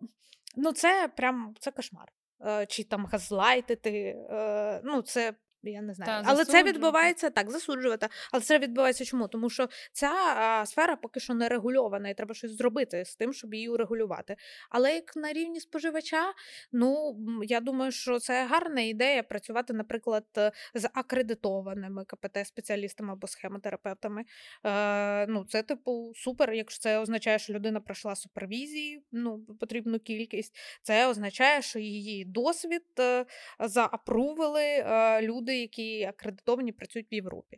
ну 0.58 0.72
це 0.72 1.10
прям 1.18 1.56
це 1.60 1.72
кошмар. 1.72 2.12
Е, 2.42 2.66
Чи 2.66 2.84
там 2.84 3.06
газлайтити. 3.06 3.92
Е, 4.30 4.82
ну, 4.84 5.02
це 5.02 5.34
я 5.72 5.82
не 5.82 5.94
знаю. 5.94 6.24
Та, 6.24 6.30
але 6.32 6.46
це 6.46 6.64
відбувається 6.64 7.30
так, 7.30 7.52
засуджувати. 7.52 8.08
Але 8.32 8.44
це 8.44 8.60
відбувається 8.60 9.06
чому? 9.06 9.28
Тому 9.28 9.50
що 9.50 9.70
ця 9.92 10.12
а, 10.12 10.66
сфера 10.66 10.96
поки 10.96 11.20
що 11.20 11.34
не 11.34 11.50
регульована, 11.50 12.10
і 12.10 12.14
треба 12.14 12.34
щось 12.34 12.58
зробити 12.58 13.06
з 13.06 13.16
тим, 13.16 13.34
щоб 13.34 13.54
її 13.54 13.70
урегулювати. 13.70 14.36
Але 14.70 14.96
як 14.96 15.16
на 15.16 15.34
рівні 15.34 15.60
споживача, 15.60 16.34
ну 16.72 17.18
я 17.44 17.60
думаю, 17.60 17.92
що 17.92 18.20
це 18.20 18.46
гарна 18.46 18.82
ідея 18.82 19.24
працювати, 19.24 19.74
наприклад, 19.74 20.26
з 20.74 20.90
акредитованими 20.94 22.04
КПТ-спеціалістами 22.04 23.12
або 23.12 23.28
схемотерапевтами. 23.28 24.26
Е, 24.66 25.26
Ну, 25.28 25.46
це 25.50 25.64
типу 25.64 26.12
супер. 26.16 26.54
Якщо 26.54 26.80
це 26.80 27.00
означає, 27.00 27.40
що 27.40 27.54
людина 27.54 27.80
пройшла 27.80 28.16
супервізії, 28.16 29.04
ну 29.12 29.40
потрібну 29.60 30.00
кількість, 30.00 30.56
це 30.82 31.08
означає, 31.08 31.62
що 31.62 31.80
її 31.80 32.26
досвід 32.26 32.84
е, 33.00 33.26
заапрувили 33.60 34.64
е, 34.64 35.22
люди 35.22 35.55
які 35.62 36.04
акредитовані 36.04 36.72
працюють 36.72 37.12
в 37.12 37.14
Європі. 37.14 37.58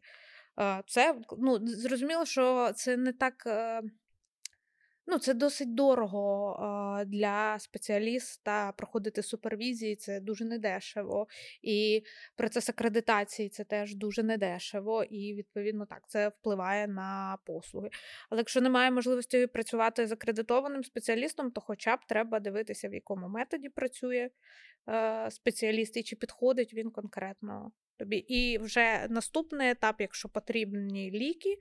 Це 0.88 1.16
ну, 1.38 1.68
зрозуміло, 1.68 2.26
що 2.26 2.72
це 2.76 2.98
не 2.98 3.14
так. 3.14 3.44
Е, 3.48 3.82
ну, 5.08 5.20
Це 5.20 5.34
досить 5.34 5.76
дорого 5.76 7.04
для 7.06 7.60
спеціаліста 7.60 8.72
проходити 8.72 9.24
супервізії, 9.24 9.96
це 9.96 10.20
дуже 10.20 10.46
недешево. 10.46 11.28
І 11.62 12.04
процес 12.36 12.70
акредитації 12.70 13.50
це 13.50 13.64
теж 13.64 13.96
дуже 13.96 14.24
недешево, 14.24 15.04
і, 15.04 15.34
відповідно, 15.34 15.86
так, 15.86 16.04
це 16.08 16.28
впливає 16.28 16.88
на 16.88 17.38
послуги. 17.46 17.90
Але 18.30 18.40
якщо 18.40 18.62
немає 18.62 18.92
можливості 18.92 19.48
працювати 19.48 20.08
з 20.08 20.12
акредитованим 20.12 20.84
спеціалістом, 20.84 21.52
то 21.52 21.62
хоча 21.62 21.96
б 21.96 22.00
треба 22.08 22.40
дивитися, 22.40 22.90
в 22.90 22.94
якому 22.94 23.30
методі 23.30 23.70
працює 23.70 24.30
е, 24.90 25.32
спеціаліст 25.32 25.98
і 25.98 26.04
чи 26.04 26.16
підходить 26.16 26.74
він 26.74 26.92
конкретно 26.92 27.72
тобі. 27.98 28.18
І 28.18 28.58
вже 28.58 29.08
наступний 29.10 29.70
етап, 29.70 29.96
якщо 30.00 30.30
потрібні 30.30 31.12
ліки, 31.12 31.58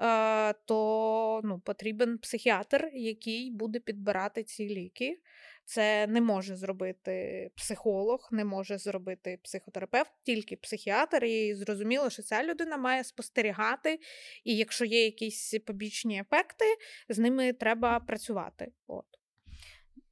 е, 0.00 0.52
то 0.52 1.40
ну, 1.44 1.60
потрібен 1.60 2.18
психіатр, 2.18 2.90
який 2.92 3.50
буде 3.50 3.80
підбирати 3.80 4.44
ці 4.44 4.68
ліки. 4.68 5.20
Це 5.64 6.06
не 6.06 6.20
може 6.20 6.56
зробити 6.56 7.50
психолог, 7.56 8.28
не 8.32 8.44
може 8.44 8.78
зробити 8.78 9.38
психотерапевт, 9.42 10.10
тільки 10.22 10.56
психіатр. 10.56 11.24
І 11.24 11.54
зрозуміло, 11.54 12.10
що 12.10 12.22
ця 12.22 12.44
людина 12.44 12.76
має 12.76 13.04
спостерігати, 13.04 14.00
і 14.44 14.56
якщо 14.56 14.84
є 14.84 15.04
якісь 15.04 15.54
побічні 15.66 16.20
ефекти, 16.20 16.64
з 17.08 17.18
ними 17.18 17.52
треба 17.52 18.00
працювати. 18.00 18.72
От. 18.86 19.17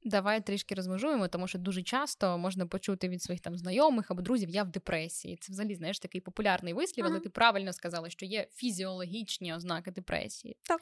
Давай 0.03 0.45
трішки 0.45 0.75
розмежуємо, 0.75 1.27
тому 1.27 1.47
що 1.47 1.59
дуже 1.59 1.83
часто 1.83 2.37
можна 2.37 2.65
почути 2.65 3.09
від 3.09 3.23
своїх 3.23 3.41
там 3.41 3.57
знайомих 3.57 4.11
або 4.11 4.21
друзів, 4.21 4.49
я 4.49 4.63
в 4.63 4.69
депресії. 4.69 5.37
Це 5.41 5.53
взагалі 5.53 5.75
знаєш 5.75 5.99
такий 5.99 6.21
популярний 6.21 6.73
вислів, 6.73 7.05
ага. 7.05 7.13
але 7.13 7.23
ти 7.23 7.29
правильно 7.29 7.73
сказала, 7.73 8.09
що 8.09 8.25
є 8.25 8.47
фізіологічні 8.53 9.53
ознаки 9.53 9.91
депресії. 9.91 10.57
Так. 10.63 10.81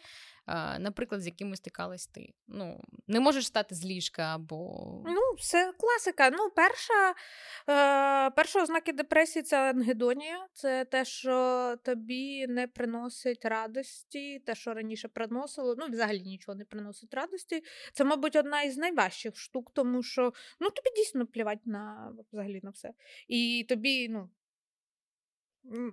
Наприклад, 0.79 1.21
з 1.21 1.25
якими 1.25 1.55
стикалась 1.55 2.07
ти. 2.07 2.33
Ну, 2.47 2.83
Не 3.07 3.19
можеш 3.19 3.47
стати 3.47 3.75
з 3.75 3.85
ліжка 3.85 4.35
або. 4.35 4.85
Ну, 5.05 5.21
це 5.39 5.73
класика. 5.79 6.29
Ну, 6.29 6.49
перша, 6.55 7.09
е, 7.69 8.29
перша 8.31 8.63
ознаки 8.63 8.93
депресії 8.93 9.43
це 9.43 9.69
ангедонія. 9.69 10.47
Це 10.53 10.85
те, 10.85 11.05
що 11.05 11.75
тобі 11.83 12.47
не 12.47 12.67
приносить 12.67 13.45
радості, 13.45 14.39
те, 14.39 14.55
що 14.55 14.73
раніше 14.73 15.07
приносило, 15.07 15.75
ну, 15.77 15.85
взагалі 15.89 16.21
нічого 16.21 16.55
не 16.55 16.65
приносить 16.65 17.13
радості. 17.13 17.63
Це, 17.93 18.03
мабуть, 18.03 18.35
одна 18.35 18.61
із 18.61 18.77
найважчих 18.77 19.37
штук, 19.37 19.71
тому 19.73 20.03
що 20.03 20.33
ну, 20.59 20.69
тобі 20.69 20.89
дійсно 20.95 21.27
плівать 21.27 21.65
на 21.65 22.13
взагалі 22.31 22.59
на 22.63 22.69
все. 22.69 22.93
І 23.27 23.65
тобі, 23.69 24.09
ну. 24.09 24.29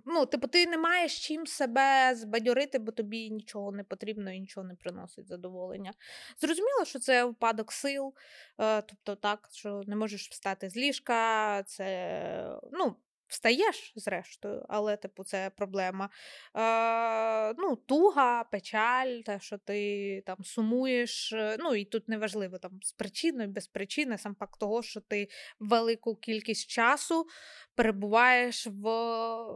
Ну, 0.06 0.26
типу, 0.26 0.46
ти 0.46 0.66
не 0.66 0.78
маєш 0.78 1.26
чим 1.26 1.46
себе 1.46 2.14
збадьорити, 2.14 2.78
бо 2.78 2.92
тобі 2.92 3.30
нічого 3.30 3.72
не 3.72 3.84
потрібно 3.84 4.32
і 4.32 4.40
нічого 4.40 4.66
не 4.66 4.74
приносить 4.74 5.28
задоволення. 5.28 5.92
Зрозуміло, 6.40 6.84
що 6.84 6.98
це 6.98 7.24
впадок 7.24 7.72
сил, 7.72 8.14
е, 8.60 8.82
тобто 8.82 9.14
так, 9.14 9.48
що 9.52 9.82
не 9.86 9.96
можеш 9.96 10.28
встати 10.30 10.70
з 10.70 10.76
ліжка, 10.76 11.62
це 11.62 12.58
ну, 12.72 12.96
Встаєш, 13.33 13.93
зрештою, 13.97 14.66
але, 14.68 14.97
типу, 14.97 15.24
це 15.24 15.51
проблема. 15.57 16.11
Е, 16.57 17.55
ну, 17.59 17.76
Туга, 17.76 18.45
печаль, 18.45 19.20
те, 19.20 19.41
що 19.41 19.59
ти 19.59 20.22
там 20.26 20.45
сумуєш. 20.45 21.33
Е, 21.33 21.57
ну, 21.61 21.74
і 21.74 21.85
тут 21.85 22.09
неважливо 22.09 22.59
там 22.59 22.70
з 22.83 22.93
причиною, 22.93 23.49
без 23.49 23.66
причини, 23.66 24.18
сам 24.18 24.35
факт 24.35 24.61
того, 24.61 24.83
що 24.83 25.01
ти 25.01 25.28
велику 25.61 26.16
кількість 26.16 26.70
часу 26.70 27.26
перебуваєш 27.74 28.66
в 28.66 28.83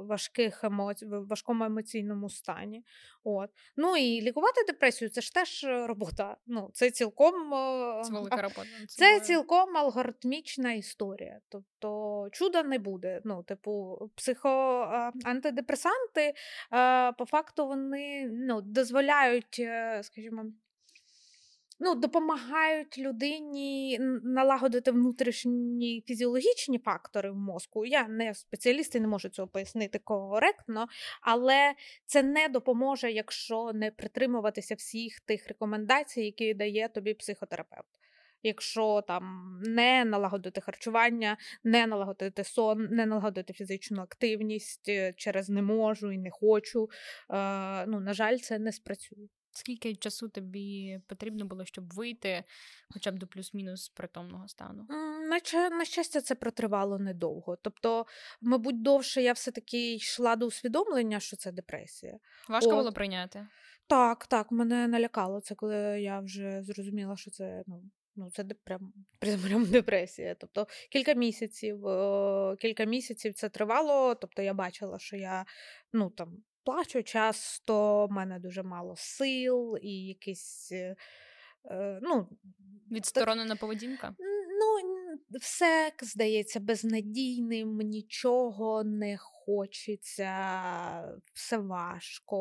важких 0.03 0.64
емоці... 0.64 1.07
в 1.07 1.27
важкому 1.27 1.64
емоційному 1.64 2.31
стані. 2.31 2.85
От. 3.29 3.51
Ну 3.77 3.97
і 3.97 4.20
лікувати 4.20 4.64
депресію 4.66 5.09
це 5.09 5.20
ж 5.20 5.35
теж 5.35 5.66
робота. 5.68 6.37
Ну, 6.47 6.70
Це 6.72 6.91
цілком 6.91 7.35
це 8.05 8.12
велика 8.12 8.43
робота. 8.43 8.66
Це, 8.89 9.20
цілком 9.20 9.77
алгоритмічна 9.77 10.72
історія. 10.72 11.41
Тобто 11.49 12.29
чуда 12.33 12.62
не 12.62 12.79
буде. 12.79 13.20
Ну, 13.24 13.43
типу, 13.43 13.99
психоантидепресанти 14.14 16.35
по 17.18 17.24
факту 17.27 17.66
вони 17.66 18.29
ну, 18.33 18.61
дозволяють, 18.61 19.57
е, 19.59 20.01
скажімо. 20.03 20.45
Ну, 21.79 21.95
допомагають 21.95 22.99
людині 22.99 23.99
налагодити 24.22 24.91
внутрішні 24.91 26.05
фізіологічні 26.07 26.79
фактори 26.79 27.31
в 27.31 27.37
мозку. 27.37 27.87
Я 27.87 28.09
не 28.09 28.35
спеціаліст 28.35 28.95
і 28.95 29.01
не 29.01 29.09
можу 29.09 29.29
цього 29.29 29.49
пояснити 29.49 29.99
коректно, 29.99 30.87
але 31.22 31.74
це 32.07 32.22
не 32.22 32.49
допоможе, 32.49 33.12
якщо 33.12 33.72
не 33.74 33.91
притримуватися 33.91 34.74
всіх 34.74 35.20
тих 35.20 35.49
рекомендацій, 35.49 36.20
які 36.20 36.55
дає 36.55 36.89
тобі 36.89 37.14
психотерапевт. 37.14 37.87
Якщо 38.43 39.03
там 39.09 39.55
не 39.66 40.05
налагодити 40.05 40.61
харчування, 40.61 41.37
не 41.64 41.87
налагодити 41.87 42.45
сон, 42.45 42.89
не 42.91 43.07
налагодити 43.07 43.53
фізичну 43.53 44.03
активність 44.03 44.89
е, 44.89 45.12
через 45.16 45.49
не 45.49 45.62
можу 45.62 46.12
і 46.12 46.18
не 46.18 46.31
хочу, 46.31 46.89
е, 47.31 47.87
ну 47.87 48.01
на 48.01 48.12
жаль, 48.12 48.37
це 48.37 48.59
не 48.59 48.72
спрацює. 48.72 49.29
Скільки 49.57 49.94
часу 49.94 50.28
тобі 50.28 51.00
потрібно 51.07 51.44
було, 51.44 51.64
щоб 51.64 51.94
вийти 51.94 52.44
хоча 52.90 53.11
б 53.11 53.18
до 53.18 53.26
плюс-мінус 53.26 53.88
притомного 53.88 54.48
стану? 54.48 54.86
На, 55.28 55.68
на 55.68 55.84
щастя, 55.84 56.20
це 56.20 56.34
протривало 56.34 56.98
недовго. 56.98 57.57
Тобто, 57.62 58.07
мабуть, 58.40 58.82
довше 58.82 59.22
я 59.22 59.32
все-таки 59.32 59.94
йшла 59.94 60.36
до 60.36 60.46
усвідомлення, 60.46 61.20
що 61.20 61.36
це 61.36 61.52
депресія. 61.52 62.18
Важко 62.48 62.70
От. 62.70 62.76
було 62.76 62.92
прийняти? 62.92 63.46
Так, 63.86 64.26
так, 64.26 64.52
мене 64.52 64.88
налякало 64.88 65.40
це, 65.40 65.54
коли 65.54 65.76
я 66.00 66.20
вже 66.20 66.62
зрозуміла, 66.62 67.16
що 67.16 67.30
це 67.30 67.62
ну. 67.66 67.82
Ну, 68.18 68.30
це 68.30 68.44
прям 68.64 68.92
прям 69.18 69.64
депресія. 69.64 70.34
Тобто 70.34 70.66
кілька 70.90 71.14
місяців, 71.14 71.80
кілька 72.59 72.84
місяців 72.84 73.34
це 73.34 73.48
тривало. 73.48 74.14
Тобто 74.14 74.42
я 74.42 74.54
бачила, 74.54 74.98
що 74.98 75.16
я 75.16 75.44
ну 75.92 76.11
там 76.11 76.36
плачу 76.66 77.02
часто, 77.02 78.06
в 78.06 78.10
мене 78.10 78.38
дуже 78.38 78.62
мало 78.62 78.94
сил 78.96 79.78
і 79.82 80.06
якісь. 80.06 80.72
Е, 80.72 80.96
е 81.70 81.98
ну, 82.02 82.28
Відсторонена 82.90 83.56
поведінка? 83.56 84.14
Ну, 84.58 84.78
все 85.40 85.92
здається 86.02 86.60
безнадійним, 86.60 87.78
нічого 87.78 88.84
не 88.84 89.16
хочеться, 89.18 90.30
все 91.34 91.58
важко. 91.58 92.36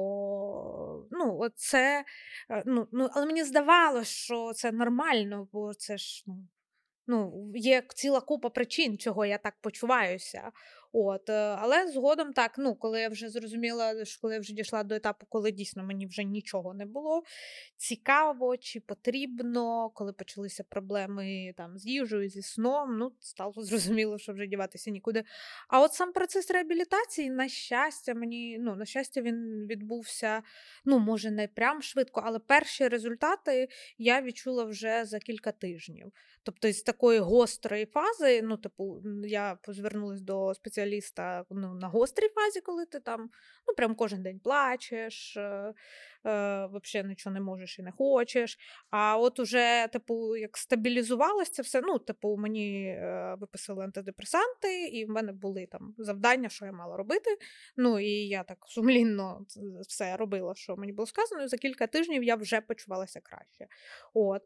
Ну, 1.12 1.38
оце, 1.40 2.06
е, 2.50 2.64
ну, 2.66 2.88
ну, 2.92 3.10
Але 3.12 3.26
мені 3.26 3.44
здавалося, 3.44 4.12
що 4.12 4.54
це 4.54 4.72
нормально, 4.72 5.48
бо 5.52 5.74
це 5.74 5.98
ж 5.98 6.24
ну, 6.28 6.48
ну, 7.08 7.52
є 7.56 7.84
ціла 7.96 8.22
купа 8.22 8.50
причин, 8.50 8.98
чого 8.98 9.26
я 9.26 9.38
так 9.38 9.56
почуваюся. 9.62 10.52
От, 10.92 11.30
е, 11.30 11.34
Але 11.60 11.88
згодом 11.88 12.34
так, 12.34 12.56
ну, 12.58 12.76
коли 12.76 13.02
я 13.02 13.10
вже 13.10 13.30
зрозуміла, 13.30 14.06
що 14.06 14.22
коли 14.22 14.34
я 14.34 14.40
вже 14.40 14.54
дійшла 14.54 14.84
до 14.84 14.96
етапу, 14.96 15.26
коли 15.30 15.52
дійсно 15.52 15.84
мені 15.84 16.08
вже 16.08 16.24
нічого 16.24 16.74
не 16.74 16.86
було 16.86 17.24
цікаво 17.78 18.58
чи 18.58 18.80
потрібно, 18.80 19.90
коли 19.90 20.14
почалися 20.14 20.64
проблеми 20.64 21.54
там 21.58 21.78
з 21.78 21.86
їжею, 21.86 22.30
зі 22.30 22.42
сном, 22.42 22.98
ну, 22.98 23.12
стало 23.20 23.54
зрозуміло, 23.58 24.18
що 24.18 24.34
вже 24.34 24.48
діватися 24.48 24.92
нікуди. 24.92 25.24
А 25.68 25.82
от 25.82 25.94
сам 25.94 26.14
процес 26.14 26.52
реабілітації, 26.52 27.30
на 27.30 27.48
щастя, 27.48 28.14
мені, 28.14 28.58
ну, 28.60 28.76
на 28.76 28.86
щастя, 28.86 29.22
він 29.22 29.68
відбувся, 29.70 30.44
ну, 30.86 31.00
може, 31.00 31.32
не 31.32 31.48
прям 31.48 31.82
швидко, 31.82 32.22
але 32.26 32.40
перші 32.40 32.88
результати 32.88 33.68
я 33.98 34.22
відчула 34.22 34.64
вже 34.64 35.06
за 35.06 35.20
кілька 35.20 35.52
тижнів. 35.52 36.12
Тобто, 36.44 36.72
з 36.72 36.82
такої 36.82 37.20
гострої 37.20 37.86
фази, 37.86 38.42
ну, 38.42 38.58
типу, 38.58 39.04
я 39.26 39.58
звернулася 39.68 40.24
до 40.24 40.54
спеціаліста 40.86 41.46
ну, 41.50 41.74
на 41.74 41.88
гострій 41.88 42.28
фазі, 42.28 42.62
коли 42.62 42.86
ти 42.86 43.00
там 43.00 43.30
ну, 43.68 43.74
прям 43.74 43.96
кожен 43.96 44.24
день 44.24 44.40
плачеш, 44.40 45.38
е, 46.26 46.30
е, 46.30 46.70
взагалі 46.74 47.08
нічого 47.10 47.34
не 47.34 47.40
можеш 47.40 47.80
і 47.80 47.82
не 47.82 47.92
хочеш. 47.92 48.58
А 48.90 49.18
от 49.18 49.40
уже, 49.40 49.88
типу, 49.94 50.38
як 50.38 50.58
стабілізувалося 50.58 51.52
це 51.52 51.62
все, 51.62 51.82
ну, 51.82 52.00
типу, 52.00 52.38
мені 52.38 52.88
е, 52.88 53.36
виписали 53.40 53.84
антидепресанти, 53.84 54.88
і 54.88 55.06
в 55.06 55.10
мене 55.10 55.32
були 55.32 55.66
там 55.72 55.94
завдання, 55.98 56.50
що 56.50 56.66
я 56.66 56.72
мала 56.72 56.98
робити. 56.98 57.38
Ну, 57.78 58.00
і 58.00 58.10
я 58.10 58.44
так 58.44 58.58
сумлінно 58.68 59.46
все 59.88 60.18
робила, 60.18 60.56
що 60.56 60.76
мені 60.76 60.94
було 60.94 61.06
сказано, 61.06 61.44
і 61.44 61.48
за 61.48 61.58
кілька 61.58 61.88
тижнів 61.88 62.24
я 62.24 62.36
вже 62.36 62.62
почувалася 62.62 63.20
краще. 63.24 63.68
От. 64.14 64.42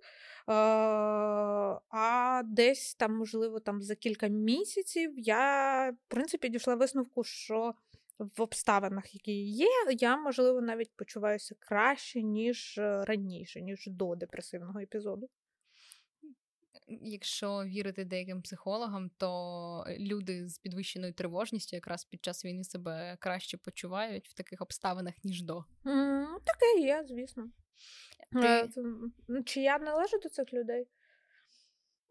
А 1.89 2.41
десь 2.45 2.95
там, 2.95 3.13
можливо, 3.13 3.59
там 3.59 3.81
за 3.81 3.95
кілька 3.95 4.27
місяців 4.27 5.13
я, 5.17 5.91
в 5.91 6.09
принципі, 6.11 6.49
дійшла 6.49 6.75
висновку, 6.75 7.23
що 7.23 7.73
в 8.19 8.41
обставинах, 8.41 9.13
які 9.13 9.43
є, 9.43 9.67
я, 9.99 10.17
можливо, 10.17 10.61
навіть 10.61 10.91
почуваюся 10.95 11.55
краще, 11.59 12.23
ніж 12.23 12.77
е, 12.77 13.05
раніше, 13.05 13.61
ніж 13.61 13.87
до 13.87 14.15
депресивного 14.15 14.79
епізоду. 14.79 15.29
Якщо 17.01 17.63
вірити 17.65 18.05
деяким 18.05 18.41
психологам, 18.41 19.09
то 19.17 19.85
люди 19.99 20.47
з 20.47 20.59
підвищеною 20.59 21.13
тривожністю 21.13 21.75
якраз 21.75 22.05
під 22.05 22.25
час 22.25 22.45
війни 22.45 22.63
себе 22.63 23.17
краще 23.19 23.57
почувають 23.57 24.29
в 24.29 24.33
таких 24.33 24.61
обставинах, 24.61 25.13
ніж 25.23 25.41
до. 25.41 25.57
Mm, 25.85 26.25
таке 26.43 26.81
є, 26.81 27.03
звісно. 27.07 27.49
Ти... 28.31 28.47
Е, 28.47 29.43
чи 29.45 29.61
я 29.61 29.79
належу 29.79 30.19
до 30.23 30.29
цих 30.29 30.53
людей? 30.53 30.87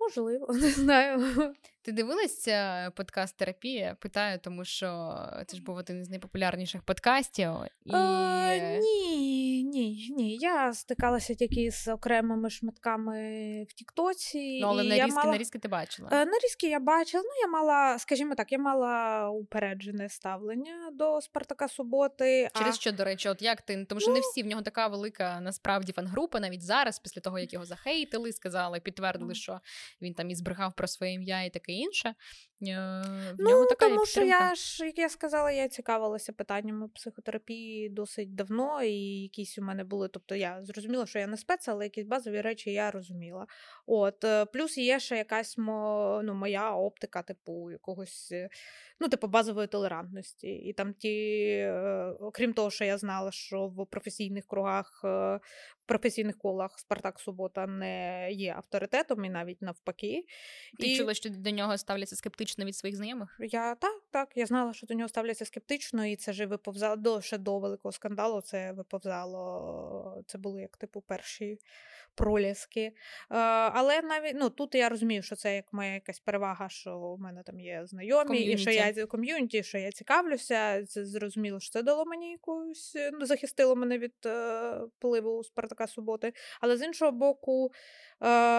Можливо, 0.00 0.46
не 0.52 0.70
знаю. 0.70 1.54
Ти 1.89 1.93
дивилася 1.93 2.91
подкаст 2.97 3.36
терапія? 3.36 3.97
Питаю, 4.01 4.39
тому 4.43 4.64
що 4.64 5.18
це 5.47 5.57
ж 5.57 5.62
був 5.62 5.76
один 5.76 6.01
із 6.01 6.11
найпопулярніших 6.11 6.82
подкастів. 6.82 7.51
І... 7.84 7.91
А, 7.95 8.57
ні, 8.80 9.64
ні, 9.64 10.09
ні. 10.16 10.36
Я 10.41 10.72
стикалася 10.74 11.34
тільки 11.34 11.70
з 11.70 11.89
окремими 11.89 12.51
шматками 12.51 13.20
в 13.68 13.72
Тіктоці. 13.72 14.61
Ну, 14.62 14.68
але 14.68 14.84
і 14.84 14.89
нарізки, 14.89 15.12
мала... 15.12 15.32
нарізки 15.32 15.59
ти 15.59 15.68
бачила? 15.68 16.09
Е, 16.12 16.24
нарізки 16.24 16.68
я 16.68 16.80
бачила. 16.80 17.22
Ну, 17.26 17.30
я 17.41 17.49
мала, 17.49 17.99
скажімо 17.99 18.34
так, 18.34 18.53
я 18.53 18.59
мала 18.59 19.28
упереджене 19.30 20.09
ставлення 20.09 20.91
до 20.93 21.20
Спартака 21.20 21.68
Суботи. 21.68 22.49
Через 22.55 22.74
а... 22.74 22.78
що, 22.78 22.93
до 22.93 23.05
речі, 23.05 23.28
от 23.28 23.43
як 23.43 23.62
ти? 23.62 23.84
Тому 23.84 24.01
що 24.01 24.11
ну... 24.11 24.14
не 24.14 24.20
всі 24.20 24.43
в 24.43 24.47
нього 24.47 24.62
така 24.62 24.86
велика 24.86 25.41
насправді 25.41 25.93
фан-група, 25.93 26.41
навіть 26.41 26.62
зараз, 26.62 26.99
після 26.99 27.20
того, 27.20 27.39
як 27.39 27.53
його 27.53 27.64
захейтили, 27.64 28.32
сказали, 28.32 28.80
підтвердили, 28.80 29.34
що 29.34 29.61
він 30.03 30.14
там 30.14 30.30
і 30.30 30.34
збрехав 30.34 30.72
про 30.76 30.86
своє 30.86 31.12
ім'я 31.12 31.43
і 31.43 31.51
таке 31.51 31.78
інше. 31.79 32.14
Е, 32.62 33.02
в 33.32 33.36
ну, 33.38 33.50
нього 33.50 33.66
така 33.66 33.88
тому 33.88 34.06
що 34.06 34.24
я 34.24 34.54
ж, 34.54 34.86
як 34.86 34.98
я 34.98 35.09
сказала, 35.09 35.50
я 35.50 35.68
цікавилася 35.68 36.32
питаннями 36.32 36.88
психотерапії 36.88 37.88
досить 37.88 38.34
давно, 38.34 38.82
і 38.82 39.22
якісь 39.22 39.59
у 39.59 39.62
мене 39.62 39.84
були. 39.84 40.09
Тобто 40.09 40.34
я 40.34 40.59
зрозуміла, 40.62 41.06
що 41.06 41.18
я 41.18 41.26
не 41.26 41.36
спец, 41.36 41.68
але 41.68 41.84
якісь 41.84 42.06
базові 42.06 42.40
речі 42.40 42.72
я 42.72 42.90
розуміла. 42.90 43.46
От, 43.86 44.24
е, 44.24 44.44
Плюс 44.44 44.78
є 44.78 45.00
ще 45.00 45.16
якась 45.16 45.59
мо, 45.59 46.20
ну, 46.24 46.34
моя 46.34 46.74
оптика, 46.74 47.22
типу, 47.22 47.70
якогось, 47.70 48.28
е, 48.32 48.48
ну, 49.00 49.09
типу, 49.09 49.26
базової 49.26 49.66
толерантності. 49.66 50.48
І 50.48 50.72
там 50.72 50.94
ті, 50.94 51.66
окрім 52.20 52.52
того, 52.52 52.70
що 52.70 52.84
я 52.84 52.98
знала, 52.98 53.32
що 53.32 53.66
в 53.66 53.86
професійних 53.86 54.46
кругах 54.46 55.04
професійних 55.86 56.38
колах 56.38 56.78
Спартак 56.78 57.20
Субота 57.20 57.66
не 57.66 58.28
є 58.32 58.54
авторитетом 58.56 59.24
і 59.24 59.30
навіть 59.30 59.62
навпаки. 59.62 60.24
Ти 60.80 60.86
і... 60.86 60.96
чула, 60.96 61.14
що 61.14 61.30
до 61.30 61.50
нього 61.50 61.78
ставляться 61.78 62.16
скептично 62.16 62.47
від 62.59 62.76
своїх 62.76 62.96
знайомих? 62.96 63.36
Я 63.40 63.74
так, 63.74 64.03
так. 64.11 64.32
Я 64.34 64.46
знала, 64.46 64.72
що 64.72 64.86
до 64.86 64.94
нього 64.94 65.09
ставляться 65.09 65.44
скептично, 65.44 66.07
і 66.07 66.16
це 66.16 66.32
ж 66.32 66.46
виповзало 66.46 66.96
до 66.96 67.20
ще 67.20 67.38
до 67.38 67.59
великого 67.59 67.92
скандалу. 67.92 68.40
Це 68.40 68.72
виповзало. 68.72 70.22
Це 70.26 70.38
були 70.38 70.61
як 70.61 70.76
типу 70.76 71.01
перші 71.01 71.59
проліски. 72.14 72.80
Е, 72.80 72.92
але 73.30 74.03
навіть 74.03 74.36
ну, 74.36 74.51
тут 74.51 74.74
я 74.74 74.88
розумію, 74.88 75.22
що 75.22 75.36
це 75.36 75.55
як 75.55 75.72
моя 75.72 75.94
якась 75.94 76.20
перевага, 76.20 76.68
що 76.68 76.99
у 76.99 77.18
мене 77.18 77.42
там 77.42 77.61
є 77.61 77.82
знайомі, 77.86 78.26
ком'юніті. 78.26 78.53
і 78.53 78.59
що 78.59 78.70
я 78.70 79.07
ком'юніті, 79.07 79.62
що 79.62 79.78
я 79.78 79.92
цікавлюся. 79.92 80.86
Це 80.86 81.05
зрозуміло, 81.05 81.61
що 81.61 81.72
це 81.72 81.82
дало 81.82 82.05
мені 82.05 82.30
якусь 82.30 82.96
ну, 83.12 83.26
захистило 83.26 83.76
мене 83.76 83.99
від 83.99 84.14
е, 84.26 84.74
впливу 84.78 85.44
Спартака 85.44 85.86
Суботи. 85.86 86.32
Але 86.61 86.76
з 86.76 86.82
іншого 86.82 87.12
боку, 87.12 87.70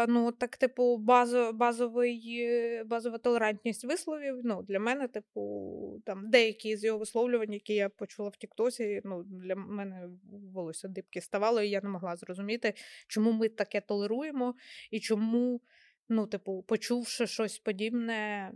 ну 0.07 0.31
так, 0.31 0.57
типу, 0.57 0.97
базо, 0.97 1.53
базовий, 1.53 2.83
базова 2.85 3.17
толерантність 3.17 3.85
висловів. 3.85 4.41
Ну, 4.43 4.63
для 4.63 4.79
мене, 4.79 5.07
типу, 5.07 6.01
там 6.05 6.29
деякі 6.29 6.77
з 6.77 6.83
його 6.83 6.99
висловлювань, 6.99 7.53
які 7.53 7.73
я 7.73 7.89
почула 7.89 8.29
в 8.29 8.35
Тіктосі, 8.35 9.01
ну 9.03 9.23
для 9.23 9.55
мене 9.55 10.09
волосся 10.53 10.87
дибки 10.87 11.21
ставало, 11.21 11.61
і 11.61 11.69
я 11.69 11.81
не 11.81 11.89
могла 11.89 12.15
зрозуміти, 12.15 12.73
чому 13.07 13.31
ми 13.31 13.49
таке 13.49 13.81
толеруємо 13.81 14.55
і 14.91 14.99
чому 14.99 15.61
Ну, 16.09 16.27
типу, 16.27 16.63
почувши 16.67 17.27
щось 17.27 17.59
подібне, 17.59 18.51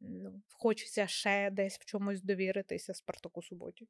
ну, 0.00 0.42
хочеться 0.58 1.06
ще 1.06 1.50
десь 1.52 1.78
в 1.78 1.84
чомусь 1.84 2.22
довіритися 2.22 2.94
Спартаку 2.94 3.42
Суботі. 3.42 3.86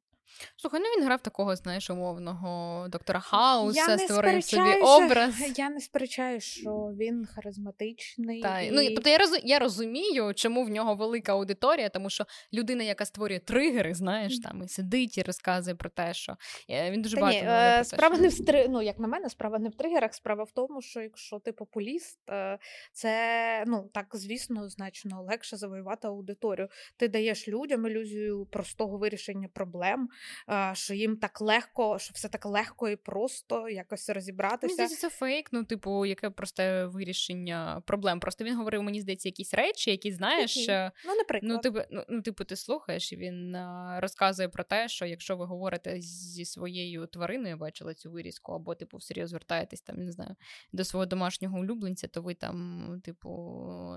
Слухай, 0.57 0.79
ну 0.79 0.85
він 0.97 1.05
грав 1.05 1.21
такого, 1.21 1.55
знаєш, 1.55 1.89
умовного 1.89 2.87
доктора 2.87 3.19
Хауса, 3.19 3.91
Я 3.91 3.97
створив 3.97 4.43
собі 4.43 4.71
образ. 4.81 5.35
Я 5.57 5.69
не 5.69 5.79
сперечаю, 5.79 6.41
що 6.41 6.69
він 6.99 7.25
харизматичний. 7.25 8.41
Та, 8.41 8.61
і... 8.61 8.71
ну, 8.71 8.95
тобто 8.95 9.09
я, 9.09 9.17
розу, 9.17 9.35
я 9.43 9.59
розумію, 9.59 10.33
чому 10.33 10.63
в 10.63 10.69
нього 10.69 10.95
велика 10.95 11.31
аудиторія, 11.31 11.89
тому 11.89 12.09
що 12.09 12.25
людина, 12.53 12.83
яка 12.83 13.05
створює 13.05 13.39
тригери, 13.39 13.93
знаєш, 13.93 14.39
там 14.39 14.63
і 14.63 14.67
сидить 14.67 15.17
і 15.17 15.21
розказує 15.21 15.75
про 15.75 15.89
те, 15.89 16.13
що 16.13 16.35
е, 16.69 16.91
він 16.91 17.01
дуже 17.01 17.15
Та 17.15 17.21
багато 17.21 17.39
ні, 17.39 17.47
е, 17.51 17.75
про 17.75 17.77
те, 17.77 17.83
справа 17.83 18.15
що- 18.15 18.21
не 18.21 18.27
в 18.27 18.33
стри... 18.33 18.67
ну, 18.69 18.81
як 18.81 18.99
на 18.99 19.07
мене, 19.07 19.29
справа 19.29 19.59
не 19.59 19.69
в 19.69 19.75
тригерах. 19.75 20.13
Справа 20.13 20.43
в 20.43 20.51
тому, 20.51 20.81
що 20.81 21.01
якщо 21.01 21.39
ти 21.39 21.51
популіст, 21.51 22.19
е, 22.29 22.57
це 22.95 23.63
ну 23.67 23.89
так, 23.93 24.07
звісно, 24.13 24.69
значно 24.69 25.21
легше 25.23 25.57
завоювати 25.57 26.07
аудиторію. 26.07 26.67
Ти 26.97 27.07
даєш 27.07 27.47
людям 27.47 27.87
ілюзію 27.87 28.45
простого 28.45 28.97
вирішення 28.97 29.47
проблем, 29.47 30.09
е, 30.49 30.71
що 30.75 30.93
їм 30.93 31.17
так 31.17 31.41
легко, 31.41 31.99
що 31.99 32.11
все 32.15 32.29
так 32.29 32.45
легко 32.45 32.89
і 32.89 32.95
просто 32.95 33.69
якось 33.69 34.07
Мені 34.07 34.15
розібратися. 34.15 34.73
здається, 34.73 34.97
це 34.97 35.09
фейк, 35.09 35.49
ну, 35.53 35.63
типу, 35.63 36.05
яке 36.05 36.29
просто 36.29 36.89
вирішення 36.93 37.81
проблем. 37.85 38.19
Просто 38.19 38.43
він 38.43 38.57
говорив, 38.57 38.83
мені 38.83 39.01
здається, 39.01 39.29
якісь 39.29 39.53
речі, 39.53 39.91
які 39.91 40.11
знаєш. 40.11 40.57
Які? 40.57 40.71
е, 40.71 40.91
Ну, 41.05 41.15
наприклад. 41.15 41.51
Ну, 41.51 41.59
типу, 41.59 41.79
ну, 41.91 42.03
ну, 42.09 42.21
типу, 42.21 42.43
ти 42.43 42.55
слухаєш, 42.55 43.13
і 43.13 43.15
він 43.17 43.57
розказує 43.97 44.49
про 44.49 44.63
те, 44.63 44.87
що 44.87 45.05
якщо 45.05 45.37
ви 45.37 45.45
говорите 45.45 46.01
зі 46.01 46.45
своєю 46.45 47.07
твариною, 47.07 47.57
бачила 47.57 47.93
цю 47.93 48.11
вирізку, 48.11 48.51
або, 48.51 48.75
типу, 48.75 48.97
всерйоз 48.97 49.29
звертаєтесь 49.29 49.81
там, 49.81 49.97
не 49.97 50.11
знаю, 50.11 50.35
до 50.73 50.83
свого 50.83 51.05
домашнього 51.05 51.59
улюбленця, 51.59 52.07
то 52.07 52.21
ви 52.21 52.33
там, 52.33 52.84
типу, 53.03 53.29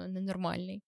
ненормальний. 0.09 0.83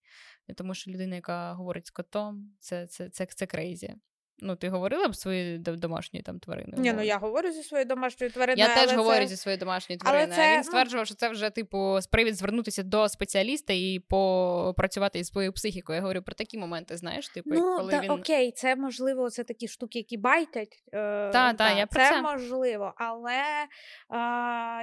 Тому 0.55 0.73
що 0.73 0.91
людина, 0.91 1.15
яка 1.15 1.53
говорить 1.53 1.87
з 1.87 1.91
котом, 1.91 2.53
це, 2.59 2.87
це, 2.87 3.09
це, 3.09 3.25
це 3.25 3.45
crazy. 3.45 3.95
Ну, 4.43 4.55
ти 4.55 4.69
говорила 4.69 5.07
б 5.07 5.15
своєю 5.15 5.59
до- 5.59 5.75
домашньою 5.75 6.23
там 6.23 6.39
твариною? 6.39 6.81
Ні, 6.83 6.93
ну 6.93 7.01
я 7.01 7.17
говорю 7.17 7.51
зі 7.51 7.63
своєю 7.63 7.85
домашньою 7.87 8.31
твариною. 8.31 8.67
Я 8.69 8.75
теж 8.75 8.87
але 8.87 8.97
говорю 8.97 9.25
зі 9.25 9.37
своєю 9.37 9.59
домашньою 9.59 9.99
Але 10.05 10.11
твариною. 10.11 10.35
це, 10.41 10.51
він 10.51 10.57
ну- 10.57 10.63
стверджував, 10.63 11.05
що 11.05 11.15
це 11.15 11.29
вже, 11.29 11.49
типу, 11.49 11.99
привід 12.11 12.35
звернутися 12.35 12.83
до 12.83 13.09
спеціаліста 13.09 13.73
і 13.73 13.99
попрацювати 14.09 15.19
із 15.19 15.27
своєю 15.27 15.53
психікою. 15.53 15.95
Я 15.95 16.01
говорю 16.01 16.21
про 16.21 16.35
такі 16.35 16.57
моменти, 16.57 16.97
знаєш, 16.97 17.29
типу, 17.29 17.49
Ну, 17.53 17.77
коли 17.77 17.91
та, 17.91 17.99
він. 18.01 18.11
окей, 18.11 18.51
це 18.51 18.75
можливо, 18.75 19.29
це 19.29 19.43
такі 19.43 19.67
штуки, 19.67 19.99
які 19.99 20.17
байтять. 20.17 20.83
Е, 20.93 21.29
Та, 21.31 21.53
та, 21.53 21.77
я 21.77 21.87
про 21.87 21.99
це, 21.99 22.09
це. 22.09 22.21
можливо, 22.21 22.93
але 22.97 23.31
е, 23.33 23.65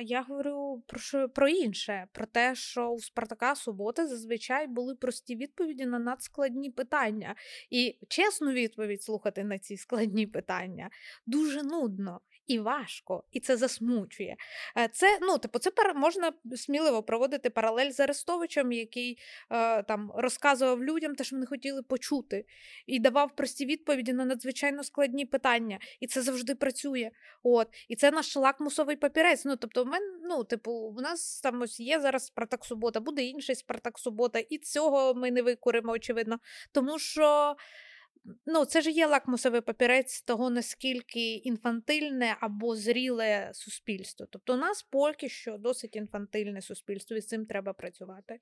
я 0.02 0.24
говорю 0.28 0.82
про, 0.86 0.98
що, 1.00 1.28
про 1.28 1.48
інше: 1.48 2.06
про 2.12 2.26
те, 2.26 2.54
що 2.54 2.88
у 2.88 2.98
Спартака 2.98 3.54
суботи 3.54 4.06
зазвичай 4.06 4.66
були 4.66 4.94
прості 4.94 5.36
відповіді 5.36 5.86
на 5.86 5.98
надскладні 5.98 6.70
питання. 6.70 7.34
І 7.70 7.98
чесну 8.08 8.50
відповідь 8.52 9.02
слухати 9.02 9.44
на 9.48 9.58
ці 9.58 9.76
складні 9.76 10.26
питання 10.26 10.90
дуже 11.26 11.62
нудно. 11.62 12.20
І 12.48 12.58
важко, 12.58 13.24
і 13.32 13.40
це 13.40 13.56
засмучує. 13.56 14.36
Е, 14.76 14.88
Це 14.92 15.18
ну, 15.22 15.38
типу, 15.38 15.58
це 15.58 15.70
можна 15.94 16.32
сміливо 16.56 17.02
проводити 17.02 17.50
паралель 17.50 17.90
з 17.90 18.00
Арестовичем, 18.00 18.72
який 18.72 19.18
е, 19.50 19.82
там 19.82 20.12
розказував 20.14 20.84
людям 20.84 21.14
те, 21.14 21.24
що 21.24 21.36
вони 21.36 21.46
хотіли 21.46 21.82
почути, 21.82 22.44
і 22.86 22.98
давав 22.98 23.36
прості 23.36 23.66
відповіді 23.66 24.12
на 24.12 24.24
надзвичайно 24.24 24.84
складні 24.84 25.26
питання. 25.26 25.78
І 26.00 26.06
це 26.06 26.22
завжди 26.22 26.54
працює. 26.54 27.10
От, 27.42 27.68
і 27.88 27.96
це 27.96 28.10
наш 28.10 28.36
лакмусовий 28.36 28.96
папірець. 28.96 29.44
Ну, 29.44 29.56
тобто, 29.56 29.84
в 29.84 29.88
ну, 30.22 30.44
типу, 30.44 30.72
у 30.72 31.00
нас 31.00 31.40
там 31.40 31.62
ось 31.62 31.80
є 31.80 32.00
зараз 32.00 32.26
Спартак 32.26 32.64
Субота, 32.64 33.00
буде 33.00 33.22
інший 33.22 33.54
Спартак 33.54 33.98
Субота, 33.98 34.38
і 34.38 34.58
цього 34.58 35.14
ми 35.14 35.30
не 35.30 35.42
викуримо, 35.42 35.92
очевидно. 35.92 36.38
Тому 36.72 36.98
що. 36.98 37.56
Ну, 38.46 38.64
це 38.64 38.80
ж 38.80 38.90
є 38.90 39.06
лакмусовий 39.06 39.60
папірець 39.60 40.22
того, 40.22 40.50
наскільки 40.50 41.34
інфантильне 41.34 42.36
або 42.40 42.76
зріле 42.76 43.50
суспільство. 43.54 44.26
Тобто, 44.30 44.54
у 44.54 44.56
нас 44.56 44.82
поки 44.82 45.28
що 45.28 45.58
досить 45.58 45.96
інфантильне 45.96 46.62
суспільство, 46.62 47.16
і 47.16 47.20
з 47.20 47.26
цим 47.26 47.46
треба 47.46 47.72
працювати. 47.72 48.38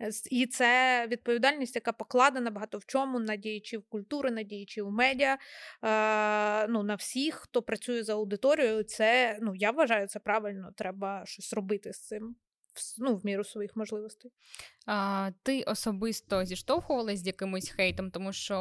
Е, 0.00 0.10
І 0.30 0.46
це 0.46 1.06
відповідальність, 1.10 1.74
яка 1.74 1.92
покладена 1.92 2.50
багато 2.50 2.78
в 2.78 2.86
чому 2.86 3.20
на 3.20 3.36
діячів 3.36 3.82
культури, 3.88 4.30
на 4.30 4.42
діячів 4.42 4.90
медіа, 4.90 5.38
е, 5.84 6.68
ну, 6.68 6.82
на 6.82 6.94
всіх, 6.94 7.34
хто 7.34 7.62
працює 7.62 8.02
за 8.02 8.12
аудиторією. 8.12 8.82
Це 8.82 9.38
ну, 9.42 9.54
я 9.54 9.70
вважаю 9.70 10.06
це 10.06 10.18
правильно. 10.18 10.72
Треба 10.76 11.22
щось 11.26 11.52
робити 11.52 11.92
з 11.92 12.06
цим. 12.06 12.36
В- 12.74 12.94
Ну, 12.98 13.16
в 13.16 13.26
міру 13.26 13.44
своїх 13.44 13.76
можливостей. 13.76 14.30
А, 14.86 15.30
ти 15.42 15.62
особисто 15.62 16.44
зіштовхувалась 16.44 17.18
з 17.18 17.26
якимось 17.26 17.68
хейтом, 17.70 18.10
тому 18.10 18.32
що 18.32 18.56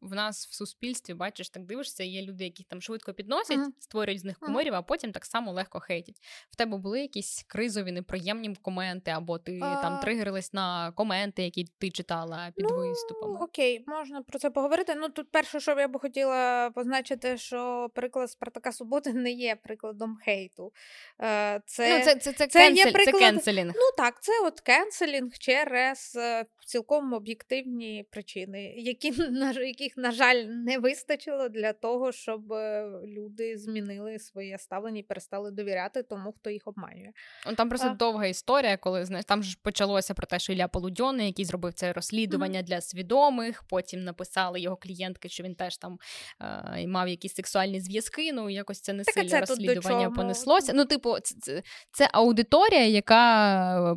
в 0.00 0.14
нас 0.14 0.46
в 0.46 0.54
суспільстві, 0.54 1.14
бачиш, 1.14 1.50
так 1.50 1.64
дивишся, 1.66 2.04
є 2.04 2.22
люди, 2.22 2.44
які 2.44 2.64
там 2.64 2.82
швидко 2.82 3.12
підносять, 3.14 3.58
Мгм. 3.58 3.72
створюють 3.78 4.20
з 4.20 4.24
них 4.24 4.38
кумирів, 4.38 4.74
а 4.74 4.82
потім 4.82 5.12
так 5.12 5.24
само 5.24 5.52
легко 5.52 5.80
хейтять. 5.80 6.16
В 6.50 6.56
тебе 6.56 6.76
були 6.76 7.00
якісь 7.00 7.44
кризові, 7.48 7.92
неприємні 7.92 8.56
коменти, 8.62 9.10
або 9.10 9.38
ти 9.38 9.58
там 9.60 10.00
тригерилась 10.00 10.52
на 10.52 10.92
коменти, 10.92 11.42
які 11.42 11.64
ти 11.78 11.90
читала 11.90 12.52
під 12.56 12.66
Ну, 12.70 12.76
виступами. 12.76 13.38
Окей, 13.40 13.84
можна 13.86 14.22
про 14.22 14.38
це 14.38 14.50
поговорити. 14.50 14.94
Ну 14.94 15.08
тут 15.08 15.30
перше, 15.30 15.60
що 15.60 15.70
я 15.80 15.88
би 15.88 15.98
хотіла 16.00 16.70
позначити, 16.70 17.38
що 17.38 17.90
приклад 17.94 18.30
Спартака 18.30 18.72
Суботи 18.72 19.12
не 19.12 19.30
є 19.30 19.56
прикладом 19.56 20.18
хейту. 20.24 20.72
Е, 21.20 21.60
Це, 21.66 21.98
ну, 21.98 22.04
це, 22.04 22.14
це, 22.16 22.32
це, 22.32 22.46
це 22.46 22.62
є 22.70 22.84
кенсель, 22.84 22.84
це 22.84 23.10
приклад- 23.12 23.21
canceling. 23.30 23.72
Ну 23.76 23.82
так, 23.96 24.22
це 24.22 24.32
от 24.44 24.60
canceling 24.60 25.38
через 25.38 26.16
е, 26.16 26.44
цілком 26.66 27.12
об'єктивні 27.12 28.04
причини, 28.10 28.74
які 28.76 29.10
на 29.30 29.52
яких, 29.52 29.96
на 29.96 30.10
жаль, 30.12 30.44
не 30.44 30.78
вистачило 30.78 31.48
для 31.48 31.72
того, 31.72 32.12
щоб 32.12 32.52
е, 32.52 32.90
люди 33.06 33.58
змінили 33.58 34.18
своє 34.18 34.58
ставлення 34.58 34.98
і 34.98 35.02
перестали 35.02 35.50
довіряти 35.50 36.02
тому, 36.02 36.32
хто 36.38 36.50
їх 36.50 36.62
обманює. 36.66 37.12
Ну, 37.46 37.54
Там 37.54 37.68
просто 37.68 37.88
А. 37.88 37.94
довга 37.94 38.26
історія, 38.26 38.76
коли 38.76 39.04
знаєш, 39.04 39.24
там 39.24 39.42
ж 39.42 39.58
почалося 39.62 40.14
про 40.14 40.26
те, 40.26 40.38
що 40.38 40.52
Ілля 40.52 40.68
Полудьонний, 40.68 41.26
який 41.26 41.44
зробив 41.44 41.72
це 41.72 41.92
розслідування 41.92 42.62
для 42.62 42.80
свідомих. 42.80 43.64
Потім 43.68 44.04
написали 44.04 44.60
його 44.60 44.76
клієнтки, 44.76 45.28
що 45.28 45.42
він 45.42 45.54
теж 45.54 45.76
там 45.76 45.98
е, 46.40 46.86
мав 46.86 47.08
якісь 47.08 47.34
сексуальні 47.34 47.80
зв'язки. 47.80 48.32
Ну 48.32 48.50
якось 48.50 48.80
це 48.80 48.92
не 48.92 49.04
Так, 49.04 49.14
сильно 49.14 49.28
це 49.28 49.40
розслідування 49.40 50.10
понеслося. 50.10 50.72
Ну, 50.74 50.84
типу, 50.84 51.20
це, 51.20 51.34
це, 51.40 51.62
це 51.92 52.08
аудиторія, 52.12 52.86
яка 52.86 53.11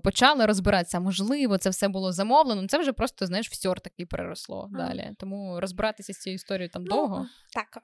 почала 0.03 0.45
розбиратися. 0.45 0.99
Можливо, 0.99 1.57
це 1.57 1.70
все 1.70 1.88
було 1.88 2.11
замовлено. 2.11 2.61
Ну, 2.61 2.68
Це 2.68 2.78
вже 2.78 2.93
просто 2.93 3.26
знаєш, 3.26 3.49
всьор 3.49 3.80
такий 3.80 4.05
переросло 4.05 4.68
Мгм. 4.72 4.78
далі. 4.78 5.11
Тому 5.20 5.59
розбиратися 5.59 6.13
з 6.13 6.18
цією 6.18 6.36
історією 6.36 6.70
там 6.70 6.84
Ну, 6.84 6.95
довго. 6.95 7.28
Так, 7.53 7.78
е, 7.78 7.82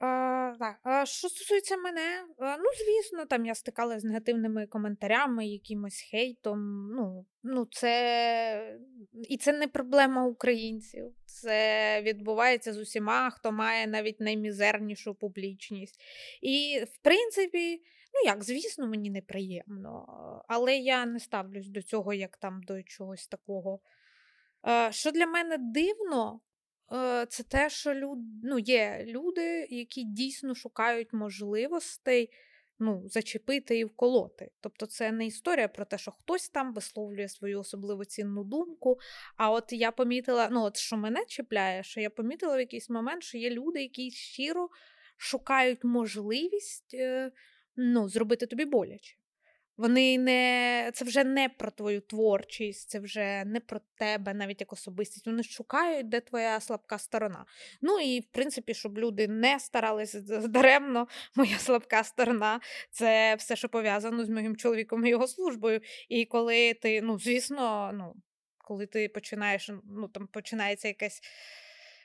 так. 0.58 1.02
Е, 1.02 1.06
що 1.06 1.28
стосується 1.28 1.76
мене, 1.76 2.00
е, 2.40 2.56
ну 2.58 2.64
звісно, 2.78 3.26
там 3.26 3.46
я 3.46 3.54
стикалася 3.54 4.00
з 4.00 4.04
негативними 4.04 4.66
коментарями, 4.66 5.46
якимось 5.46 6.00
хейтом. 6.10 6.88
Ну, 6.96 7.26
ну 7.42 7.66
це 7.70 8.78
і 9.28 9.36
це 9.36 9.52
не 9.52 9.68
проблема 9.68 10.26
українців. 10.26 11.12
Це 11.24 12.02
відбувається 12.02 12.72
з 12.72 12.78
усіма, 12.78 13.30
хто 13.30 13.52
має 13.52 13.86
навіть 13.86 14.20
наймізернішу 14.20 15.14
публічність. 15.14 16.00
І 16.42 16.84
в 16.92 17.02
принципі. 17.02 17.82
Ну 18.14 18.30
як, 18.30 18.44
звісно, 18.44 18.86
мені 18.86 19.10
неприємно, 19.10 20.06
але 20.48 20.76
я 20.76 21.06
не 21.06 21.20
ставлюсь 21.20 21.68
до 21.68 21.82
цього 21.82 22.12
як 22.12 22.36
там 22.36 22.62
до 22.62 22.82
чогось 22.82 23.26
такого. 23.26 23.80
Е, 24.68 24.92
Що 24.92 25.10
для 25.10 25.26
мене 25.26 25.56
дивно, 25.58 26.40
е, 26.92 27.26
це 27.26 27.42
те, 27.42 27.70
що 27.70 27.94
люд... 27.94 28.18
ну, 28.42 28.58
є 28.58 29.04
люди, 29.06 29.66
які 29.70 30.04
дійсно 30.04 30.54
шукають 30.54 31.12
можливостей 31.12 32.30
ну, 32.82 33.02
зачепити 33.08 33.78
і 33.78 33.84
вколоти. 33.84 34.50
Тобто, 34.60 34.86
це 34.86 35.12
не 35.12 35.26
історія 35.26 35.68
про 35.68 35.84
те, 35.84 35.98
що 35.98 36.10
хтось 36.10 36.48
там 36.48 36.74
висловлює 36.74 37.28
свою 37.28 37.60
особливо 37.60 38.04
цінну 38.04 38.44
думку. 38.44 38.98
А 39.36 39.50
от 39.50 39.72
я 39.72 39.90
помітила, 39.90 40.48
ну 40.50 40.62
от 40.62 40.76
що 40.76 40.96
мене 40.96 41.24
чіпляє, 41.28 41.82
що 41.82 42.00
я 42.00 42.10
помітила 42.10 42.56
в 42.56 42.60
якийсь 42.60 42.90
момент, 42.90 43.22
що 43.22 43.38
є 43.38 43.50
люди, 43.50 43.82
які 43.82 44.10
щиро 44.10 44.68
шукають 45.16 45.84
можливість 45.84 46.94
е, 46.94 47.32
ну, 47.76 48.08
зробити 48.08 48.46
тобі 48.46 48.64
боляче. 48.64 49.16
Вони 49.76 50.18
не 50.18 50.90
це 50.94 51.04
вже 51.04 51.24
не 51.24 51.48
про 51.48 51.70
твою 51.70 52.00
творчість, 52.00 52.90
це 52.90 53.00
вже 53.00 53.44
не 53.44 53.60
про 53.60 53.80
тебе, 53.94 54.34
навіть 54.34 54.60
як 54.60 54.72
особистість. 54.72 55.26
Вони 55.26 55.42
шукають, 55.42 56.08
де 56.08 56.20
твоя 56.20 56.60
слабка 56.60 56.98
сторона. 56.98 57.44
Ну 57.80 58.00
і 58.00 58.20
в 58.20 58.26
принципі, 58.32 58.74
щоб 58.74 58.98
люди 58.98 59.28
не 59.28 59.60
старалися 59.60 60.20
даремно, 60.48 61.08
моя 61.36 61.58
слабка 61.58 62.04
сторона 62.04 62.60
це 62.90 63.34
все, 63.34 63.56
що 63.56 63.68
пов'язано 63.68 64.24
з 64.24 64.28
моїм 64.28 64.56
чоловіком 64.56 65.06
і 65.06 65.10
його 65.10 65.26
службою. 65.26 65.80
І 66.08 66.24
коли 66.24 66.74
ти, 66.74 67.02
ну 67.02 67.18
звісно, 67.18 67.90
ну 67.94 68.14
коли 68.58 68.86
ти 68.86 69.08
починаєш, 69.08 69.70
ну 69.84 70.08
там 70.08 70.26
починається 70.26 70.88
якась. 70.88 71.20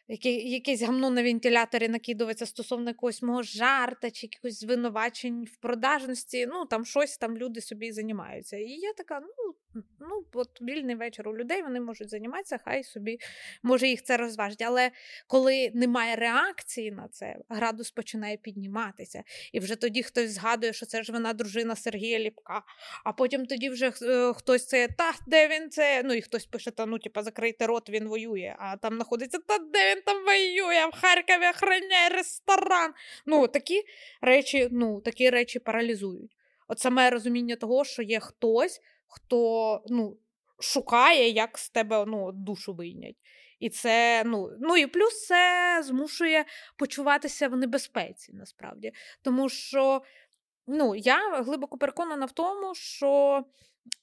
Яке, 0.10 0.32
якесь 0.32 0.82
гамно 0.82 1.10
на 1.10 1.24
вентиляторі 1.24 1.88
накидується 1.88 2.46
стосовно 2.46 2.90
якогось 2.90 3.22
мого 3.22 3.44
жарта 3.44 4.12
чи 4.12 4.26
якихось 4.26 4.60
звинувачень 4.60 5.44
в 5.44 5.58
продажності. 5.58 6.48
Ну 6.48 6.66
там 6.66 6.86
щось 6.86 7.18
там 7.18 7.38
люди 7.38 7.62
собі 7.62 7.92
займаються. 7.92 8.58
І 8.58 8.70
я 8.70 8.94
така, 8.94 9.20
ну 9.20 9.54
ну, 10.00 10.26
от 10.34 10.62
вільний 10.62 10.96
вечір 10.96 11.30
у 11.30 11.38
людей, 11.38 11.62
вони 11.62 11.80
можуть 11.80 12.10
займатися, 12.10 12.60
хай 12.66 12.84
собі 12.84 13.20
може 13.64 13.88
їх 13.88 14.04
це 14.04 14.18
розважить. 14.18 14.62
Але 14.62 14.92
коли 15.28 15.72
немає 15.74 16.16
реакції 16.16 16.92
на 16.92 17.08
це, 17.08 17.38
градус 17.50 17.92
починає 17.92 18.38
підніматися. 18.38 19.24
І 19.54 19.60
вже 19.60 19.76
тоді 19.76 20.04
хтось 20.04 20.32
згадує, 20.32 20.74
що 20.74 20.86
це 20.86 21.04
ж 21.04 21.12
вона 21.12 21.34
дружина 21.34 21.76
Сергія 21.76 22.20
Ліпка. 22.20 22.62
А 23.04 23.14
потім 23.14 23.46
тоді 23.46 23.70
вже 23.70 23.92
е, 24.02 24.34
хтось 24.34 24.68
це 24.68 24.88
та 24.98 25.14
де 25.28 25.48
він 25.48 25.70
це? 25.70 26.04
Ну 26.04 26.14
і 26.14 26.22
хтось 26.22 26.46
пише, 26.46 26.72
та 26.72 26.86
ну, 26.86 27.00
типа, 27.00 27.24
закрийте 27.24 27.68
рот, 27.68 27.90
він 27.90 28.08
воює. 28.08 28.56
А 28.60 28.78
там 28.78 28.96
знаходиться, 28.96 29.38
та 29.48 29.58
де 29.58 29.96
він 29.96 30.02
там 30.02 30.26
воює? 30.26 30.86
В 30.94 31.02
Харкові 31.02 31.50
охороняє 31.56 32.10
ресторан. 32.10 32.94
Ну, 33.26 33.48
такі 33.48 33.84
речі, 34.22 34.68
ну, 34.72 35.02
такі 35.02 35.30
речі 35.30 35.60
паралізують. 35.60 36.38
От 36.68 36.80
саме 36.80 37.10
розуміння 37.10 37.56
того, 37.56 37.86
що 37.86 38.02
є 38.02 38.20
хтось, 38.20 38.82
хто 39.08 39.82
ну, 39.88 40.18
шукає, 40.60 41.30
як 41.30 41.58
з 41.58 41.70
тебе 41.70 42.06
ну, 42.08 42.32
душу 42.32 42.74
вийнять. 42.74 43.16
І 43.60 43.70
це, 43.70 44.24
ну, 44.26 44.50
ну 44.60 44.78
і 44.78 44.88
плюс 44.88 45.26
це 45.26 45.82
змушує 45.84 46.46
почуватися 46.78 47.48
в 47.48 47.58
небезпеці, 47.58 48.34
насправді. 48.34 48.92
Тому 49.22 49.50
що 49.50 50.02
ну, 50.68 50.96
я 50.96 51.42
глибоко 51.42 51.78
переконана 51.78 52.26
в 52.26 52.32
тому, 52.32 52.76
що 52.76 53.44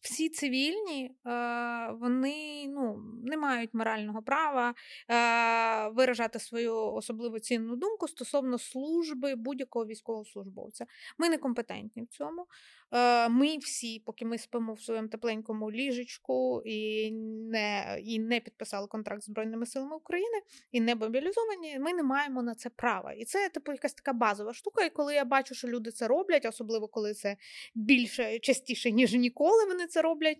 всі 0.00 0.28
цивільні, 0.28 1.16
е, 1.26 1.90
вони 1.92 2.66
ну, 2.68 3.02
не 3.24 3.36
мають 3.36 3.74
морального 3.74 4.22
права 4.22 4.74
е, 5.10 5.88
виражати 5.88 6.38
свою 6.38 6.76
особливо 6.76 7.38
цінну 7.38 7.76
думку 7.76 8.08
стосовно 8.08 8.58
служби 8.58 9.34
будь-якого 9.34 9.86
військовослужбовця. 9.86 10.86
Ми 11.18 11.28
некомпетентні 11.28 12.02
в 12.02 12.06
цьому. 12.06 12.46
Е, 12.94 13.28
ми 13.28 13.58
всі, 13.58 14.02
поки 14.06 14.24
ми 14.24 14.38
спимо 14.38 14.72
в 14.72 14.80
своєму 14.80 15.08
тепленькому 15.08 15.70
ліжечку 15.70 16.62
і 16.64 17.10
не 17.50 17.98
і 18.04 18.18
не 18.18 18.40
підписали 18.40 18.86
контракт 18.86 19.22
з 19.22 19.24
Збройними 19.24 19.66
силами 19.66 19.96
України 19.96 20.42
і 20.72 20.80
не 20.80 20.94
мобілізовані, 20.94 21.78
ми 21.78 21.94
не 21.94 22.02
маємо 22.02 22.42
на 22.42 22.54
це 22.54 22.70
права. 22.70 23.12
І 23.12 23.24
це 23.24 23.48
типу 23.48 23.72
якась 23.72 23.94
така 23.94 24.12
базова 24.12 24.54
штука. 24.54 24.84
І 24.84 24.90
коли 24.90 25.14
я 25.14 25.24
бачу, 25.24 25.54
що 25.54 25.68
люди 25.68 25.90
це 25.90 26.08
роблять, 26.08 26.46
особливо 26.46 26.88
коли 26.88 27.14
це 27.14 27.36
більше 27.74 28.38
частіше, 28.38 28.90
ніж 28.90 29.14
ніколи 29.14 29.64
вони 29.64 29.86
це 29.86 30.02
роблять. 30.02 30.38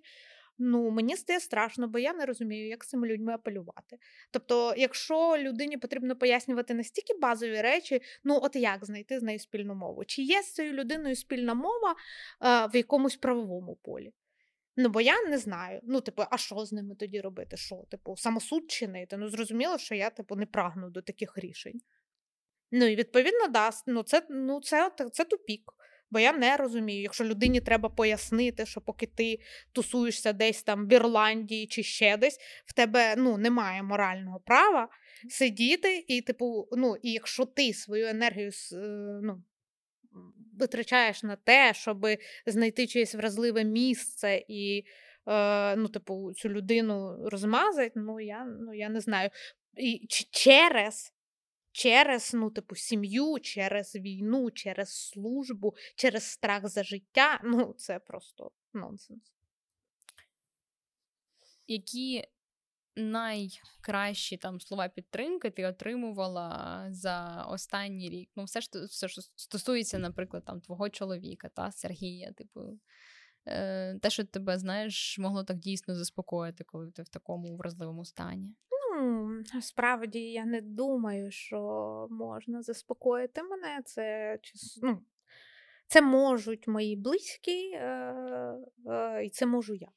Ну, 0.59 0.91
мені 0.91 1.17
стає 1.17 1.41
страшно, 1.41 1.89
бо 1.89 1.99
я 1.99 2.13
не 2.13 2.27
розумію, 2.27 2.69
як 2.69 2.85
з 2.85 2.89
цими 2.89 3.09
людьми 3.09 3.33
апелювати. 3.33 3.99
Тобто, 4.31 4.75
якщо 4.77 5.37
людині 5.39 5.77
потрібно 5.77 6.17
пояснювати 6.17 6.75
настільки 6.75 7.15
базові 7.15 7.61
речі, 7.61 8.01
ну 8.25 8.39
от 8.43 8.57
як 8.57 8.85
знайти 8.85 9.21
з 9.21 9.23
нею 9.23 9.39
спільну 9.39 9.75
мову? 9.75 10.05
Чи 10.05 10.23
є 10.23 10.43
з 10.43 10.53
цією 10.53 10.75
людиною 10.75 11.17
спільна 11.17 11.55
мова 11.55 11.95
а, 12.39 12.67
в 12.67 12.77
якомусь 12.77 13.17
правовому 13.17 13.77
полі? 13.83 14.13
Ну, 14.77 14.89
бо 14.89 15.01
я 15.01 15.23
не 15.23 15.39
знаю. 15.39 15.81
Ну, 15.83 16.01
типу, 16.01 16.23
а 16.31 16.39
що 16.39 16.65
з 16.65 16.73
ними 16.73 16.95
тоді 16.95 17.21
робити? 17.21 17.57
Що, 17.57 17.77
типу, 17.91 18.17
самосуд 18.17 18.71
чинити? 18.71 19.17
Ну, 19.17 19.29
зрозуміло, 19.29 19.79
що 19.79 19.95
я, 19.95 20.11
типу, 20.11 20.37
не 20.37 20.47
прагну 20.47 20.91
до 20.91 21.03
таких 21.03 21.39
рішень. 21.39 21.81
Ну, 22.71 22.87
і 22.87 22.97
відповідно, 22.97 23.49
да, 23.49 23.71
ну, 23.87 24.03
це, 24.03 24.27
ну, 24.31 24.61
це, 24.61 24.91
це 25.13 25.25
тупік. 25.25 25.73
Бо 26.11 26.19
я 26.21 26.33
не 26.33 26.57
розумію, 26.57 27.03
якщо 27.03 27.25
людині 27.25 27.61
треба 27.61 27.89
пояснити, 27.89 28.67
що 28.67 28.81
поки 28.81 29.07
ти 29.07 29.39
тусуєшся 29.73 30.33
десь 30.33 30.63
там 30.63 30.89
в 30.89 30.93
Ірландії 30.93 31.67
чи 31.67 31.83
ще 31.83 32.17
десь, 32.17 32.39
в 32.67 32.73
тебе 32.73 33.15
ну, 33.17 33.39
немає 33.39 33.83
морального 33.83 34.41
права 34.41 34.89
сидіти, 35.31 36.05
і, 36.09 36.21
типу, 36.21 36.69
ну, 36.73 36.97
і 37.03 37.13
якщо 37.13 37.45
ти 37.45 37.73
свою 37.73 38.07
енергію 38.07 38.51
е, 38.73 38.77
ну, 39.23 39.43
витрачаєш 40.59 41.23
на 41.23 41.37
те, 41.37 41.75
щоб 41.75 42.07
знайти 42.47 42.87
чиєсь 42.87 43.15
вразливе 43.15 43.65
місце 43.65 44.45
і 44.49 44.85
е, 45.27 45.77
ну, 45.77 45.89
типу, 45.89 46.33
цю 46.33 46.49
людину 46.49 47.29
розмазати, 47.29 47.93
ну 47.97 48.21
я 48.21 48.45
ну, 48.45 48.75
я 48.75 48.89
не 48.89 49.01
знаю. 49.01 49.31
І 49.77 50.07
через 50.31 51.14
через 51.75 52.35
ну, 52.35 52.51
типу, 52.51 52.77
сім'ю, 52.77 53.39
через 53.41 53.97
війну, 53.97 54.51
через 54.51 55.09
службу, 55.09 55.75
через 55.97 56.25
страх 56.25 56.69
за 56.69 56.83
життя. 56.83 57.41
Ну, 57.45 57.75
це 57.79 57.99
просто 57.99 58.51
нонсенс. 58.73 59.33
Які 61.67 62.25
найкращі 62.97 64.37
там 64.37 64.61
слова 64.61 64.89
підтримки 64.89 65.51
ти 65.51 65.65
отримувала 65.65 66.87
за 66.91 67.47
останній 67.49 68.11
рік? 68.11 68.31
Ну, 68.37 68.45
все, 68.45 68.61
що 68.61 68.85
все, 68.85 69.09
що 69.09 69.23
стосується, 69.35 69.99
наприклад, 69.99 70.45
там 70.45 70.61
твого 70.61 70.91
чоловіка, 70.91 71.49
та 71.49 71.73
Сергія, 71.73 72.33
типу. 72.33 72.79
Е, 73.47 73.99
те, 73.99 74.11
що 74.11 74.25
тебе 74.25 74.59
знаєш, 74.59 75.19
могло 75.19 75.45
так 75.45 75.59
дійсно 75.59 75.95
заспокоїти, 75.95 76.65
коли 76.65 76.91
ти 76.91 77.03
в 77.03 77.09
такому 77.09 77.57
вразливому 77.57 78.05
стані. 78.05 78.55
Ну, 79.55 79.63
справді 79.63 80.21
я 80.21 80.45
не 80.45 80.61
думаю, 80.61 81.31
що 81.31 81.59
можна 82.11 82.63
заспокоїти 82.63 83.43
мене. 83.43 83.83
Це 83.85 84.39
ну, 84.83 85.03
це 85.87 86.03
можуть 86.03 86.69
мої 86.69 86.97
близькі, 86.97 87.71
е, 87.73 87.87
е, 88.87 89.25
і 89.25 89.31
це 89.31 89.47
можу 89.47 89.75
я. 89.75 89.89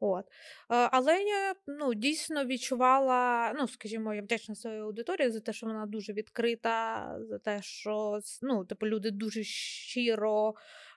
От. 0.00 0.24
Е, 0.26 0.30
але 0.68 1.22
я 1.22 1.54
ну, 1.66 1.94
дійсно 1.94 2.44
відчувала, 2.44 3.52
ну, 3.58 3.68
скажімо, 3.68 4.14
я 4.14 4.22
вдячна 4.22 4.54
своїй 4.54 4.80
аудиторії 4.80 5.30
за 5.30 5.40
те, 5.40 5.52
що 5.52 5.66
вона 5.66 5.86
дуже 5.86 6.12
відкрита, 6.12 7.16
за 7.20 7.38
те, 7.38 7.62
що 7.62 8.20
ну, 8.42 8.64
типу, 8.64 8.86
люди 8.86 9.10
дуже 9.10 9.42
щиро 9.44 10.54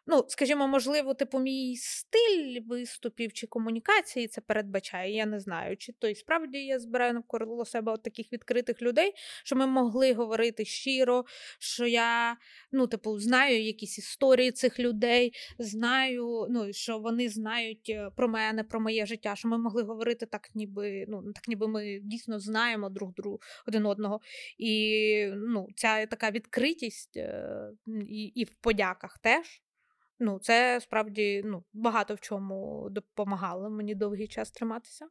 Ну, 0.07 0.25
скажімо, 0.27 0.67
можливо, 0.67 1.13
типу, 1.13 1.39
мій 1.39 1.75
стиль 1.77 2.61
виступів 2.67 3.33
чи 3.33 3.47
комунікації 3.47 4.27
це 4.27 4.41
передбачає. 4.41 5.15
Я 5.15 5.25
не 5.25 5.39
знаю, 5.39 5.77
чи 5.77 5.93
то 5.93 6.07
і 6.07 6.15
справді 6.15 6.57
я 6.57 6.79
збираю 6.79 7.13
навколо 7.13 7.65
себе 7.65 7.91
от 7.91 8.03
таких 8.03 8.33
відкритих 8.33 8.81
людей, 8.81 9.13
що 9.43 9.55
ми 9.55 9.67
могли 9.67 10.13
говорити 10.13 10.65
щиро, 10.65 11.25
що 11.59 11.85
я 11.85 12.37
ну, 12.71 12.87
типу, 12.87 13.19
знаю 13.19 13.63
якісь 13.63 13.97
історії 13.97 14.51
цих 14.51 14.79
людей, 14.79 15.33
знаю, 15.59 16.47
ну, 16.49 16.73
що 16.73 16.99
вони 16.99 17.29
знають 17.29 17.89
е, 17.89 18.09
про 18.15 18.27
мене, 18.27 18.63
про 18.63 18.79
моє 18.79 19.05
життя, 19.05 19.35
що 19.35 19.47
ми 19.47 19.57
могли 19.57 19.83
говорити 19.83 20.25
так, 20.25 20.49
ніби 20.55 21.05
ну, 21.07 21.33
так, 21.33 21.47
ніби 21.47 21.67
ми 21.67 21.99
дійсно 22.03 22.39
знаємо 22.39 22.89
друг 22.89 23.13
другу 23.13 23.39
один 23.67 23.85
одного. 23.85 24.19
І 24.57 25.27
ну, 25.35 25.67
ця 25.75 26.05
така 26.05 26.31
відкритість 26.31 27.17
е, 27.17 27.69
і, 28.09 28.23
і 28.25 28.43
в 28.43 28.53
подяках 28.61 29.17
теж. 29.17 29.64
Ну, 30.19 30.39
це 30.39 30.81
справді 30.81 31.41
ну, 31.45 31.63
багато 31.73 32.13
в 32.15 32.19
чому 32.19 32.87
допомагало 32.91 33.69
мені 33.69 33.95
довгий 33.95 34.27
час 34.27 34.51
триматися. 34.51 35.07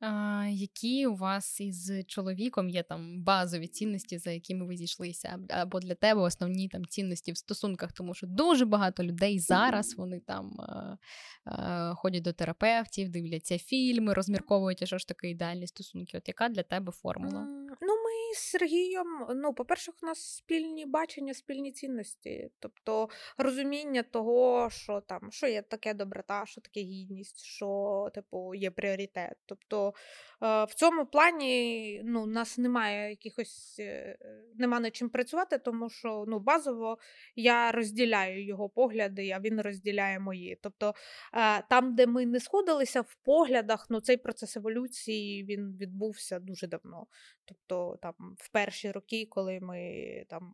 А, 0.00 0.46
Які 0.50 1.06
у 1.06 1.16
вас 1.16 1.60
із 1.60 1.92
чоловіком 2.06 2.68
є 2.68 2.82
там 2.82 3.22
базові 3.22 3.66
цінності, 3.66 4.18
за 4.18 4.30
якими 4.30 4.66
ви 4.66 4.76
зійшлися, 4.76 5.38
або 5.48 5.80
для 5.80 5.94
тебе 5.94 6.20
основні 6.20 6.68
там 6.68 6.86
цінності 6.86 7.32
в 7.32 7.36
стосунках, 7.36 7.92
тому 7.92 8.14
що 8.14 8.26
дуже 8.26 8.64
багато 8.64 9.04
людей 9.04 9.38
зараз 9.40 9.94
вони 9.96 10.20
там 10.20 10.60
а, 10.60 10.96
а, 11.44 11.94
ходять 11.94 12.22
до 12.22 12.32
терапевтів, 12.32 13.08
дивляться 13.08 13.58
фільми, 13.58 14.14
розмірковують, 14.14 14.86
що 14.86 14.98
ж 14.98 15.08
таке 15.08 15.30
ідеальні 15.30 15.66
стосунки. 15.66 16.18
От 16.18 16.28
яка 16.28 16.48
для 16.48 16.62
тебе 16.62 16.92
формула? 16.92 17.46
Ну, 17.80 17.94
ми 18.18 18.34
з 18.34 18.38
Сергієм, 18.38 19.26
ну, 19.34 19.54
по-перше, 19.54 19.92
у 20.02 20.06
нас 20.06 20.36
спільні 20.36 20.86
бачення, 20.86 21.34
спільні 21.34 21.72
цінності, 21.72 22.50
тобто 22.58 23.08
розуміння 23.38 24.02
того, 24.02 24.68
що 24.70 25.00
там 25.00 25.20
що 25.30 25.46
є 25.46 25.62
таке 25.62 25.94
доброта, 25.94 26.46
що 26.46 26.60
таке 26.60 26.80
гідність, 26.80 27.44
що 27.44 28.08
типу 28.14 28.54
є 28.54 28.70
пріоритет. 28.70 29.36
Тобто 29.46 29.94
Е, 30.42 30.64
в 30.64 30.74
цьому 30.74 31.06
плані 31.06 32.00
ну, 32.04 32.26
нас 32.26 32.58
немає 32.58 33.10
якихось 33.10 33.76
е, 33.78 34.18
нема 34.54 34.80
над 34.80 34.96
чим 34.96 35.08
працювати, 35.08 35.58
тому 35.58 35.90
що 35.90 36.24
ну, 36.28 36.38
базово 36.38 36.98
я 37.36 37.72
розділяю 37.72 38.44
його 38.46 38.68
погляди, 38.68 39.30
а 39.30 39.40
він 39.40 39.60
розділяє 39.60 40.20
мої. 40.20 40.58
Тобто 40.62 40.94
е, 41.34 41.62
там, 41.70 41.94
де 41.94 42.06
ми 42.06 42.26
не 42.26 42.40
сходилися 42.40 43.00
в 43.00 43.14
поглядах, 43.14 43.86
ну 43.90 44.00
цей 44.00 44.16
процес 44.16 44.56
еволюції 44.56 45.44
він 45.44 45.76
відбувся 45.80 46.38
дуже 46.38 46.66
давно. 46.66 47.06
Тобто, 47.44 47.98
там 48.12 48.34
в 48.38 48.48
перші 48.48 48.90
роки, 48.90 49.26
коли 49.30 49.60
ми 49.60 50.24
там 50.28 50.52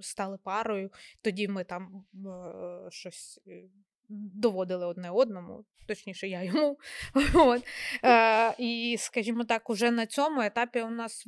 стали 0.00 0.38
парою, 0.38 0.90
тоді 1.22 1.48
ми 1.48 1.64
там 1.64 2.04
щось 2.88 3.40
доводили 4.10 4.86
одне 4.86 5.10
одному, 5.10 5.64
точніше, 5.86 6.28
я 6.28 6.42
йому. 6.42 6.78
От. 7.34 7.66
Е, 8.04 8.54
І, 8.58 8.96
скажімо 8.98 9.44
так, 9.44 9.70
уже 9.70 9.90
на 9.90 10.06
цьому 10.06 10.40
етапі 10.40 10.82
у 10.82 10.90
нас 10.90 11.26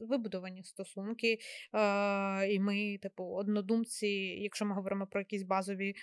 вибудовані 0.00 0.64
стосунки, 0.64 1.38
е, 1.74 2.52
і 2.52 2.60
ми, 2.60 2.98
типу, 3.02 3.24
однодумці, 3.24 4.06
якщо 4.40 4.64
ми 4.64 4.74
говоримо 4.74 5.06
про 5.06 5.20
якісь 5.20 5.42
базові. 5.42 5.94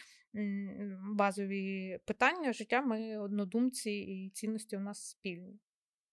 Базові 1.16 1.98
питання 2.06 2.54
життя, 2.54 2.82
ми 2.82 3.18
однодумці 3.18 3.92
і 3.92 4.30
цінності 4.30 4.78
у 4.78 4.80
нас 4.80 5.10
спільні. 5.10 5.60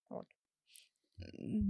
От. 0.09 0.36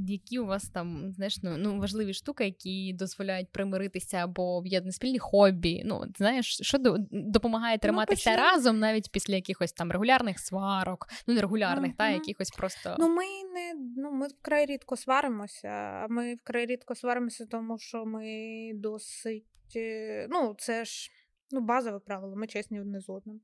Які 0.07 0.39
у 0.39 0.47
вас 0.47 0.69
там 0.69 1.13
знаєш, 1.13 1.43
ну, 1.43 1.57
ну 1.57 1.81
важливі 1.81 2.15
штуки, 2.15 2.45
які 2.45 2.93
дозволяють 2.93 3.53
примиритися 3.53 4.17
або 4.17 4.57
об'єднати 4.57 4.93
спільні 4.93 5.19
хобі? 5.19 5.83
Ну, 5.85 6.05
знаєш, 6.17 6.59
що 6.63 6.79
допомагає 7.11 7.79
триматися 7.79 8.31
ну, 8.31 8.37
разом 8.37 8.79
навіть 8.79 9.11
після 9.13 9.35
якихось 9.35 9.73
там 9.73 9.93
регулярних 9.93 10.39
сварок, 10.39 11.07
ну 11.27 11.35
не 11.35 11.41
регулярних, 11.41 11.93
mm-hmm. 11.93 11.97
та 11.97 12.11
якихось 12.11 12.51
просто. 12.51 12.97
Ну, 12.99 13.09
ми 13.09 13.25
не 13.25 13.75
ну 13.97 14.13
ми 14.13 14.27
вкрай 14.27 14.67
рідко 14.67 14.97
сваримося. 14.97 16.07
Ми 16.11 16.35
вкрай 16.35 16.67
рідко 16.67 16.95
сваримося, 16.95 17.47
тому 17.47 17.79
що 17.79 18.05
ми 18.07 18.71
досить. 18.75 19.45
Е, 19.77 20.27
ну, 20.31 20.55
це 20.59 20.85
ж 20.85 21.11
ну, 21.51 21.61
базове 21.61 21.99
правило, 21.99 22.37
ми 22.37 22.47
чесні 22.47 22.81
одне 22.81 23.01
з 23.01 23.09
одним. 23.09 23.41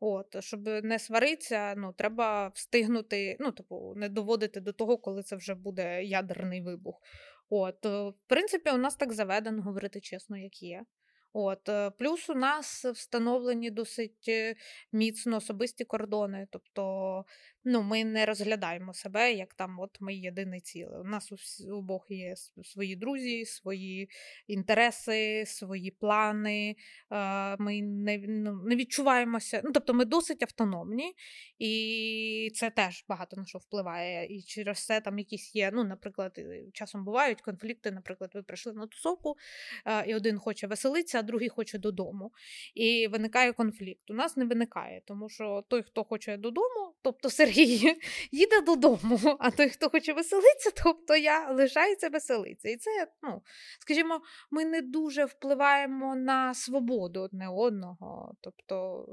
От, 0.00 0.44
щоб 0.44 0.66
не 0.66 0.98
сваритися, 0.98 1.74
ну 1.76 1.92
треба 1.92 2.48
встигнути, 2.48 3.36
ну, 3.40 3.52
типу, 3.52 3.94
не 3.96 4.08
доводити 4.08 4.60
до 4.60 4.72
того, 4.72 4.98
коли 4.98 5.22
це 5.22 5.36
вже 5.36 5.54
буде 5.54 6.04
ядерний 6.04 6.62
вибух. 6.62 7.00
От, 7.50 7.86
е, 7.86 8.08
в 8.08 8.14
принципі, 8.26 8.70
у 8.70 8.76
нас 8.76 8.96
так 8.96 9.12
заведено 9.12 9.62
говорити 9.62 10.00
чесно, 10.00 10.36
як 10.38 10.62
є. 10.62 10.82
От, 11.32 11.68
е, 11.68 11.90
Плюс 11.90 12.30
у 12.30 12.34
нас 12.34 12.84
встановлені 12.84 13.70
досить 13.70 14.28
е, 14.28 14.54
міцно 14.92 15.36
особисті 15.36 15.84
кордони. 15.84 16.46
Тобто 16.50 17.24
ну, 17.64 17.82
ми 17.82 18.04
не 18.04 18.26
розглядаємо 18.26 18.94
себе, 18.94 19.32
як 19.32 19.54
там 19.54 19.80
от 19.80 20.00
ми 20.00 20.14
єдине 20.14 20.60
ціле. 20.60 20.98
У 20.98 21.04
нас 21.04 21.32
у 21.62 21.76
обох 21.76 22.06
є 22.08 22.34
свої 22.62 22.96
друзі, 22.96 23.44
свої 23.44 24.10
інтереси, 24.46 25.44
свої 25.46 25.90
плани. 25.90 26.76
Ми 27.58 27.82
не 27.82 28.18
ну, 28.28 28.62
не 28.64 28.76
відчуваємося. 28.76 29.60
Ну, 29.64 29.72
Тобто 29.72 29.94
ми 29.94 30.04
досить 30.04 30.42
автономні, 30.42 31.12
і 31.58 32.50
це 32.54 32.70
теж 32.70 33.04
багато 33.08 33.36
на 33.36 33.44
що 33.44 33.58
впливає. 33.58 34.36
І 34.36 34.42
через 34.42 34.86
це 34.86 35.00
там 35.00 35.18
якісь 35.18 35.54
є, 35.54 35.70
ну, 35.72 35.84
наприклад, 35.84 36.40
часом 36.72 37.04
бувають 37.04 37.40
конфлікти. 37.40 37.90
Наприклад, 37.90 38.30
ви 38.34 38.42
прийшли 38.42 38.72
на 38.72 38.86
тусовку, 38.86 39.36
і 40.06 40.14
один 40.14 40.38
хоче 40.38 40.66
веселитися, 40.66 41.18
а 41.18 41.22
другий 41.22 41.48
хоче 41.48 41.78
додому. 41.78 42.32
І 42.74 43.08
виникає 43.08 43.52
конфлікт. 43.52 44.10
У 44.10 44.14
нас 44.14 44.36
не 44.36 44.44
виникає, 44.44 45.02
тому 45.04 45.28
що 45.28 45.64
той, 45.68 45.82
хто 45.82 46.04
хоче 46.04 46.36
додому, 46.36 46.94
тобто 47.02 47.30
Сергій 47.54 47.96
їде 48.32 48.60
додому, 48.60 49.36
а 49.38 49.50
той, 49.50 49.68
хто 49.68 49.90
хоче 49.90 50.12
веселитися, 50.12 50.70
тобто 50.84 51.16
я 51.16 51.50
лишається 51.50 52.08
веселитися. 52.08 52.68
І 52.68 52.76
це, 52.76 53.06
ну, 53.22 53.42
скажімо, 53.80 54.20
ми 54.50 54.64
не 54.64 54.82
дуже 54.82 55.24
впливаємо 55.24 56.14
на 56.16 56.54
свободу 56.54 57.20
одне 57.20 57.48
одного. 57.48 58.34
Тобто 58.40 59.06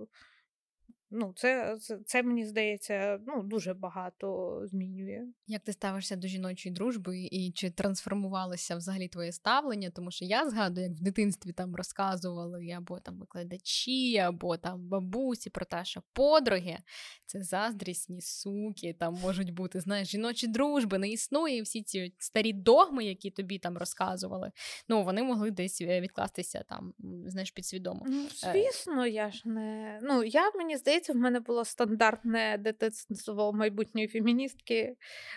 Ну, 1.12 1.34
це, 1.36 1.78
це, 1.82 2.00
це 2.06 2.24
мені 2.24 2.46
здається, 2.46 3.20
ну, 3.28 3.44
дуже 3.44 3.74
багато 3.74 4.60
змінює. 4.66 5.22
Як 5.48 5.62
ти 5.62 5.74
ставишся 5.74 6.16
до 6.16 6.28
жіночої 6.28 6.76
дружби 6.76 7.20
і 7.32 7.52
чи 7.52 7.70
трансформувалося 7.70 8.76
взагалі 8.76 9.08
твоє 9.08 9.32
ставлення? 9.32 9.90
Тому 9.90 10.12
що 10.12 10.26
я 10.26 10.50
згадую, 10.50 10.88
як 10.88 10.98
в 10.98 11.02
дитинстві 11.02 11.52
там 11.52 11.76
розказували 11.76 12.70
або 12.70 13.00
там 13.00 13.20
викладачі, 13.20 14.18
або 14.18 14.58
там 14.58 14.88
бабусі 14.88 15.50
про 15.50 15.66
те, 15.66 15.86
що 15.86 16.04
подруги 16.14 16.78
це 17.26 17.44
заздрісні 17.44 18.22
суки, 18.22 18.96
там 19.00 19.14
можуть 19.14 19.54
бути 19.54 19.80
знаєш, 19.80 20.08
жіночі 20.08 20.48
дружби, 20.48 20.98
не 20.98 21.10
існує 21.10 21.62
всі 21.62 21.84
ці 21.84 22.14
старі 22.18 22.54
догми, 22.54 23.06
які 23.06 23.32
тобі 23.32 23.60
там 23.60 23.78
розказували. 23.78 24.52
Ну 24.90 25.04
вони 25.04 25.24
могли 25.24 25.52
десь 25.52 25.82
е, 25.82 26.02
відкластися 26.02 26.64
там, 26.70 26.94
знаєш, 27.28 27.52
підсвідомо. 27.52 28.06
Ну, 28.08 28.26
е, 28.44 28.52
Звісно, 28.54 29.06
я 29.06 29.32
ж 29.32 29.42
не 29.46 30.00
ну 30.04 30.24
я 30.24 30.52
мені 30.56 30.78
здається 30.78 30.97
здається, 30.98 31.14
в 31.14 31.16
мене 31.16 31.40
було 31.40 31.66
стандартне 31.66 32.58
дитинство 32.58 33.54
майбутньої 33.54 34.08
феміністки. 34.08 34.96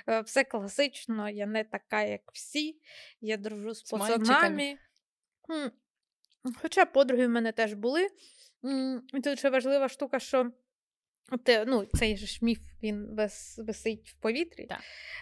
Е, 0.09 0.21
все 0.21 0.45
класично, 0.45 1.31
я 1.31 1.47
не 1.47 1.65
така, 1.65 2.03
як 2.03 2.21
всі. 2.33 2.81
Я 3.21 3.37
дружу 3.37 3.75
з 3.75 3.83
пацанами. 3.83 4.79
Хоча 6.63 6.85
подруги 6.85 7.27
в 7.27 7.31
мене 7.31 7.53
теж 7.53 7.75
були. 7.75 8.09
І 9.15 9.21
тут 9.21 9.39
ще 9.39 9.51
важлива 9.51 9.89
штука, 9.89 10.19
що 10.19 10.51
те, 11.45 11.65
ну, 11.65 11.85
цей 11.85 12.17
же 12.17 12.39
міф 12.43 12.61
він 12.83 13.15
вис, 13.15 13.59
висить 13.59 14.09
в 14.09 14.15
повітрі. 14.15 14.67
Так. 14.67 14.81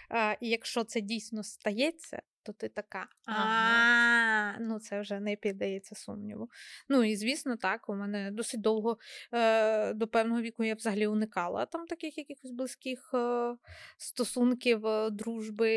А, 0.09 0.35
І 0.41 0.49
якщо 0.49 0.83
це 0.83 1.01
дійсно 1.01 1.43
стається, 1.43 2.21
то 2.49 2.53
ти 2.53 2.69
така, 2.69 3.07
а 3.25 4.59
ну 4.59 4.79
це 4.79 5.01
вже 5.01 5.19
не 5.19 5.35
піддається 5.35 5.95
сумніву. 5.95 6.49
Ну 6.89 7.03
і 7.03 7.15
звісно, 7.15 7.57
так, 7.57 7.89
у 7.89 7.95
мене 7.95 8.31
досить 8.31 8.61
довго 8.61 8.97
е, 9.33 9.93
до 9.93 10.07
певного 10.07 10.41
віку 10.41 10.63
я 10.63 10.75
взагалі 10.75 11.07
уникала 11.07 11.65
там 11.65 11.85
таких 11.85 12.17
якихось 12.17 12.51
близьких 12.51 13.11
е, 13.13 13.55
стосунків, 13.97 14.87
е, 14.87 15.09
дружби 15.09 15.69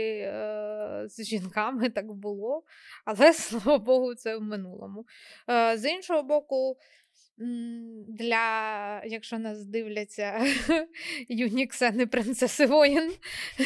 з 1.06 1.24
жінками 1.24 1.90
так 1.90 2.12
було. 2.12 2.62
Але 3.04 3.32
слава 3.34 3.78
Богу, 3.78 4.14
це 4.14 4.36
в 4.36 4.42
минулому. 4.42 5.06
З 5.74 5.90
іншого 5.90 6.22
боку, 6.22 6.76
для, 8.09 9.03
якщо 9.05 9.38
нас 9.38 9.66
дивляться 9.66 10.47
юні 11.28 11.66
Ксени 11.66 12.07
принцеси 12.07 12.66
воїн 12.66 13.12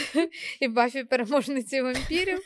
і 0.61 0.68
Бафі 0.68 1.05
переможниці 1.05 1.81
вампірів, 1.81 2.39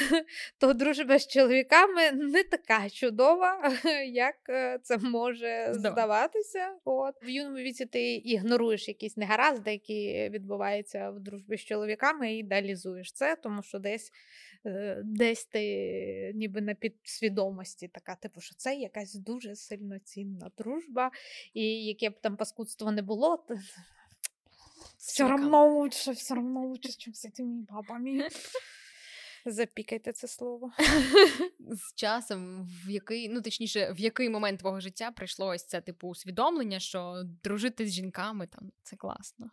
то 0.58 0.72
дружба 0.72 1.18
з 1.18 1.26
чоловіками 1.26 2.12
не 2.12 2.42
така 2.42 2.90
чудова, 2.90 3.72
як 4.06 4.36
е, 4.48 4.78
це 4.82 4.98
може 4.98 5.68
здаватися. 5.70 6.72
От. 6.84 7.14
В 7.22 7.28
юному 7.28 7.56
віці 7.56 7.86
ти 7.86 8.14
ігноруєш 8.14 8.88
якісь 8.88 9.16
негаразди, 9.16 9.72
які 9.72 10.30
відбуваються 10.32 11.10
в 11.10 11.20
дружбі 11.20 11.56
з 11.56 11.64
чоловіками, 11.64 12.32
і 12.32 12.38
ідеалізуєш 12.38 13.12
це, 13.12 13.36
тому 13.42 13.62
що 13.62 13.78
десь 13.78 14.12
десь 15.04 15.44
ти 15.44 16.32
ніби 16.34 16.60
на 16.60 16.74
підсвідомості 16.74 17.88
така, 17.88 18.14
типу, 18.14 18.40
що 18.40 18.54
це 18.54 18.74
якась 18.74 19.14
дуже 19.14 19.56
сильно 19.56 19.98
цінна 19.98 20.50
дружба, 20.58 21.10
і 21.54 21.84
яке 21.84 22.10
б 22.10 22.20
там 22.20 22.36
паскудство 22.36 22.92
не 22.92 23.02
було, 23.02 23.36
то 23.36 23.54
все 24.98 25.28
равно 25.28 25.74
лучше, 25.74 26.12
все 26.12 26.34
равно 26.34 26.66
лучше, 26.66 26.88
ніж 27.06 27.16
з 27.16 27.30
цими 27.30 27.66
бабами. 27.70 28.28
Запікайте 29.46 30.12
це 30.12 30.28
слово. 30.28 30.72
З 31.58 31.94
часом, 31.94 32.68
в 32.86 32.90
який, 32.90 33.28
ну 33.28 33.42
точніше, 33.42 33.92
в 33.92 34.00
який 34.00 34.28
момент 34.28 34.60
твого 34.60 34.80
життя 34.80 35.10
прийшло 35.10 35.46
ось 35.46 35.66
це 35.66 35.80
типу 35.80 36.08
усвідомлення, 36.08 36.80
що 36.80 37.22
дружити 37.42 37.86
з 37.86 37.92
жінками 37.92 38.46
там 38.46 38.72
це 38.82 38.96
класно. 38.96 39.50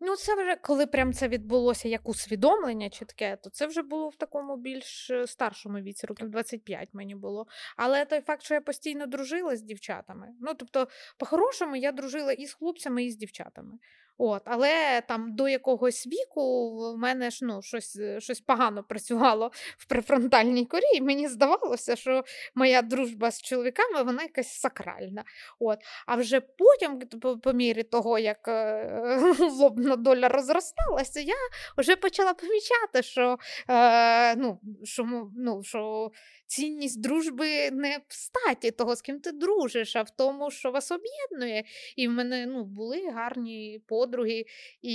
Ну, 0.00 0.16
це 0.16 0.34
вже 0.34 0.56
коли 0.56 0.86
прям 0.86 1.12
це 1.12 1.28
відбулося 1.28 1.88
як 1.88 2.08
усвідомлення 2.08 2.90
чітке, 2.90 3.36
то 3.42 3.50
це 3.50 3.66
вже 3.66 3.82
було 3.82 4.08
в 4.08 4.16
такому 4.16 4.56
більш 4.56 5.10
е, 5.10 5.26
старшому 5.26 5.78
віці, 5.78 6.06
років 6.06 6.28
25 6.28 6.88
мені 6.92 7.14
було. 7.14 7.46
Але 7.76 8.04
той 8.04 8.20
факт, 8.20 8.42
що 8.42 8.54
я 8.54 8.60
постійно 8.60 9.06
дружила 9.06 9.56
з 9.56 9.62
дівчатами. 9.62 10.28
Ну, 10.40 10.54
тобто, 10.54 10.88
по-хорошому, 11.18 11.76
я 11.76 11.92
дружила 11.92 12.32
і 12.32 12.46
з 12.46 12.54
хлопцями, 12.54 13.04
і 13.04 13.10
з 13.10 13.16
дівчатами. 13.16 13.78
От, 14.18 14.42
Але 14.44 15.00
там 15.08 15.34
до 15.34 15.48
якогось 15.48 16.06
віку 16.06 16.76
в 16.92 16.98
мене 16.98 17.30
ж 17.30 17.44
ну, 17.44 17.62
щось 17.62 17.96
е, 17.96 18.20
щось 18.20 18.40
погано 18.40 18.82
працювало 18.88 19.50
в 19.76 19.86
префронтальній 19.86 20.66
корі, 20.66 20.96
і 20.96 21.00
мені 21.00 21.28
здавалося, 21.28 21.96
що 21.96 22.24
моя 22.54 22.82
дружба 22.82 23.30
з 23.30 23.42
чоловіками 23.42 24.02
вона 24.02 24.22
якась 24.22 24.60
сакральна. 24.60 25.24
От. 25.58 25.78
А 26.06 26.16
вже 26.16 26.40
потім, 26.40 26.98
по, 27.20 27.38
по 27.38 27.52
мірі 27.52 27.82
того, 27.82 28.18
як 28.18 28.48
е, 28.48 29.34
лобна 29.38 29.96
доля 29.96 30.28
розросталася, 30.28 31.20
я 31.20 31.34
вже 31.76 31.96
почала 31.96 32.34
помічати, 32.34 33.02
що 33.02 33.38
е, 33.70 34.36
ну, 34.36 34.60
що, 34.84 35.28
ну, 35.36 35.62
що 35.62 36.10
цінність 36.48 37.00
дружби 37.00 37.70
не 37.70 37.98
в 38.08 38.14
статі 38.14 38.70
того, 38.70 38.96
з 38.96 39.02
ким 39.02 39.20
ти 39.20 39.32
дружиш, 39.32 39.96
а 39.96 40.02
в 40.02 40.10
тому, 40.10 40.50
що 40.50 40.70
вас 40.70 40.92
об'єднує. 40.92 41.64
І 41.96 42.08
в 42.08 42.10
мене 42.10 42.46
ну, 42.46 42.64
були 42.64 43.10
гарні 43.10 43.82
подруги, 44.08 44.44
і 44.82 44.94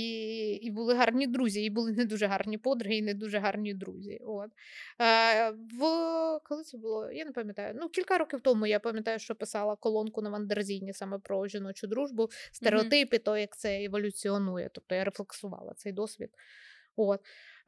і 0.62 0.70
були 0.70 0.94
гарні 0.94 1.26
друзі, 1.26 1.64
і 1.64 1.70
були 1.70 1.92
не 1.92 2.04
дуже 2.04 2.26
гарні 2.26 2.58
подруги, 2.58 2.96
і 2.96 3.02
не 3.02 3.14
дуже 3.14 3.38
гарні 3.38 3.74
друзі. 3.74 4.20
От. 4.26 4.50
Е, 5.00 5.50
в... 5.50 5.80
Коли 6.44 6.62
це 6.62 6.78
було? 6.78 7.10
Я 7.10 7.24
не 7.24 7.32
пам'ятаю. 7.32 7.74
Ну, 7.80 7.88
Кілька 7.88 8.18
років 8.18 8.40
тому 8.40 8.66
я 8.66 8.80
пам'ятаю, 8.80 9.18
що 9.18 9.34
писала 9.34 9.76
колонку 9.76 10.22
на 10.22 10.30
Вандерзіні 10.30 10.92
саме 10.92 11.18
про 11.18 11.46
жіночу 11.46 11.86
дружбу, 11.86 12.28
стереотипи, 12.52 13.16
mm-hmm. 13.16 13.22
то 13.22 13.36
як 13.36 13.56
це 13.56 13.84
еволюціонує. 13.84 14.70
Тобто 14.72 14.94
я 14.94 15.04
рефлексувала 15.04 15.74
цей 15.74 15.92
досвід. 15.92 16.30
От. 16.96 17.20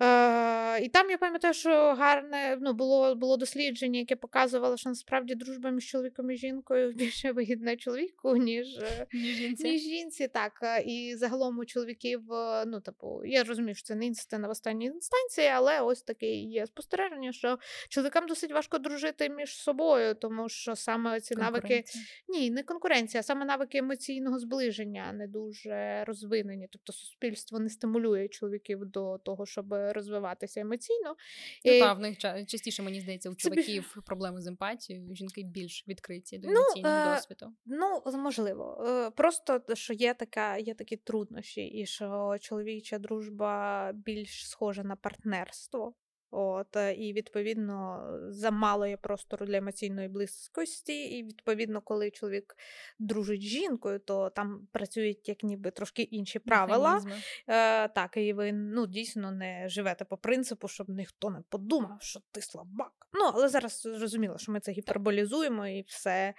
Е, 0.02 0.80
І 0.80 0.88
там 0.88 1.10
я 1.10 1.18
пам'ятаю, 1.18 1.54
що 1.54 1.94
гарне 1.94 2.58
ну, 2.60 2.72
було 2.72 3.14
було 3.14 3.36
дослідження, 3.36 3.98
яке 3.98 4.16
показувало, 4.16 4.76
що 4.76 4.88
насправді 4.88 5.34
дружба 5.34 5.70
між 5.70 5.86
чоловіком 5.86 6.30
і 6.30 6.36
жінкою 6.36 6.92
більше 6.94 7.32
вигідна 7.32 7.76
чоловіку, 7.76 8.36
ніж 8.36 8.78
е, 8.78 9.06
ніж 9.12 9.36
жінці. 9.36 9.64
Ніж 9.64 9.82
жінці. 9.82 10.28
Так. 10.28 10.60
Е, 10.62 10.82
і 10.82 11.16
загалом 11.16 11.58
у 11.58 11.64
чоловіків, 11.64 12.22
ну, 12.66 12.80
типу, 12.80 13.24
я 13.24 13.44
розумію, 13.44 13.74
що 13.74 13.84
це 13.86 13.94
не 13.94 14.06
істина 14.06 14.48
в 14.48 14.50
останній 14.50 14.86
інстанції, 14.86 15.48
але 15.48 15.80
ось 15.80 16.02
таке 16.02 16.34
є 16.34 16.66
спостереження, 16.66 17.32
що 17.32 17.58
чоловікам 17.88 18.26
досить 18.26 18.52
важко 18.52 18.78
дружити 18.78 19.28
між 19.28 19.56
собою, 19.56 20.14
тому 20.14 20.48
що 20.48 20.76
саме 20.76 21.20
ці 21.20 21.34
навики 21.34 21.84
ні, 22.28 22.50
не 22.50 22.62
конкуренція, 22.62 23.20
а 23.20 23.22
саме 23.22 23.44
навики 23.44 23.78
емоційного 23.78 24.38
зближення 24.38 25.12
не 25.12 25.26
дуже 25.26 26.04
розвинені. 26.04 26.68
Тобто 26.70 26.92
суспільство 26.92 27.58
не 27.58 27.68
стимулює 27.68 28.28
чоловіків 28.28 28.84
до 28.84 29.18
того, 29.18 29.46
щоб 29.46 29.85
розвиватися 29.92 30.60
емоційно. 30.60 31.16
Ну, 31.64 31.72
І- 31.72 31.80
та, 31.80 31.92
в 31.92 32.00
них 32.00 32.18
ча- 32.18 32.46
частіше, 32.46 32.82
мені 32.82 33.00
здається, 33.00 33.30
у 33.30 33.34
Це 33.34 33.38
чоловіків 33.38 33.96
проблеми 34.06 34.42
з 34.42 34.46
емпатією, 34.46 35.14
жінки 35.14 35.42
більш 35.42 35.84
відкриті 35.88 36.38
до 36.38 36.48
Ну, 36.48 36.60
емоційного 36.60 36.96
е, 36.96 37.14
досвіду. 37.14 37.52
Ну, 37.66 38.02
можливо. 38.18 38.84
Е, 38.88 39.10
Просто 39.10 39.62
що 39.74 39.92
є 39.92 40.14
така, 40.14 40.56
є 40.56 40.74
такі 40.74 40.96
труднощі, 40.96 41.60
і 41.66 41.86
що 41.86 42.36
чоловіча 42.40 42.98
дружба 42.98 43.92
більш 43.94 44.48
схожа 44.48 44.82
на 44.82 44.96
партнерство. 44.96 45.94
От, 46.30 46.76
е, 46.76 46.94
і 46.94 47.12
відповідно 47.12 48.08
замало 48.28 48.86
є 48.86 48.96
простору 48.96 49.46
для 49.46 49.56
емоційної 49.56 50.08
близькості. 50.08 51.04
І 51.04 51.22
відповідно, 51.22 51.80
коли 51.80 52.10
чоловік 52.10 52.56
дружить 52.98 53.40
з 53.40 53.44
жінкою, 53.44 53.98
то 53.98 54.30
там 54.30 54.68
працюють 54.72 55.28
як 55.28 55.42
ніби 55.42 55.70
трошки 55.70 56.02
інші 56.02 56.38
правила. 56.38 57.02
Е, 57.48 57.88
так, 57.88 58.16
і 58.16 58.32
ви 58.32 58.52
ну, 58.52 58.86
дійсно 58.86 59.30
не 59.30 59.68
живете 59.68 60.04
по 60.04 60.16
принципу, 60.16 60.68
щоб 60.68 60.88
ніхто 60.88 61.30
не 61.30 61.42
подумав, 61.48 62.02
що 62.02 62.20
ти 62.32 62.40
слабак. 62.40 62.92
Ну, 63.12 63.30
але 63.34 63.48
зараз 63.48 63.80
зрозуміло, 63.80 64.38
що 64.38 64.52
ми 64.52 64.60
це 64.60 64.72
гіперболізуємо 64.72 65.66
і 65.66 65.82
все, 65.82 66.34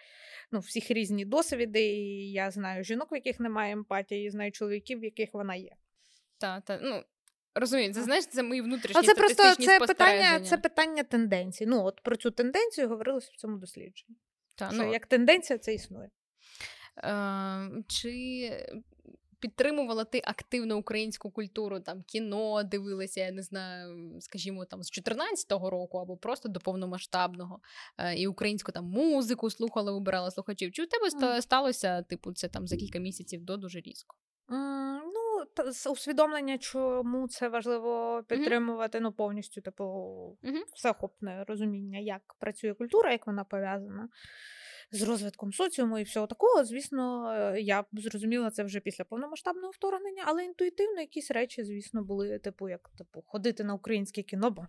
ну, 0.52 0.60
всіх 0.60 0.92
різні 0.92 1.26
досвіди. 1.26 1.86
І 1.86 2.32
я 2.32 2.52
знаю 2.52 2.84
жінок, 2.84 3.12
в 3.12 3.16
яких 3.16 3.40
немає 3.40 3.74
емпатії, 3.74 4.28
і 4.28 4.30
знаю 4.30 4.52
чоловіків, 4.52 5.00
в 5.00 5.04
яких 5.04 5.34
вона 5.34 5.56
є. 5.56 5.76
Та, 6.38 6.62
та, 6.62 6.80
ну, 6.84 7.04
розумію, 7.60 7.94
це 7.94 8.04
знаєш, 8.04 8.28
це 8.28 8.44
мої 8.44 8.62
внутрішні 8.62 8.96
Але 8.96 9.08
це 9.08 9.16
просто 9.16 9.56
це 9.56 9.80
питання, 9.80 10.40
це 10.40 10.58
питання 10.58 11.04
тенденцій. 11.04 11.66
Ну, 11.66 11.84
от 11.84 12.02
про 12.02 12.16
цю 12.16 12.32
тенденцію 12.32 12.90
говорилося 12.90 13.32
в 13.34 13.38
цьому 13.38 13.58
дослідженні. 13.58 14.18
Та, 14.56 14.68
що 14.68 14.78
ну, 14.78 14.94
як 14.94 15.06
тенденція 15.06 15.60
це 15.60 15.74
існує. 15.74 16.10
Е, 16.98 17.84
чи 17.88 18.52
підтримувала 19.40 20.04
ти 20.04 20.22
активно 20.26 20.78
українську 20.78 21.32
культуру, 21.32 21.80
там 21.80 22.04
кіно 22.04 22.64
дивилася, 22.64 23.22
я 23.22 23.32
не 23.32 23.44
знаю, 23.44 24.16
скажімо, 24.22 24.66
там 24.66 24.84
з 24.84 24.92
14-го 24.92 25.70
року 25.70 25.98
або 25.98 26.18
просто 26.18 26.50
до 26.50 26.60
повномасштабного, 26.60 27.60
е, 27.98 28.16
і 28.16 28.28
українську 28.28 28.72
там 28.72 28.86
музику 28.86 29.50
слухала, 29.50 29.92
вибирала 29.92 30.32
слухачів. 30.32 30.72
Чи 30.72 30.84
у 30.84 30.86
тебе 30.86 31.30
Мгм. 31.32 31.42
сталося, 31.42 32.02
типу, 32.02 32.34
це 32.34 32.48
там 32.48 32.68
за 32.68 32.76
кілька 32.76 33.00
місяців 33.00 33.44
до 33.44 33.58
дуже 33.58 33.80
різко? 33.80 34.16
М, 34.52 35.07
Ну, 35.38 35.46
та- 35.46 35.90
усвідомлення, 35.92 36.58
чому 36.58 37.28
це 37.28 37.50
важливо 37.50 38.24
підтримувати, 38.28 39.00
ну, 39.00 39.12
повністю, 39.12 39.62
типу, 39.62 39.84
Мгм. 40.42 40.64
всеохопне 40.76 41.44
розуміння, 41.48 42.00
як 42.00 42.22
працює 42.40 42.74
культура, 42.74 43.12
як 43.12 43.28
вона 43.28 43.44
пов'язана 43.44 44.10
з 44.92 45.02
розвитком 45.02 45.54
соціуму 45.54 46.00
і 46.00 46.04
всього 46.04 46.28
такого. 46.28 46.64
Звісно, 46.66 47.32
е, 47.32 47.62
я 47.62 47.82
б 47.82 47.86
зрозуміла 47.94 48.52
це 48.52 48.64
вже 48.64 48.80
після 48.80 49.04
повномасштабного 49.04 49.72
вторгнення, 49.72 50.24
але 50.26 50.46
інтуїтивно 50.46 51.02
якісь 51.02 51.32
речі, 51.32 51.64
звісно, 51.64 52.04
були, 52.04 52.40
типу, 52.40 52.70
як 52.70 52.90
типу, 52.98 53.24
ходити 53.28 53.64
на 53.64 53.74
українське 53.74 54.24
кіно, 54.24 54.52
бо 54.52 54.68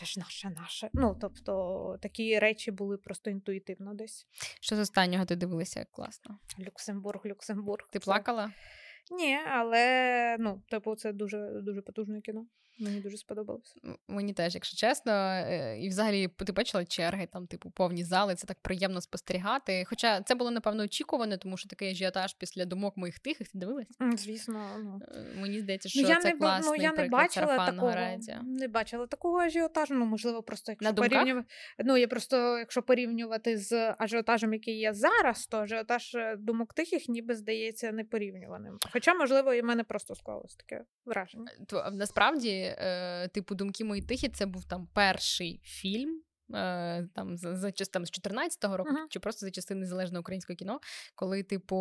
це 0.00 0.06
ж 0.06 0.20
наше, 0.20 0.50
наше. 0.50 0.90
Ну, 0.92 1.18
тобто, 1.20 1.98
такі 2.02 2.38
речі 2.38 2.70
були 2.70 2.96
просто 2.96 3.30
інтуїтивно 3.30 3.94
десь. 3.94 4.26
Що 4.60 4.76
з 4.76 4.78
останнього 4.78 5.24
ти 5.24 5.36
дивилася? 5.36 5.80
як 5.80 5.90
Класно. 5.90 6.38
Люксембург, 6.60 7.20
Люксембург. 7.26 7.88
Ти 7.92 7.98
плакала? 7.98 8.52
Ні, 9.10 9.38
але 9.46 10.36
ну, 10.40 10.62
типу, 10.68 10.96
це 10.96 11.12
дуже 11.12 11.50
дуже 11.62 11.82
потужне 11.82 12.20
кіно. 12.20 12.46
Мені 12.78 13.00
дуже 13.00 13.16
сподобалося. 13.16 13.74
Мені 14.08 14.32
теж, 14.32 14.54
якщо 14.54 14.76
чесно, 14.76 15.12
е, 15.12 15.78
і 15.80 15.88
взагалі 15.88 16.28
ти 16.28 16.52
бачила 16.52 16.84
черги, 16.84 17.28
там, 17.32 17.46
типу, 17.46 17.70
повні 17.70 18.04
зали, 18.04 18.34
це 18.34 18.46
так 18.46 18.60
приємно 18.62 19.00
спостерігати. 19.00 19.84
Хоча 19.84 20.20
це 20.22 20.34
було, 20.34 20.50
напевно, 20.50 20.82
очікувано, 20.82 21.36
тому 21.36 21.56
що 21.56 21.68
такий 21.68 21.90
ажіотаж 21.90 22.34
після 22.34 22.64
думок 22.64 22.96
моїх 22.96 23.18
тихих, 23.18 23.48
ти 23.48 23.58
дивилась? 23.58 23.86
Звісно, 24.16 24.66
ну. 24.78 25.00
Е, 25.14 25.40
Мені 25.40 25.60
здається, 25.60 25.88
що 25.88 26.02
Ну, 26.02 26.08
я 26.08 26.16
це 26.20 26.32
не, 26.32 26.38
класний 26.38 26.78
ну, 26.78 26.84
я 26.84 26.92
не 26.92 27.08
бачила 27.08 27.66
такого, 27.66 27.94
радіо. 27.94 28.36
не 28.42 28.68
бачила 28.68 29.06
такого 29.06 29.38
ажіотажу. 29.38 29.94
Ну, 29.94 30.06
можливо, 30.06 30.42
просто 30.42 30.72
якщо 30.72 30.94
порівнювати. 30.94 31.48
Ну, 31.78 31.96
я 31.96 32.08
просто, 32.08 32.58
якщо 32.58 32.82
порівнювати 32.82 33.58
з 33.58 33.94
ажіотажем, 33.98 34.52
який 34.52 34.78
є 34.78 34.92
зараз, 34.92 35.46
то 35.46 35.58
ажіотаж 35.58 36.14
е, 36.14 36.36
думок 36.38 36.74
тихих 36.74 37.08
ніби 37.08 37.34
здається 37.34 37.92
непорівнюваним. 37.92 38.78
Хоча, 38.92 39.14
можливо, 39.14 39.54
і 39.54 39.60
в 39.60 39.64
мене 39.64 39.84
просто 39.84 40.14
склалось 40.14 40.56
таке 40.56 40.84
враження. 41.04 41.50
То, 41.66 41.90
насправді, 41.92 42.63
е, 42.64 43.28
типу, 43.28 43.54
думки 43.54 43.84
мої 43.84 44.02
тихі, 44.02 44.28
це 44.28 44.46
був 44.46 44.64
там 44.64 44.88
перший 44.92 45.60
фільм. 45.62 46.23
Там 47.14 47.36
за, 47.36 47.56
за 47.56 47.70
там, 47.70 48.06
з 48.06 48.10
14-го 48.10 48.76
року, 48.76 48.90
Мгм. 48.92 49.06
чи 49.08 49.20
просто 49.20 49.46
за 49.46 49.50
частини 49.50 49.80
незалежного 49.80 50.20
українського 50.20 50.56
кіно, 50.56 50.80
коли, 51.14 51.42
типу, 51.42 51.76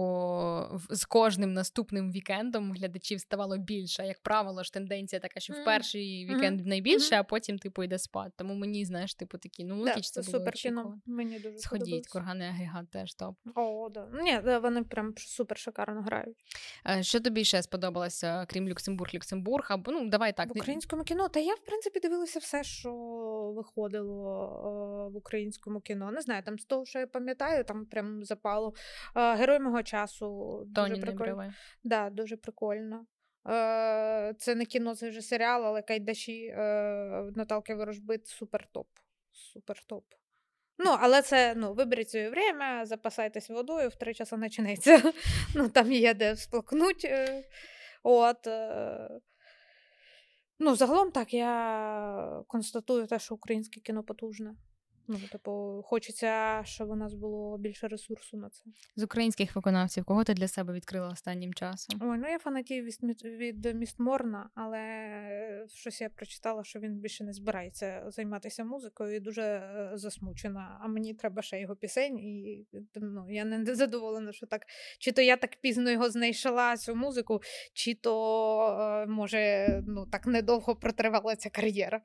з 0.90 1.06
кожним 1.06 1.54
наступним 1.54 2.12
вікендом 2.12 2.72
глядачів 2.74 3.20
ставало 3.20 3.58
більше. 3.58 4.06
Як 4.06 4.22
правило, 4.22 4.64
ж 4.64 4.74
тенденція 4.74 5.20
така, 5.20 5.40
що 5.40 5.54
в 5.54 5.66
перший 5.66 6.26
вікенд 6.26 6.66
найбільше, 6.66 7.16
Мгм. 7.16 7.20
а 7.20 7.24
потім, 7.24 7.60
типу, 7.60 7.84
йде 7.84 8.00
спад. 8.00 8.34
Тому 8.36 8.54
мені, 8.54 8.86
знаєш, 8.86 9.16
типу, 9.16 9.38
такі, 9.38 9.64
ну, 9.64 9.86
Да, 9.86 10.02
це 10.02 10.22
було 10.22 10.32
супер 10.32 10.54
кіно. 10.54 11.00
Мені 11.06 11.40
дуже 11.40 11.58
Сходіть, 11.58 12.08
курганний 12.08 12.48
агрегат 12.48 12.90
теж 12.92 13.14
топ. 13.14 13.36
О, 13.56 13.90
да. 13.90 14.08
Ні, 14.24 14.40
вони 14.60 14.84
прям 14.84 15.14
супер 15.18 15.58
шикарно 15.58 16.02
грають. 16.02 16.38
Е, 16.90 17.04
Що 17.04 17.20
тобі 17.20 17.44
ще 17.44 17.64
сподобалося, 17.64 18.46
крім 18.50 18.70
Люксембург, 18.70 19.12
Люксембург? 19.16 19.68
Або 19.70 19.92
ну 19.92 20.10
давай 20.10 20.34
так. 20.34 20.48
В 20.48 20.52
українському 20.58 21.04
кіно. 21.04 21.30
Та 21.30 21.40
я, 21.40 21.54
в 21.54 21.60
принципі, 21.66 22.00
дивилася 22.00 22.40
все, 22.40 22.64
що 22.64 22.92
виходило 23.56 24.53
в 25.14 25.18
українському 25.18 25.80
кіно. 25.82 26.12
Не 26.12 26.22
знаю, 26.22 26.44
там 26.44 26.60
з 26.60 26.66
того, 26.66 26.86
що 26.86 27.00
я 27.00 27.08
пам'ятаю, 27.08 27.64
там 27.64 27.86
прям 27.86 28.24
запало. 28.24 28.74
Е, 29.16 29.36
Герой 29.36 29.60
мого 29.60 29.84
часу. 29.84 30.62
Дуже 30.66 30.98
прикольно. 30.98 31.54
Да, 31.84 32.10
дуже 32.10 32.38
прикольно. 32.38 33.06
Е, 33.50 34.34
Це 34.38 34.56
не 34.56 34.66
кіно, 34.66 34.96
це 34.96 35.10
вже 35.10 35.22
серіал, 35.22 35.66
але 35.66 35.82
Кайдаші 35.82 36.46
е, 36.46 37.32
Наталки 37.36 37.76
Ворожбит 37.76 38.28
супер 38.28 38.68
топ. 38.72 38.88
Супер 39.32 39.84
топ. 39.84 40.06
Ну, 40.78 40.98
але 41.00 41.22
це 41.22 41.54
ну, 41.56 41.74
виберіть 41.74 42.10
своє 42.10 42.30
время, 42.30 42.86
запасайтесь 42.86 43.50
водою, 43.50 43.90
в 43.90 43.96
три 43.96 44.14
часа 44.14 44.38
починається. 44.38 45.14
Ну, 45.56 45.70
там 45.70 45.92
є 45.92 46.14
де 46.14 46.34
всплакнуть. 46.34 47.06
е. 47.06 47.44
От. 48.04 48.48
Е. 50.60 50.64
Ну, 50.64 50.76
загалом 50.76 51.12
так, 51.12 51.34
я 51.34 52.44
констатую 52.48 53.08
те, 53.08 53.20
що 53.20 53.36
українське 53.36 53.82
кіно 53.82 54.04
потужне. 54.04 54.56
Ну, 55.08 55.20
типу, 55.32 55.84
хочеться, 55.86 56.62
щоб 56.66 56.90
у 56.90 56.96
нас 56.96 57.14
було 57.14 57.58
більше 57.58 57.88
ресурсу 57.88 58.38
на 58.38 58.50
це. 58.50 58.64
З 58.96 59.04
українських 59.04 59.56
виконавців, 59.56 60.06
кого 60.06 60.24
ти 60.24 60.34
для 60.34 60.48
себе 60.48 60.74
відкрила 60.74 61.08
останнім 61.08 61.54
часом? 61.54 62.00
Ой, 62.02 62.18
ну 62.18 62.30
я 62.30 62.40
фанатію 62.40 62.84
від, 62.84 63.24
від 63.24 63.76
Містморна, 63.76 64.50
але 64.56 65.66
щось 65.68 66.02
я 66.02 66.10
прочитала, 66.10 66.64
що 66.64 66.80
він 66.80 66.96
більше 66.96 67.24
не 67.24 67.34
збирається 67.34 68.04
займатися 68.08 68.64
музикою 68.64 69.16
і 69.16 69.20
дуже 69.20 69.42
е, 69.42 69.92
засмучена. 69.94 70.80
А 70.82 70.88
мені 70.88 71.14
треба 71.14 71.42
ще 71.42 71.60
його 71.60 71.76
пісень, 71.76 72.20
і 72.20 72.66
ну, 72.96 73.26
я 73.30 73.46
не 73.46 73.76
задоволена, 73.76 74.32
що 74.32 74.46
так. 74.46 74.62
Чи 75.00 75.12
то 75.12 75.22
я 75.22 75.38
так 75.38 75.56
пізно 75.62 75.92
його 75.92 76.10
знайшла, 76.10 76.78
цю 76.78 76.96
музику, 76.96 77.42
чи 77.74 77.96
то 77.96 78.78
е, 78.80 79.06
може 79.06 79.68
ну, 79.88 80.06
так 80.06 80.28
недовго 80.28 80.76
протривала 80.76 81.36
ця 81.36 81.50
кар'єра. 81.50 82.02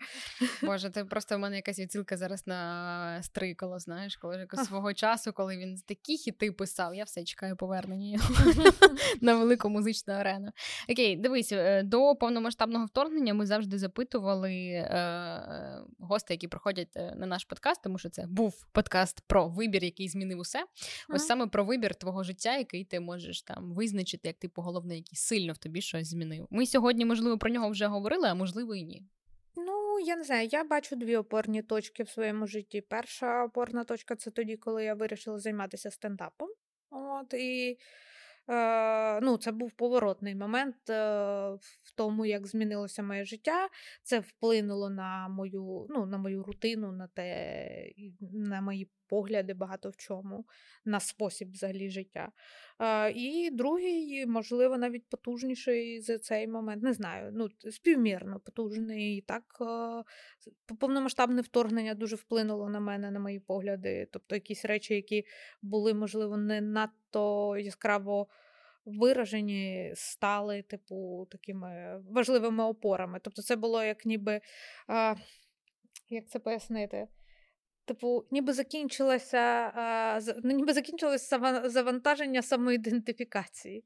Боже, 0.62 0.90
це 0.90 1.04
просто 1.04 1.36
в 1.36 1.38
мене 1.38 1.56
якась 1.56 1.78
відсилка 1.78 2.16
зараз 2.16 2.46
на 2.46 2.87
стрикало, 3.22 3.78
знаєш, 3.78 4.16
коли 4.16 4.46
свого 4.66 4.94
часу, 4.94 5.32
коли 5.32 5.56
він 5.56 5.76
такі 5.86 6.16
хіти 6.16 6.52
писав, 6.52 6.94
я 6.94 7.04
все 7.04 7.24
чекаю 7.24 7.56
повернення 7.56 8.08
його 8.08 8.52
на 9.20 9.34
велику 9.34 9.68
музичну 9.68 10.14
арену. 10.14 10.50
Окей, 10.88 11.16
дивись, 11.16 11.52
е, 11.52 11.82
до 11.82 12.16
повномасштабного 12.16 12.86
вторгнення 12.86 13.34
ми 13.34 13.46
завжди 13.46 13.78
запитували 13.78 14.52
е, 14.52 14.80
е, 14.80 15.82
гостей, 15.98 16.34
які 16.34 16.48
приходять 16.48 16.96
е, 16.96 17.14
на 17.16 17.26
наш 17.26 17.44
подкаст, 17.44 17.82
тому 17.82 17.98
що 17.98 18.08
це 18.08 18.26
був 18.26 18.66
подкаст 18.72 19.20
про 19.26 19.48
вибір, 19.48 19.84
який 19.84 20.08
змінив 20.08 20.38
усе. 20.38 20.64
Ось 21.08 21.26
саме 21.26 21.46
про 21.46 21.64
вибір 21.64 21.94
твого 21.94 22.22
життя, 22.22 22.56
який 22.56 22.84
ти 22.84 23.00
можеш 23.00 23.42
там 23.42 23.72
визначити, 23.72 24.28
як 24.28 24.38
типу 24.38 24.62
головне, 24.62 24.96
який 24.96 25.16
сильно 25.16 25.52
в 25.52 25.58
тобі 25.58 25.80
щось 25.80 26.08
змінив. 26.08 26.46
Ми 26.50 26.66
сьогодні, 26.66 27.04
можливо, 27.04 27.38
про 27.38 27.50
нього 27.50 27.70
вже 27.70 27.86
говорили, 27.86 28.28
а 28.28 28.34
можливо, 28.34 28.74
і 28.74 28.82
ні. 28.82 29.02
Ну, 29.98 30.04
я 30.04 30.16
не 30.16 30.24
знаю, 30.24 30.48
я 30.52 30.64
бачу 30.64 30.96
дві 30.96 31.16
опорні 31.16 31.62
точки 31.62 32.02
в 32.02 32.08
своєму 32.08 32.46
житті. 32.46 32.80
Перша 32.80 33.44
опорна 33.44 33.84
точка 33.84 34.16
це 34.16 34.30
тоді, 34.30 34.56
коли 34.56 34.84
я 34.84 34.94
вирішила 34.94 35.38
займатися 35.38 35.90
стендапом. 35.90 36.48
От, 36.90 37.34
і 37.34 37.78
е, 38.50 39.20
ну, 39.20 39.36
це 39.36 39.52
був 39.52 39.72
поворотний 39.72 40.34
момент 40.34 40.90
е, 40.90 40.94
в 41.82 41.94
тому, 41.94 42.26
як 42.26 42.46
змінилося 42.46 43.02
моє 43.02 43.24
життя. 43.24 43.68
Це 44.02 44.18
вплинуло 44.20 44.90
на 44.90 45.28
мою, 45.28 45.86
ну, 45.90 46.06
на 46.06 46.18
мою 46.18 46.42
рутину, 46.42 46.92
на 46.92 47.06
те, 47.06 47.92
на 48.32 48.60
мої 48.60 48.90
погляди 49.06 49.54
багато 49.54 49.90
в 49.90 49.96
чому, 49.96 50.46
на 50.84 51.00
спосіб 51.00 51.52
взагалі 51.52 51.90
життя. 51.90 52.32
Е, 52.80 53.12
і 53.12 53.50
другий, 53.50 54.26
можливо, 54.26 54.78
навіть 54.78 55.08
потужніший 55.08 56.00
за 56.00 56.18
цей 56.18 56.48
момент. 56.48 56.82
Не 56.82 56.92
знаю, 56.92 57.30
ну, 57.34 57.48
співмірно 57.70 58.40
потужний. 58.40 59.16
І 59.16 59.20
так 59.20 59.42
е, 59.60 60.74
повномасштабне 60.80 61.42
вторгнення 61.42 61.94
дуже 61.94 62.16
вплинуло 62.16 62.68
на 62.68 62.80
мене, 62.80 63.10
на 63.10 63.20
мої 63.20 63.40
погляди. 63.40 64.08
Тобто 64.12 64.34
якісь 64.34 64.64
речі, 64.64 64.94
які 64.94 65.24
були, 65.62 65.94
можливо, 65.94 66.36
не 66.36 66.60
надто 66.60 67.56
яскраво 67.56 68.28
виражені 68.84 69.92
стали, 69.94 70.62
типу, 70.62 71.26
такими 71.30 72.02
важливими 72.10 72.64
опорами. 72.64 73.20
Тобто, 73.22 73.42
це 73.42 73.56
було 73.56 73.84
як 73.84 74.04
ніби. 74.04 74.40
А, 74.86 75.14
як 76.08 76.28
це 76.28 76.38
пояснити? 76.38 77.08
Типу, 77.88 78.24
ніби 78.30 78.52
закінчилося, 78.52 79.72
ну, 80.44 80.56
ніби 80.56 80.72
закінчилося 80.72 81.60
завантаження 81.68 82.42
самоідентифікації. 82.42 83.84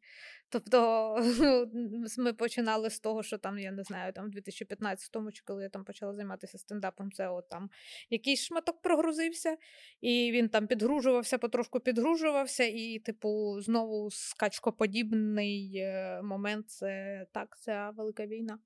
Тобто 0.48 1.16
ми 2.18 2.32
починали 2.32 2.90
з 2.90 3.00
того, 3.00 3.22
що 3.22 3.38
там, 3.38 3.58
я 3.58 3.72
не 3.72 3.82
знаю, 3.82 4.12
там 4.12 4.30
в 4.30 4.34
2015-му, 4.34 5.32
чи 5.32 5.42
коли 5.44 5.62
я 5.62 5.68
там 5.68 5.84
почала 5.84 6.14
займатися 6.14 6.58
стендапом, 6.58 7.12
це 7.12 7.28
от 7.28 7.48
там 7.48 7.70
якийсь 8.10 8.44
шматок 8.44 8.82
прогрузився, 8.82 9.56
і 10.00 10.32
він 10.32 10.48
там 10.48 10.66
підгружувався, 10.66 11.38
потрошку 11.38 11.80
підгружувався, 11.80 12.64
і, 12.64 12.98
типу, 12.98 13.60
знову 13.60 14.10
скачкоподібний 14.10 15.76
е, 15.76 16.20
момент 16.22 16.70
це 16.70 17.26
так, 17.32 17.58
це 17.60 17.90
велика 17.96 18.26
війна. 18.26 18.58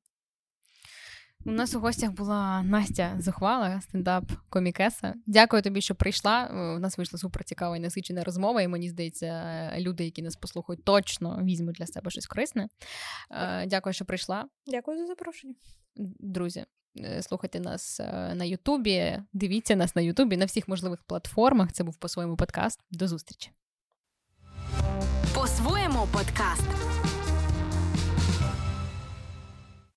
У 1.44 1.50
нас 1.50 1.74
у 1.74 1.80
гостях 1.80 2.12
була 2.12 2.62
Настя 2.62 3.16
Зухвала, 3.18 3.80
стендап-комікеса. 3.80 5.14
Дякую 5.26 5.62
тобі, 5.62 5.80
що 5.80 5.94
прийшла. 5.94 6.50
У 6.76 6.78
нас 6.78 6.98
вийшла 6.98 7.18
супер 7.18 7.44
цікава 7.44 7.76
і 7.76 7.80
насичена 7.80 8.24
розмова, 8.24 8.62
і 8.62 8.68
мені 8.68 8.88
здається, 8.88 9.72
люди, 9.78 10.04
які 10.04 10.22
нас 10.22 10.36
послухають, 10.36 10.84
точно 10.84 11.40
візьмуть 11.42 11.74
для 11.74 11.86
себе 11.86 12.10
щось 12.10 12.26
корисне. 12.26 12.68
Е, 13.30 13.66
дякую, 13.66 13.92
що 13.92 14.04
прийшла. 14.04 14.44
Дякую 14.66 14.98
за 14.98 15.06
запрошення. 15.06 15.54
Друзі, 16.20 16.64
е, 16.98 17.22
слухайте 17.22 17.60
нас 17.60 18.00
е, 18.00 18.34
на 18.34 18.44
Ютубі, 18.44 19.22
дивіться 19.32 19.76
нас 19.76 19.96
на 19.96 20.02
Ютубі 20.02 20.36
на 20.36 20.44
всіх 20.44 20.68
можливих 20.68 21.02
платформах. 21.02 21.72
Це 21.72 21.84
був 21.84 21.96
по-своєму 21.96 22.36
подкаст. 22.36 22.80
До 22.90 23.08
зустрічі. 23.08 23.50
По-своєму 25.34 26.08
подкаст. 26.12 26.68